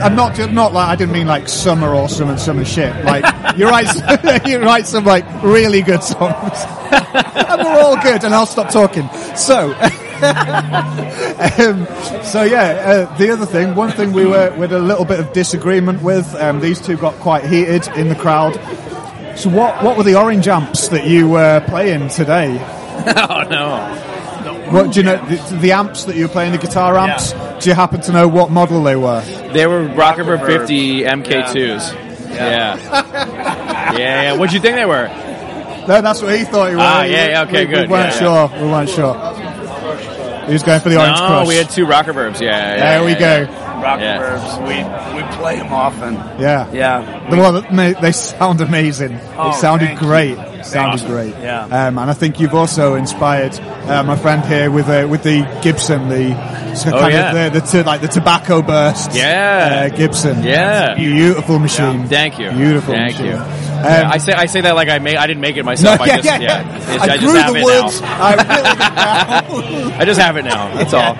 I'm 0.03 0.17
not 0.17 0.37
not 0.51 0.73
like 0.73 0.89
I 0.89 0.95
didn't 0.97 1.13
mean 1.13 1.27
like 1.27 1.47
some 1.47 1.81
are 1.81 1.95
awesome 1.95 2.29
and 2.29 2.37
some 2.37 2.59
are 2.59 2.65
shit. 2.65 2.93
Like 3.05 3.23
you 3.57 3.69
write 3.69 4.45
you 4.47 4.59
write 4.59 4.85
some 4.85 5.05
like 5.05 5.23
really 5.41 5.81
good 5.81 6.03
songs, 6.03 6.59
and 6.91 7.61
they're 7.61 7.81
all 7.81 7.95
good. 8.01 8.25
And 8.25 8.35
I'll 8.35 8.45
stop 8.45 8.69
talking. 8.69 9.07
So, 9.37 9.73
um, 9.73 11.87
so 12.23 12.43
yeah. 12.43 13.07
Uh, 13.09 13.17
the 13.17 13.29
other 13.31 13.45
thing, 13.45 13.75
one 13.75 13.91
thing 13.91 14.11
we 14.11 14.25
were 14.25 14.53
with 14.57 14.73
a 14.73 14.79
little 14.79 15.05
bit 15.05 15.21
of 15.21 15.31
disagreement 15.31 16.03
with. 16.03 16.35
Um, 16.35 16.59
these 16.59 16.81
two 16.81 16.97
got 16.97 17.13
quite 17.15 17.45
heated 17.45 17.87
in 17.95 18.09
the 18.09 18.15
crowd. 18.15 18.55
So 19.37 19.49
what 19.49 19.81
what 19.83 19.97
were 19.97 20.03
the 20.03 20.15
orange 20.15 20.49
amps 20.49 20.89
that 20.89 21.07
you 21.07 21.29
were 21.29 21.63
playing 21.67 22.09
today? 22.09 22.57
oh 22.59 23.47
no. 23.49 24.09
What 24.73 24.91
do 24.91 24.99
you 24.99 25.05
know? 25.05 25.23
The, 25.25 25.57
the 25.57 25.71
amps 25.71 26.05
that 26.05 26.15
you 26.15 26.23
were 26.23 26.33
playing, 26.33 26.51
the 26.51 26.57
guitar 26.57 26.97
amps. 26.97 27.33
Do 27.63 27.69
you 27.69 27.75
happen 27.75 28.01
to 28.01 28.11
know 28.11 28.27
what 28.27 28.49
model 28.49 28.83
they 28.83 28.95
were? 28.95 29.21
They 29.53 29.67
were 29.67 29.87
Rockerverb 29.87 30.45
50 30.45 31.03
MK2s. 31.03 31.93
Yeah. 32.33 33.59
Yeah. 33.93 34.21
yeah, 34.23 34.37
What'd 34.37 34.53
you 34.55 34.59
think 34.59 34.75
they 34.75 34.85
were? 34.85 35.07
No, 35.87 36.01
that's 36.01 36.19
what 36.19 36.35
he 36.35 36.45
thought 36.45 36.69
he 36.69 36.75
was. 36.75 36.83
Ah, 36.83 37.03
yeah, 37.03 37.27
yeah, 37.27 37.41
okay, 37.43 37.65
we, 37.65 37.71
good, 37.71 37.87
We 37.87 37.91
weren't 37.93 38.13
yeah, 38.15 38.49
sure. 38.49 38.59
We 38.59 38.67
weren't 38.67 38.89
sure. 38.89 39.13
He 40.47 40.53
was 40.53 40.63
going 40.63 40.81
for 40.81 40.89
the 40.89 40.97
orange 40.99 41.19
no, 41.19 41.27
crush. 41.27 41.47
we 41.47 41.55
had 41.57 41.69
two 41.69 41.85
Rockerverbs. 41.85 42.41
Yeah. 42.41 42.75
yeah, 42.75 42.77
there 42.77 43.03
we 43.03 43.11
yeah, 43.11 43.45
go. 43.45 43.51
Rock 43.83 43.99
Yeah. 43.99 44.17
verbs, 44.19 44.57
we 44.61 45.21
we 45.21 45.37
play 45.37 45.57
them 45.57 45.71
often. 45.71 46.15
Yeah. 46.41 46.71
Yeah. 46.71 47.29
The 47.29 47.37
one 47.37 47.53
that 47.53 47.71
ma- 47.71 47.99
they 48.01 48.11
sound 48.11 48.61
amazing. 48.61 49.19
Oh, 49.37 49.51
it 49.51 49.55
sounded 49.55 49.87
thank 49.89 50.01
you. 50.01 50.07
Sounded 50.63 50.93
Awesome. 50.95 51.07
great. 51.11 51.35
Yeah. 51.41 51.63
Um, 51.65 51.97
and 51.97 52.09
I 52.09 52.13
think 52.13 52.39
you've 52.39 52.53
also 52.55 52.95
inspired 52.95 53.53
uh, 53.59 54.03
my 54.03 54.15
friend 54.15 54.43
here 54.45 54.71
with 54.71 54.87
uh, 54.89 55.07
with 55.09 55.23
the 55.23 55.41
Gibson, 55.61 56.09
the 56.09 56.33
Oh, 56.75 56.89
kind 56.89 57.13
yeah. 57.13 57.31
of 57.45 57.53
the, 57.53 57.59
the 57.59 57.65
t- 57.67 57.83
like 57.83 58.01
the 58.01 58.07
tobacco 58.07 58.63
burst. 58.63 59.13
Yeah. 59.13 59.89
Uh, 59.93 59.95
Gibson. 59.95 60.41
Yeah. 60.43 60.95
Beautiful 60.95 61.59
machine. 61.59 62.07
Thank 62.07 62.39
you. 62.39 62.49
Beautiful. 62.51 62.93
Thank 62.95 63.19
machine. 63.19 63.25
you. 63.27 63.37
Um, 63.37 63.83
Yeah, 63.83 64.09
I 64.11 64.17
say 64.17 64.33
I 64.33 64.45
say 64.47 64.61
that 64.61 64.73
like 64.75 64.89
I 64.89 64.97
made 64.99 65.17
I 65.17 65.27
didn't 65.27 65.41
make 65.41 65.55
it 65.57 65.63
no, 65.63 65.65
myself. 65.65 66.01
I 66.01 66.05
yeah, 66.07 66.15
just 66.15 66.25
yeah, 66.25 66.39
yeah. 66.39 66.93
yeah. 66.95 67.01
I, 67.03 67.05
I, 67.13 67.17
just 67.17 67.35
have 67.37 67.53
the 67.53 67.59
it 67.59 67.63
words. 67.65 68.01
now. 68.01 68.23
I 68.23 68.31
really. 69.51 69.93
I 70.01 70.05
just 70.05 70.19
have 70.19 70.37
it 70.37 70.45
now. 70.45 70.73
That's 70.73 70.93
all. 70.95 71.15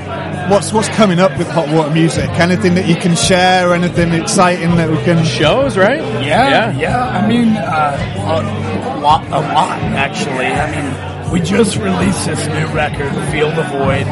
what's 0.51 0.73
what's 0.73 0.89
coming 0.89 1.19
up 1.19 1.35
with 1.37 1.47
hot 1.47 1.69
water 1.69 1.89
music? 1.89 2.29
Anything 2.31 2.75
that 2.75 2.85
you 2.85 2.95
can 2.95 3.15
share? 3.15 3.73
Anything 3.73 4.13
exciting 4.13 4.75
that 4.75 4.89
we 4.89 4.97
can? 4.97 5.23
Shows, 5.23 5.77
right? 5.77 5.99
Yeah, 6.21 6.71
yeah. 6.71 6.77
yeah. 6.77 7.07
I 7.07 7.25
mean, 7.25 7.55
uh, 7.55 7.97
a, 8.17 8.97
a 8.97 8.99
lot, 8.99 9.25
a 9.27 9.39
lot 9.39 9.79
actually. 9.95 10.47
I 10.47 10.67
mean, 10.69 11.31
we 11.31 11.39
just 11.39 11.77
released 11.77 12.25
this 12.25 12.45
new 12.47 12.67
record, 12.75 13.11
"Feel 13.31 13.49
the 13.51 13.63
Void," 13.63 14.07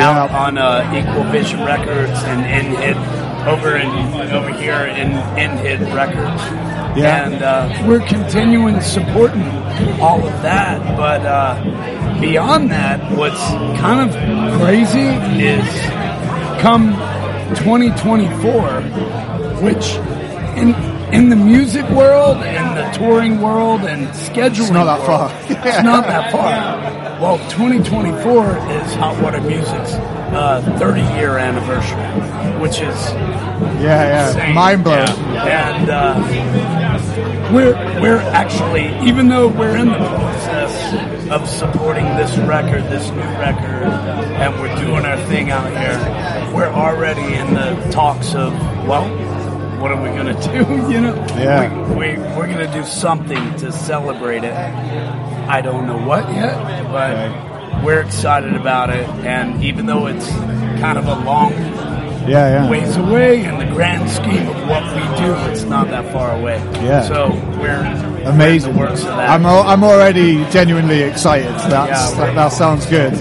out 0.00 0.30
on 0.32 0.58
uh, 0.58 0.92
Equal 0.92 1.24
Vision 1.30 1.64
Records 1.64 2.18
and 2.24 2.44
End 2.44 2.76
Hit 2.78 2.96
over 3.46 3.76
in 3.76 3.88
over 4.32 4.50
here 4.50 4.82
in 4.86 5.12
End 5.38 5.58
Hit 5.60 5.80
Records. 5.94 6.42
Yeah. 6.98 7.28
And 7.28 7.42
uh, 7.42 7.84
we're 7.86 8.00
continuing 8.06 8.80
supporting 8.80 9.42
all 10.00 10.26
of 10.26 10.42
that, 10.42 10.96
but 10.96 11.20
uh, 11.26 12.20
beyond 12.20 12.70
that, 12.70 13.00
what's 13.16 13.38
kind 13.80 14.08
of 14.08 14.14
crazy 14.60 15.08
is 15.44 15.64
come 16.62 16.92
2024, 17.56 18.82
which 19.62 19.94
in 20.56 20.74
in 21.12 21.28
the 21.28 21.36
music 21.36 21.88
world 21.90 22.38
and 22.38 22.76
the 22.76 22.98
touring 22.98 23.40
world 23.40 23.82
and 23.82 24.08
scheduling, 24.08 24.58
It's 24.62 24.70
not 24.70 24.84
that 24.86 25.06
world, 25.08 25.30
far. 25.30 25.66
it's 25.66 25.82
not 25.84 26.04
that 26.06 26.32
far. 26.32 27.02
Well, 27.20 27.38
2024 27.48 28.58
is 28.72 28.94
Hot 28.96 29.22
Water 29.22 29.40
Music's 29.40 29.94
uh, 30.34 30.60
30 30.78 31.00
year 31.18 31.38
anniversary, 31.38 32.60
which 32.60 32.80
is 32.80 33.10
Yeah, 33.80 34.34
yeah. 34.36 34.52
Mind 34.52 34.84
blowing. 34.84 35.06
Yeah. 35.32 35.76
And 35.76 35.88
uh, 35.88 37.52
we're 37.54 37.72
we're 38.02 38.18
actually, 38.18 38.88
even 39.08 39.28
though 39.28 39.48
we're 39.48 39.76
in 39.78 39.88
the 39.88 39.94
process 39.96 41.30
of 41.30 41.48
supporting 41.48 42.04
this 42.16 42.36
record, 42.38 42.82
this 42.84 43.08
new 43.10 43.20
record, 43.40 43.86
and 44.36 44.60
we're 44.60 44.76
doing 44.76 45.06
our 45.06 45.16
thing 45.26 45.50
out 45.50 45.70
here, 45.70 46.54
we're 46.54 46.68
already 46.68 47.32
in 47.34 47.54
the 47.54 47.88
talks 47.90 48.34
of 48.34 48.52
well. 48.86 49.25
What 49.86 49.96
are 49.98 50.02
we 50.02 50.08
gonna 50.08 50.34
do? 50.52 50.92
You 50.92 51.00
know, 51.00 51.14
Yeah. 51.38 51.70
we, 51.90 51.94
we 51.94 52.18
we're 52.36 52.48
gonna 52.48 52.72
do 52.72 52.84
something 52.84 53.54
to 53.58 53.70
celebrate 53.70 54.42
it. 54.42 54.52
I 54.52 55.60
don't 55.60 55.86
know 55.86 55.96
what 55.96 56.28
yet, 56.34 56.56
but 56.90 57.84
we're 57.84 58.00
excited 58.00 58.54
about 58.56 58.90
it. 58.90 59.08
And 59.24 59.62
even 59.62 59.86
though 59.86 60.08
it's 60.08 60.28
kind 60.80 60.98
of 60.98 61.06
a 61.06 61.14
long 61.24 61.52
Yeah, 61.52 62.26
yeah. 62.64 62.68
ways 62.68 62.96
away 62.96 63.44
in 63.44 63.58
the 63.60 63.66
grand 63.66 64.10
scheme 64.10 64.48
of 64.48 64.68
what 64.68 64.82
we 64.92 65.02
do, 65.24 65.32
it's 65.52 65.62
not 65.62 65.86
that 65.90 66.12
far 66.12 66.36
away. 66.36 66.56
Yeah. 66.84 67.02
So 67.02 67.28
we're 67.60 67.84
Amazing. 68.26 68.74
We're 68.74 68.86
the 68.86 68.90
works 68.90 69.02
of 69.02 69.06
that. 69.16 69.30
I'm 69.30 69.46
al- 69.46 69.68
I'm 69.68 69.84
already 69.84 70.44
genuinely 70.50 71.02
excited. 71.02 71.46
That's, 71.70 72.10
Yeah, 72.12 72.18
that, 72.26 72.34
that 72.34 72.48
sounds 72.48 72.86
good. 72.86 73.14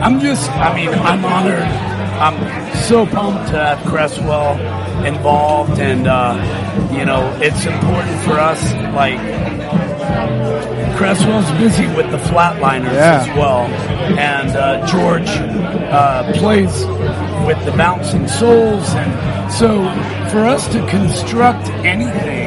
I'm 0.00 0.20
just, 0.20 0.48
I 0.52 0.72
mean, 0.72 0.90
I'm 0.90 1.24
honored. 1.24 1.91
I'm 2.22 2.74
so 2.84 3.04
pumped 3.04 3.48
to 3.50 3.58
have 3.58 3.84
Cresswell 3.84 4.52
involved, 5.04 5.80
and 5.80 6.06
uh, 6.06 6.34
you 6.92 7.04
know, 7.04 7.36
it's 7.42 7.66
important 7.66 8.20
for 8.22 8.38
us. 8.38 8.62
Like, 8.94 9.18
Cresswell's 10.96 11.50
busy 11.58 11.86
with 11.96 12.10
the 12.12 12.18
Flatliners 12.18 12.92
Yeah. 12.94 13.22
as 13.22 13.26
well, 13.36 13.62
and 14.18 14.50
uh, 14.56 14.86
George 14.86 15.28
uh, 15.28 16.32
plays 16.34 16.72
with 17.46 17.64
the 17.64 17.72
Bouncing 17.76 18.28
Souls, 18.28 18.88
and 18.94 19.52
so 19.52 19.82
for 20.30 20.46
us 20.46 20.68
to 20.68 20.86
construct 20.86 21.68
anything, 21.84 22.46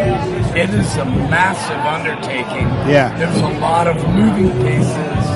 it 0.56 0.70
is 0.70 0.96
a 0.96 1.04
massive 1.06 1.80
undertaking. 1.80 2.68
Yeah. 2.90 3.14
there's 3.18 3.42
a 3.42 3.60
lot 3.60 3.88
of 3.88 3.98
moving 4.16 4.52
pieces, 4.66 5.30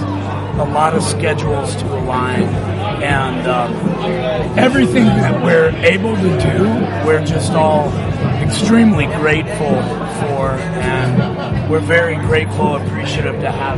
a 0.59 0.69
lot 0.71 0.93
of 0.93 1.03
schedules 1.03 1.75
to 1.75 1.85
align, 1.93 2.43
and 3.01 3.47
um, 3.47 3.73
everything 4.57 5.05
that 5.05 5.43
we're 5.43 5.69
able 5.85 6.15
to 6.15 6.39
do, 6.41 6.63
we're 7.05 7.23
just 7.25 7.51
all 7.53 7.91
extremely 8.41 9.05
grateful 9.05 9.81
for, 10.19 10.51
and 10.51 11.69
we're 11.69 11.79
very 11.79 12.15
grateful, 12.15 12.75
appreciative 12.75 13.39
to 13.41 13.51
have 13.51 13.77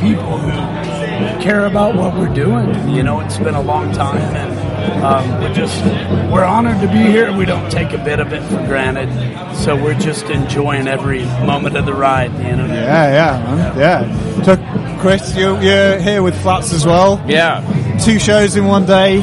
people 0.00 0.38
who 0.38 1.42
care 1.42 1.66
about 1.66 1.94
what 1.94 2.14
we're 2.14 2.32
doing. 2.32 2.88
You 2.88 3.02
know, 3.02 3.20
it's 3.20 3.38
been 3.38 3.54
a 3.54 3.62
long 3.62 3.92
time, 3.92 4.18
and 4.18 5.04
um, 5.04 5.40
we're 5.40 5.54
just 5.54 5.84
we're 6.32 6.44
honored 6.44 6.80
to 6.80 6.86
be 6.88 7.02
here. 7.10 7.36
We 7.36 7.44
don't 7.44 7.70
take 7.70 7.92
a 7.92 7.98
bit 7.98 8.20
of 8.20 8.32
it 8.32 8.42
for 8.42 8.64
granted, 8.66 9.08
so 9.56 9.74
we're 9.76 9.98
just 9.98 10.26
enjoying 10.26 10.86
every 10.88 11.24
moment 11.44 11.76
of 11.76 11.86
the 11.86 11.94
ride. 11.94 12.32
You 12.32 12.56
know. 12.56 12.66
Yeah, 12.66 13.36
yeah, 13.38 13.54
man. 13.54 13.78
Yeah. 13.78 14.42
So, 14.42 14.56
Chris, 15.00 15.36
you, 15.36 15.58
you're 15.60 15.98
here 15.98 16.22
with 16.22 16.40
Flats 16.40 16.72
as 16.72 16.86
well. 16.86 17.22
Yeah. 17.26 17.62
Two 18.04 18.18
shows 18.18 18.54
in 18.54 18.66
one 18.66 18.84
day. 18.84 19.20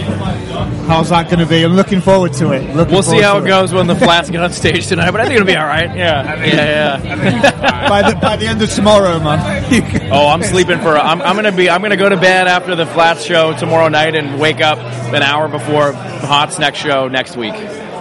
How's 0.87 1.09
that 1.09 1.27
going 1.27 1.37
to 1.37 1.45
be? 1.45 1.61
I'm 1.63 1.73
looking 1.75 2.01
forward 2.01 2.33
to 2.33 2.51
it. 2.51 2.75
Looking 2.75 2.93
We'll 2.93 3.03
see 3.03 3.21
how 3.21 3.37
to 3.37 3.45
it 3.45 3.47
goes 3.47 3.71
when 3.71 3.85
the 3.85 3.95
flats 4.07 4.31
get 4.31 4.41
on 4.41 4.51
stage 4.51 4.87
tonight, 4.87 5.11
but 5.11 5.21
I 5.21 5.25
think 5.25 5.35
it'll 5.35 5.45
be 5.45 5.55
all 5.55 5.67
right. 5.67 5.95
Yeah, 5.95 6.43
yeah, 6.43 6.99
yeah. 6.99 7.87
By 7.89 8.09
the, 8.09 8.17
by 8.19 8.37
the 8.37 8.47
end 8.47 8.61
of 8.61 8.71
tomorrow, 8.71 9.19
man. 9.19 9.61
Oh, 10.11 10.27
I'm 10.27 10.41
sleeping 10.43 10.79
for. 10.79 10.97
I'm, 10.97 11.21
I'm 11.21 11.35
gonna 11.35 11.51
be. 11.51 11.69
I'm 11.69 11.81
gonna 11.81 11.95
go 11.95 12.09
to 12.09 12.17
bed 12.17 12.47
after 12.47 12.75
the 12.75 12.85
flats 12.85 13.23
show 13.23 13.55
tomorrow 13.57 13.87
night 13.87 14.15
and 14.15 14.39
wake 14.39 14.59
up 14.61 14.77
an 14.79 15.21
hour 15.21 15.47
before 15.47 15.93
Hot's 15.93 16.59
next 16.59 16.79
show 16.79 17.07
next 17.07 17.37
week. 17.37 17.53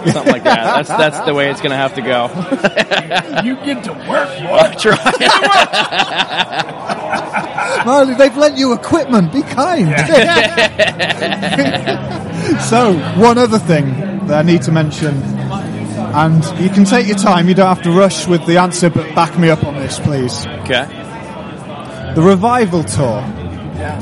Something 0.05 0.31
like 0.31 0.43
that. 0.43 0.85
That's 0.85 0.89
that's 0.89 1.19
the 1.25 1.33
way 1.33 1.49
it's 1.49 1.61
gonna 1.61 1.75
have 1.77 1.95
to 1.95 2.01
go. 2.01 2.29
You 3.43 3.55
get 3.57 3.83
to 3.85 3.93
work, 3.93 4.29
boy. 4.39 4.47
I'll 4.47 4.79
try. 4.79 4.97
Marley, 7.85 8.13
they've 8.15 8.35
lent 8.35 8.57
you 8.57 8.73
equipment. 8.73 9.31
Be 9.33 9.41
kind. 9.41 9.89
so, 12.61 12.93
one 13.19 13.37
other 13.37 13.59
thing 13.59 14.25
that 14.27 14.39
I 14.39 14.41
need 14.43 14.61
to 14.63 14.71
mention, 14.71 15.15
and 15.15 16.43
you 16.59 16.69
can 16.69 16.85
take 16.85 17.07
your 17.07 17.17
time. 17.17 17.47
You 17.47 17.55
don't 17.55 17.67
have 17.67 17.81
to 17.83 17.91
rush 17.91 18.27
with 18.27 18.45
the 18.45 18.57
answer, 18.57 18.89
but 18.89 19.13
back 19.15 19.37
me 19.37 19.49
up 19.49 19.63
on 19.63 19.75
this, 19.75 19.99
please. 19.99 20.45
Okay. 20.61 20.85
The 22.15 22.21
revival 22.21 22.83
tour. 22.83 23.21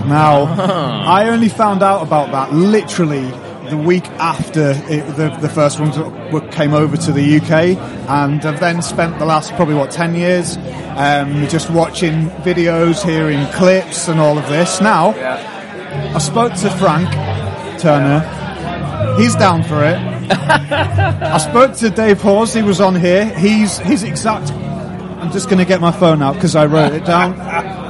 Now, 0.05 0.43
I 1.05 1.29
only 1.29 1.49
found 1.49 1.83
out 1.83 2.01
about 2.01 2.31
that 2.31 2.53
literally 2.53 3.31
the 3.69 3.77
week 3.77 4.05
after 4.11 4.73
it, 4.87 5.15
the, 5.15 5.29
the 5.41 5.49
first 5.49 5.79
ones 5.79 5.95
came 6.53 6.73
over 6.73 6.97
to 6.97 7.11
the 7.11 7.37
UK, 7.37 7.77
and 8.09 8.43
I've 8.45 8.59
then 8.59 8.81
spent 8.81 9.19
the 9.19 9.25
last 9.25 9.53
probably 9.53 9.75
what 9.75 9.91
ten 9.91 10.15
years 10.15 10.57
um, 10.97 11.47
just 11.47 11.69
watching 11.69 12.29
videos, 12.43 13.03
hearing 13.03 13.45
clips, 13.53 14.07
and 14.07 14.19
all 14.19 14.37
of 14.37 14.47
this. 14.49 14.81
Now, 14.81 15.09
I 16.13 16.17
spoke 16.19 16.53
to 16.55 16.69
Frank 16.71 17.09
Turner. 17.79 18.19
He's 19.17 19.35
down 19.35 19.63
for 19.63 19.83
it. 19.83 19.97
I 20.31 21.37
spoke 21.37 21.75
to 21.77 21.89
Dave 21.89 22.21
Hause. 22.21 22.53
He 22.53 22.61
was 22.61 22.81
on 22.81 22.95
here. 22.95 23.25
He's 23.37 23.77
his 23.77 24.03
exact. 24.03 24.51
I'm 24.51 25.31
just 25.31 25.47
going 25.47 25.59
to 25.59 25.65
get 25.65 25.81
my 25.81 25.91
phone 25.91 26.21
out 26.21 26.35
because 26.35 26.55
I 26.55 26.65
wrote 26.65 26.93
it 26.93 27.05
down. 27.05 27.35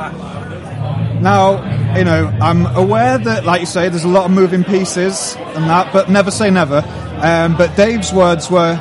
Now, 1.22 1.95
you 1.97 2.03
know, 2.03 2.28
I'm 2.41 2.65
aware 2.67 3.17
that, 3.17 3.45
like 3.45 3.59
you 3.61 3.65
say, 3.67 3.89
there's 3.89 4.03
a 4.05 4.07
lot 4.09 4.26
of 4.26 4.32
moving 4.32 4.63
pieces 4.63 5.36
and 5.38 5.65
that, 5.70 5.91
but 5.91 6.09
never 6.09 6.32
say 6.32 6.49
never. 6.49 6.84
Um, 7.22 7.57
but 7.57 7.76
Dave's 7.76 8.13
words 8.13 8.49
were, 8.49 8.80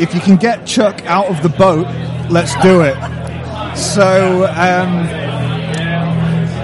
if 0.00 0.14
you 0.14 0.20
can 0.20 0.36
get 0.36 0.66
Chuck 0.66 1.04
out 1.06 1.26
of 1.26 1.42
the 1.42 1.48
boat, 1.50 1.86
let's 2.30 2.54
do 2.62 2.80
it. 2.82 2.96
So, 3.76 4.46
um, 4.46 5.06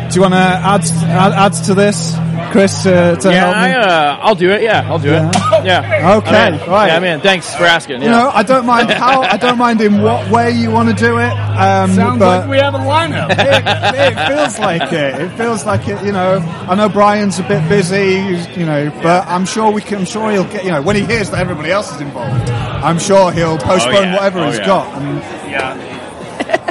do 0.08 0.14
you 0.14 0.22
want 0.22 0.34
to 0.34 0.38
add, 0.38 0.84
add 0.84 1.32
add 1.32 1.52
to 1.66 1.74
this, 1.74 2.16
Chris, 2.52 2.86
uh, 2.86 3.16
to 3.16 3.30
Yeah, 3.30 3.44
help 3.44 3.56
me? 3.56 3.62
I, 3.62 3.72
uh, 3.74 4.18
I'll 4.22 4.34
do 4.34 4.50
it. 4.50 4.62
Yeah, 4.62 4.88
I'll 4.88 4.98
do 4.98 5.12
it. 5.12 5.36
Yeah. 5.64 6.16
Okay, 6.18 6.30
I'm 6.36 6.54
in. 6.54 6.60
right. 6.70 6.86
Yeah, 6.88 6.96
I'm 6.96 7.04
in. 7.04 7.20
Thanks 7.20 7.54
for 7.54 7.64
asking. 7.64 8.02
You 8.02 8.08
know, 8.10 8.30
I 8.32 8.42
don't 8.42 8.66
mind 8.66 8.90
how, 9.04 9.22
I 9.22 9.36
don't 9.36 9.58
mind 9.58 9.80
in 9.80 10.02
what 10.02 10.30
way 10.30 10.50
you 10.52 10.70
want 10.70 10.88
to 10.88 10.94
do 10.94 11.18
it. 11.18 11.30
Um, 11.30 11.90
Sounds 11.92 12.18
but 12.18 12.40
like 12.42 12.50
we 12.50 12.56
have 12.58 12.74
a 12.74 12.78
lineup. 12.78 13.30
it, 13.30 14.16
it 14.16 14.28
feels 14.28 14.58
like 14.58 14.92
it. 14.92 15.20
It 15.20 15.36
feels 15.36 15.64
like 15.66 15.88
it. 15.88 16.04
You 16.04 16.12
know, 16.12 16.38
I 16.68 16.74
know 16.74 16.88
Brian's 16.88 17.38
a 17.38 17.42
bit 17.44 17.68
busy. 17.68 18.20
You 18.58 18.66
know, 18.66 18.90
but 19.02 19.26
I'm 19.26 19.44
sure 19.46 19.70
we 19.70 19.82
can. 19.82 19.98
I'm 19.98 20.04
sure 20.06 20.30
he'll 20.30 20.44
get. 20.44 20.64
You 20.64 20.70
know, 20.70 20.82
when 20.82 20.96
he 20.96 21.04
hears 21.04 21.30
that 21.30 21.40
everybody 21.40 21.70
else 21.70 21.92
is 21.94 22.00
involved, 22.00 22.48
I'm 22.50 22.98
sure 22.98 23.32
he'll 23.32 23.58
postpone 23.58 23.94
yeah. 24.04 24.14
whatever 24.14 24.40
Oh, 24.40 24.46
he's 24.50 24.58
yeah. 24.58 24.66
got. 24.66 25.02
And 25.02 25.18
Yeah. 25.50 25.96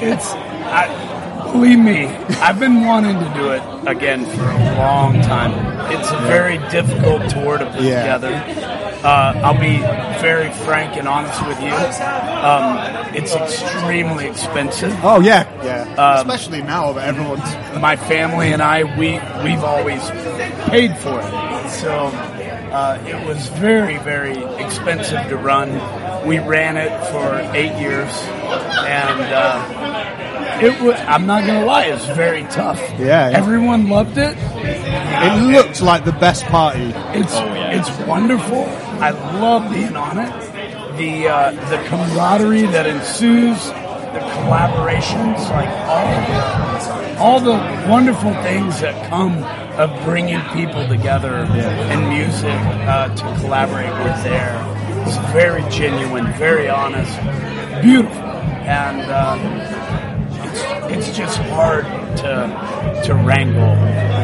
It's, 0.01 0.31
I, 0.33 1.51
believe 1.51 1.79
me, 1.79 2.07
I've 2.07 2.59
been 2.59 2.85
wanting 2.85 3.17
to 3.19 3.33
do 3.33 3.49
it 3.51 3.61
again 3.87 4.25
for 4.25 4.43
a 4.49 4.75
long 4.77 5.21
time. 5.21 5.51
It's 5.91 6.09
a 6.11 6.17
very 6.27 6.57
difficult 6.69 7.29
tour 7.29 7.57
to 7.57 7.65
put 7.65 7.81
Yeah. 7.81 8.01
together. 8.17 8.29
Uh, 9.03 9.33
I'll 9.43 9.59
be 9.59 9.77
very 10.21 10.51
frank 10.65 10.97
and 10.97 11.07
honest 11.07 11.45
with 11.47 11.59
you. 11.61 11.71
Um, 11.71 13.15
it's 13.15 13.33
extremely 13.33 14.27
expensive. 14.27 14.93
oh 15.03 15.21
yeah, 15.21 15.47
yeah. 15.63 15.83
Um, 15.95 16.29
Especially 16.29 16.61
now 16.61 16.91
that 16.93 17.07
everyone's. 17.07 17.79
my 17.81 17.95
family 17.95 18.51
and 18.51 18.61
I, 18.61 18.83
we 18.97 19.13
we've 19.43 19.63
always 19.63 20.01
paid 20.69 20.97
for 20.97 21.19
it. 21.21 21.69
So 21.69 22.11
uh, 22.71 23.01
it 23.07 23.25
was 23.27 23.47
very, 23.49 23.97
very 23.99 24.37
expensive 24.63 25.27
to 25.29 25.37
run. 25.37 25.71
We 26.27 26.39
ran 26.39 26.77
it 26.77 26.91
for 27.11 27.39
eight 27.55 27.79
years, 27.79 28.11
and 28.11 29.21
uh, 29.33 29.98
it 30.61 30.81
was. 30.81 30.95
I'm 30.99 31.25
not 31.25 31.45
gonna 31.45 31.65
lie, 31.65 31.85
it's 31.85 32.05
very 32.05 32.43
tough. 32.43 32.79
Yeah, 32.99 33.29
yeah. 33.29 33.37
everyone 33.37 33.89
loved 33.89 34.17
it. 34.17 34.35
It 34.37 35.51
looked 35.51 35.81
like 35.81 36.05
the 36.05 36.11
best 36.13 36.45
party. 36.45 36.91
It's 37.17 37.33
it's 37.35 38.07
wonderful. 38.07 38.65
I 38.99 39.11
love 39.39 39.71
being 39.71 39.95
on 39.95 40.19
it. 40.19 40.97
The 40.97 41.27
uh, 41.27 41.51
the 41.69 41.77
camaraderie 41.87 42.67
that 42.67 42.85
ensues, 42.85 43.67
the 43.67 44.19
collaborations, 44.35 45.49
like 45.49 45.69
all 45.87 47.19
all 47.19 47.39
the 47.39 47.57
wonderful 47.89 48.33
things 48.43 48.79
that 48.81 49.09
come 49.09 49.43
of 49.79 50.03
bringing 50.03 50.41
people 50.53 50.87
together 50.87 51.39
in 51.91 52.09
music 52.09 52.59
uh, 52.87 53.13
to 53.15 53.41
collaborate 53.41 53.91
with 54.03 54.23
there. 54.23 54.55
It's 55.05 55.17
very 55.31 55.61
genuine, 55.69 56.31
very 56.33 56.69
honest, 56.69 57.15
beautiful, 57.81 58.23
and 58.67 59.01
uh, 59.09 59.78
it's 60.89 61.07
it's 61.07 61.17
just 61.17 61.37
hard 61.37 61.85
to 62.17 63.03
to 63.05 63.15
wrangle, 63.15 63.75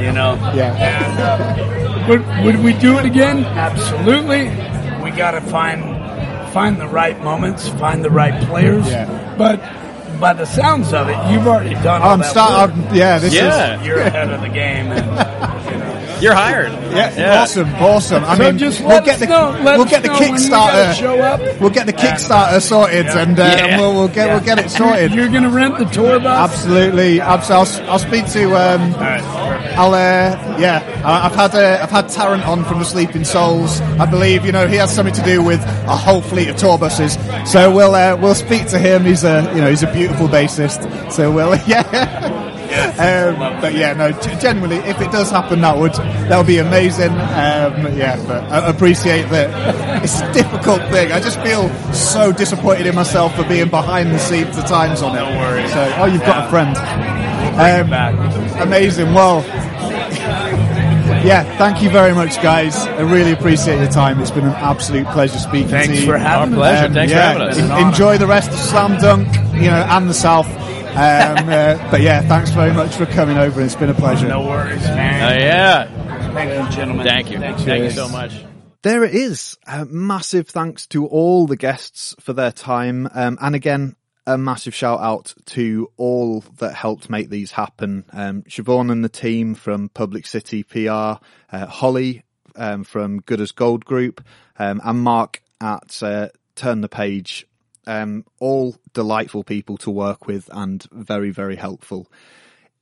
you 0.04 0.12
know. 0.12 0.36
Yeah. 0.54 0.76
And 0.76 1.20
uh, 1.20 2.08
would, 2.08 2.46
would 2.46 2.64
we 2.64 2.74
do 2.74 2.98
it 3.00 3.06
again? 3.06 3.44
Absolutely. 3.46 4.50
We 5.04 5.12
got 5.16 5.32
to 5.32 5.42
find 5.42 5.84
find 6.52 6.80
the 6.80 6.88
right 6.88 7.22
moments, 7.22 7.68
find 7.68 8.04
the 8.04 8.10
right 8.10 8.44
players. 8.48 8.88
Yeah. 8.88 9.36
But 9.38 9.60
by 10.20 10.34
the 10.34 10.46
sounds 10.46 10.94
of 10.94 11.10
it, 11.10 11.32
you've 11.32 11.48
already 11.48 11.76
done. 11.76 12.02
all 12.02 12.12
I'm 12.12 12.20
that 12.20 12.32
start. 12.32 12.76
work. 12.76 12.88
I'm, 12.90 12.96
yeah, 12.96 13.20
this 13.20 13.34
Yeah. 13.34 13.84
You're 13.84 14.00
ahead 14.00 14.30
of 14.30 14.42
the 14.42 14.50
game. 14.50 14.92
And, 14.92 15.06
You're 16.26 16.34
hired. 16.34 16.72
is. 16.74 17.18
Yeah, 17.18 17.42
awesome, 17.44 17.70
awesome. 17.76 18.24
I 18.26 18.36
so 18.36 18.44
mean, 18.44 18.58
just 18.58 18.82
we'll 18.82 19.02
get 19.04 19.20
the 19.20 19.28
know. 19.28 19.52
We'll 19.64 19.86
get 19.86 20.02
the 20.02 20.08
know 20.08 20.20
when 20.20 20.42
you 20.42 20.50
gotta 20.50 20.94
Show 20.96 21.16
Kickstarter. 21.18 21.52
up. 21.54 21.62
We'll 21.62 21.70
get 21.70 21.86
the 21.86 21.94
Kickstarter 21.94 22.62
sorted, 22.62 23.06
yeah. 23.06 23.20
and, 23.20 23.40
uh, 23.40 23.44
Yeah. 23.44 23.66
and 23.68 23.82
we'll, 23.82 23.94
we'll 23.94 24.08
get 24.08 24.30
we'll 24.30 24.40
get 24.44 24.58
it 24.58 24.72
sorted. 24.72 25.14
You're 25.14 25.30
gonna 25.30 25.50
rent 25.50 25.78
the 25.78 25.86
tour 25.86 26.20
bus. 26.20 26.52
Absolutely, 26.52 27.22
absolutely. 27.22 27.86
I'll, 27.86 27.92
I'll 27.92 28.00
speak 28.00 28.26
to. 28.32 28.44
Um, 28.56 28.94
All 28.96 29.00
right. 29.02 29.24
I'll. 29.78 29.94
Uh, 29.94 30.58
yeah, 30.60 31.02
I- 31.06 31.28
I've 31.28 31.36
had 31.36 31.54
uh, 31.54 31.84
I've 31.84 31.92
had 31.92 32.10
Tarrant 32.10 32.48
on 32.48 32.64
from 32.66 32.80
the 32.80 32.86
Sleeping 32.86 33.24
Souls. 33.24 33.80
I 33.82 34.06
believe 34.08 34.46
you 34.46 34.52
know 34.52 34.68
he 34.68 34.78
has 34.78 34.94
something 34.94 35.14
to 35.16 35.24
do 35.24 35.44
with 35.44 35.62
a 35.62 35.96
whole 35.96 36.22
fleet 36.22 36.48
of 36.50 36.58
tour 36.58 36.78
buses. 36.80 37.18
So 37.46 37.72
we'll 37.72 37.94
uh, 37.94 38.18
we'll 38.20 38.34
speak 38.36 38.68
to 38.70 38.80
him. 38.80 39.04
He's 39.06 39.24
a 39.24 39.44
you 39.54 39.62
know 39.62 39.70
he's 39.70 39.84
a 39.84 39.94
beautiful 39.94 40.28
bassist. 40.28 41.12
So 41.12 41.32
we'll 41.32 41.56
yeah. 41.68 42.42
Um, 42.66 43.62
but 43.62 43.74
yeah, 43.74 43.94
no, 43.94 44.12
g- 44.12 44.36
genuinely, 44.40 44.78
if 44.78 45.00
it 45.02 45.12
does 45.12 45.30
happen, 45.32 45.62
that 45.62 45.78
would 45.78 45.94
that 45.94 46.38
would 46.38 46.48
be 46.48 46.58
amazing. 46.60 47.10
Um, 47.12 47.96
yeah, 47.98 48.22
but 48.28 48.44
I 48.52 48.68
appreciate 48.70 49.30
that. 49.30 50.04
It's 50.04 50.22
a 50.22 50.34
difficult 50.34 50.82
thing. 50.92 51.12
I 51.12 51.20
just 51.20 51.40
feel 51.42 51.70
so 51.94 52.32
disappointed 52.32 52.88
in 52.88 52.96
myself 52.96 53.36
for 53.36 53.44
being 53.48 53.70
behind 53.70 54.12
the 54.12 54.20
scenes 54.20 54.58
at 54.58 54.68
times 54.68 55.02
on 55.02 55.16
it. 55.16 55.20
No 55.20 55.40
worries. 55.40 55.72
So, 55.72 55.94
oh, 55.98 56.06
you've 56.06 56.22
got 56.22 56.48
a 56.48 56.50
friend. 56.50 56.76
Um. 57.58 57.94
Amazing. 58.62 59.14
Well, 59.14 59.44
yeah, 61.26 61.44
thank 61.58 61.82
you 61.82 61.90
very 61.90 62.14
much, 62.14 62.42
guys. 62.42 62.78
I 62.78 63.02
really 63.02 63.32
appreciate 63.32 63.80
your 63.80 63.90
time. 63.92 64.20
It's 64.22 64.32
been 64.32 64.46
an 64.46 64.52
absolute 64.54 65.08
pleasure 65.08 65.40
speaking 65.40 65.70
Thanks 65.70 65.88
to 65.96 66.00
you. 66.02 66.06
for 66.06 66.18
having 66.18 66.54
Our 66.54 66.60
pleasure. 66.60 66.86
Um, 66.88 66.94
Thanks 66.94 67.14
for 67.14 67.20
having 67.20 67.42
us. 67.44 67.58
en- 67.58 67.88
enjoy 67.88 68.18
the 68.18 68.28
rest 68.28 68.50
of 68.52 68.58
Slam 68.58 69.00
Dunk, 69.00 69.28
you 69.56 69.70
know, 69.72 69.86
and 69.90 70.10
the 70.10 70.14
South. 70.14 70.48
Um, 70.96 71.50
uh, 71.50 71.92
but 71.92 72.00
yeah, 72.00 72.22
thanks 72.22 72.52
very 72.52 72.74
much 72.74 72.96
for 72.96 73.06
coming 73.06 73.38
over. 73.38 73.62
It's 73.62 73.76
been 73.76 73.90
a 73.90 73.94
pleasure. 73.94 74.30
No 74.30 74.48
worries, 74.48 74.82
man. 74.82 75.34
Oh 75.34 75.38
yeah. 75.38 76.32
Thank 76.34 76.70
you, 76.70 76.76
gentlemen. 76.76 77.06
Thank 77.06 77.32
you. 77.32 77.40
Thanks, 77.40 77.64
Thank 77.64 77.84
you 77.84 77.92
so 77.92 78.08
much. 78.08 78.46
There 78.82 79.04
it 79.04 79.14
is. 79.14 79.58
A 79.68 79.84
massive 79.84 80.48
thanks 80.48 80.88
to 80.88 81.06
all 81.06 81.48
the 81.48 81.58
guests 81.58 82.16
for 82.22 82.32
their 82.32 82.52
time. 82.52 83.10
Um, 83.14 83.38
and 83.42 83.56
again, 83.56 83.98
a 84.26 84.38
massive 84.38 84.74
shout 84.74 85.02
out 85.02 85.34
to 85.48 85.92
all 85.98 86.42
that 86.60 86.74
helped 86.74 87.10
make 87.10 87.30
these 87.30 87.52
happen. 87.52 88.06
Um, 88.14 88.44
Siobhan 88.44 88.92
and 88.92 89.04
the 89.04 89.10
team 89.10 89.54
from 89.54 89.90
Public 89.90 90.26
City 90.26 90.64
PR, 90.64 90.90
uh, 90.90 91.66
Holly 91.68 92.24
um, 92.56 92.84
from 92.84 93.20
Good 93.20 93.42
as 93.42 93.52
Gold 93.52 93.84
Group, 93.84 94.24
um, 94.58 94.80
and 94.84 95.00
Mark 95.00 95.42
at 95.60 96.02
uh, 96.02 96.30
Turn 96.56 96.82
the 96.82 96.90
Page. 96.90 97.48
Um, 97.88 98.26
all 98.40 98.76
delightful 98.94 99.44
people 99.44 99.78
to 99.78 99.92
work 99.92 100.28
with 100.28 100.50
and 100.52 100.84
very, 100.92 101.32
very 101.32 101.56
helpful. 101.56 102.08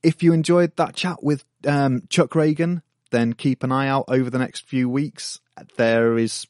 If 0.02 0.22
you 0.22 0.32
enjoyed 0.32 0.76
that 0.76 0.94
chat 0.94 1.22
with 1.22 1.44
um, 1.66 2.02
Chuck 2.08 2.30
Ragan, 2.30 2.82
then 3.10 3.32
keep 3.32 3.62
an 3.62 3.72
eye 3.72 3.88
out 3.88 4.04
over 4.08 4.30
the 4.30 4.38
next 4.38 4.66
few 4.66 4.88
weeks. 4.88 5.40
There 5.76 6.18
is 6.18 6.46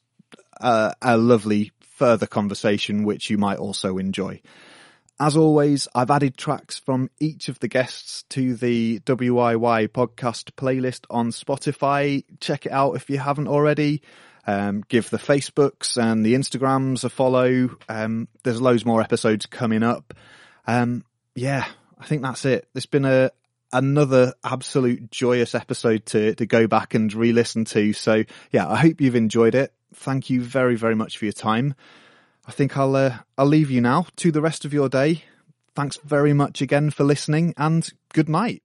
uh, 0.59 0.93
a 1.01 1.17
lovely 1.17 1.71
further 1.79 2.27
conversation 2.27 3.03
which 3.03 3.29
you 3.29 3.37
might 3.37 3.57
also 3.57 3.97
enjoy. 3.97 4.41
As 5.17 5.37
always, 5.37 5.87
I've 5.95 6.11
added 6.11 6.37
tracks 6.37 6.77
from 6.77 7.09
each 7.21 7.47
of 7.47 7.59
the 7.59 7.69
guests 7.69 8.23
to 8.31 8.53
the 8.53 8.99
WIY 8.99 9.87
podcast 9.89 10.51
playlist 10.57 11.05
on 11.09 11.29
Spotify. 11.29 12.25
Check 12.41 12.65
it 12.65 12.73
out 12.73 12.97
if 12.97 13.09
you 13.09 13.19
haven't 13.19 13.47
already. 13.47 14.01
Um, 14.47 14.83
give 14.87 15.09
the 15.09 15.17
Facebooks 15.17 16.01
and 16.01 16.25
the 16.25 16.35
Instagrams 16.35 17.03
a 17.03 17.09
follow. 17.09 17.75
Um, 17.89 18.27
there's 18.43 18.61
loads 18.61 18.85
more 18.85 19.01
episodes 19.01 19.45
coming 19.45 19.83
up. 19.83 20.13
Um, 20.67 21.03
yeah, 21.33 21.65
I 21.99 22.05
think 22.05 22.21
that's 22.21 22.45
it. 22.45 22.67
It's 22.75 22.85
been 22.85 23.05
a 23.05 23.31
another 23.73 24.33
absolute 24.43 25.11
joyous 25.11 25.55
episode 25.55 26.05
to 26.07 26.35
to 26.35 26.45
go 26.45 26.67
back 26.67 26.93
and 26.93 27.13
re-listen 27.13 27.65
to. 27.65 27.93
So 27.93 28.23
yeah, 28.51 28.67
I 28.69 28.77
hope 28.77 29.01
you've 29.01 29.15
enjoyed 29.15 29.55
it. 29.55 29.73
Thank 29.93 30.29
you 30.29 30.41
very 30.41 30.75
very 30.75 30.95
much 30.95 31.17
for 31.17 31.25
your 31.25 31.33
time. 31.33 31.75
I 32.47 32.51
think 32.51 32.77
I'll 32.77 32.95
uh, 32.95 33.17
I'll 33.37 33.45
leave 33.45 33.71
you 33.71 33.81
now 33.81 34.07
to 34.17 34.31
the 34.31 34.41
rest 34.41 34.65
of 34.65 34.73
your 34.73 34.89
day. 34.89 35.23
Thanks 35.75 35.97
very 36.05 36.33
much 36.33 36.61
again 36.61 36.89
for 36.89 37.03
listening 37.03 37.53
and 37.57 37.89
good 38.13 38.29
night. 38.29 38.64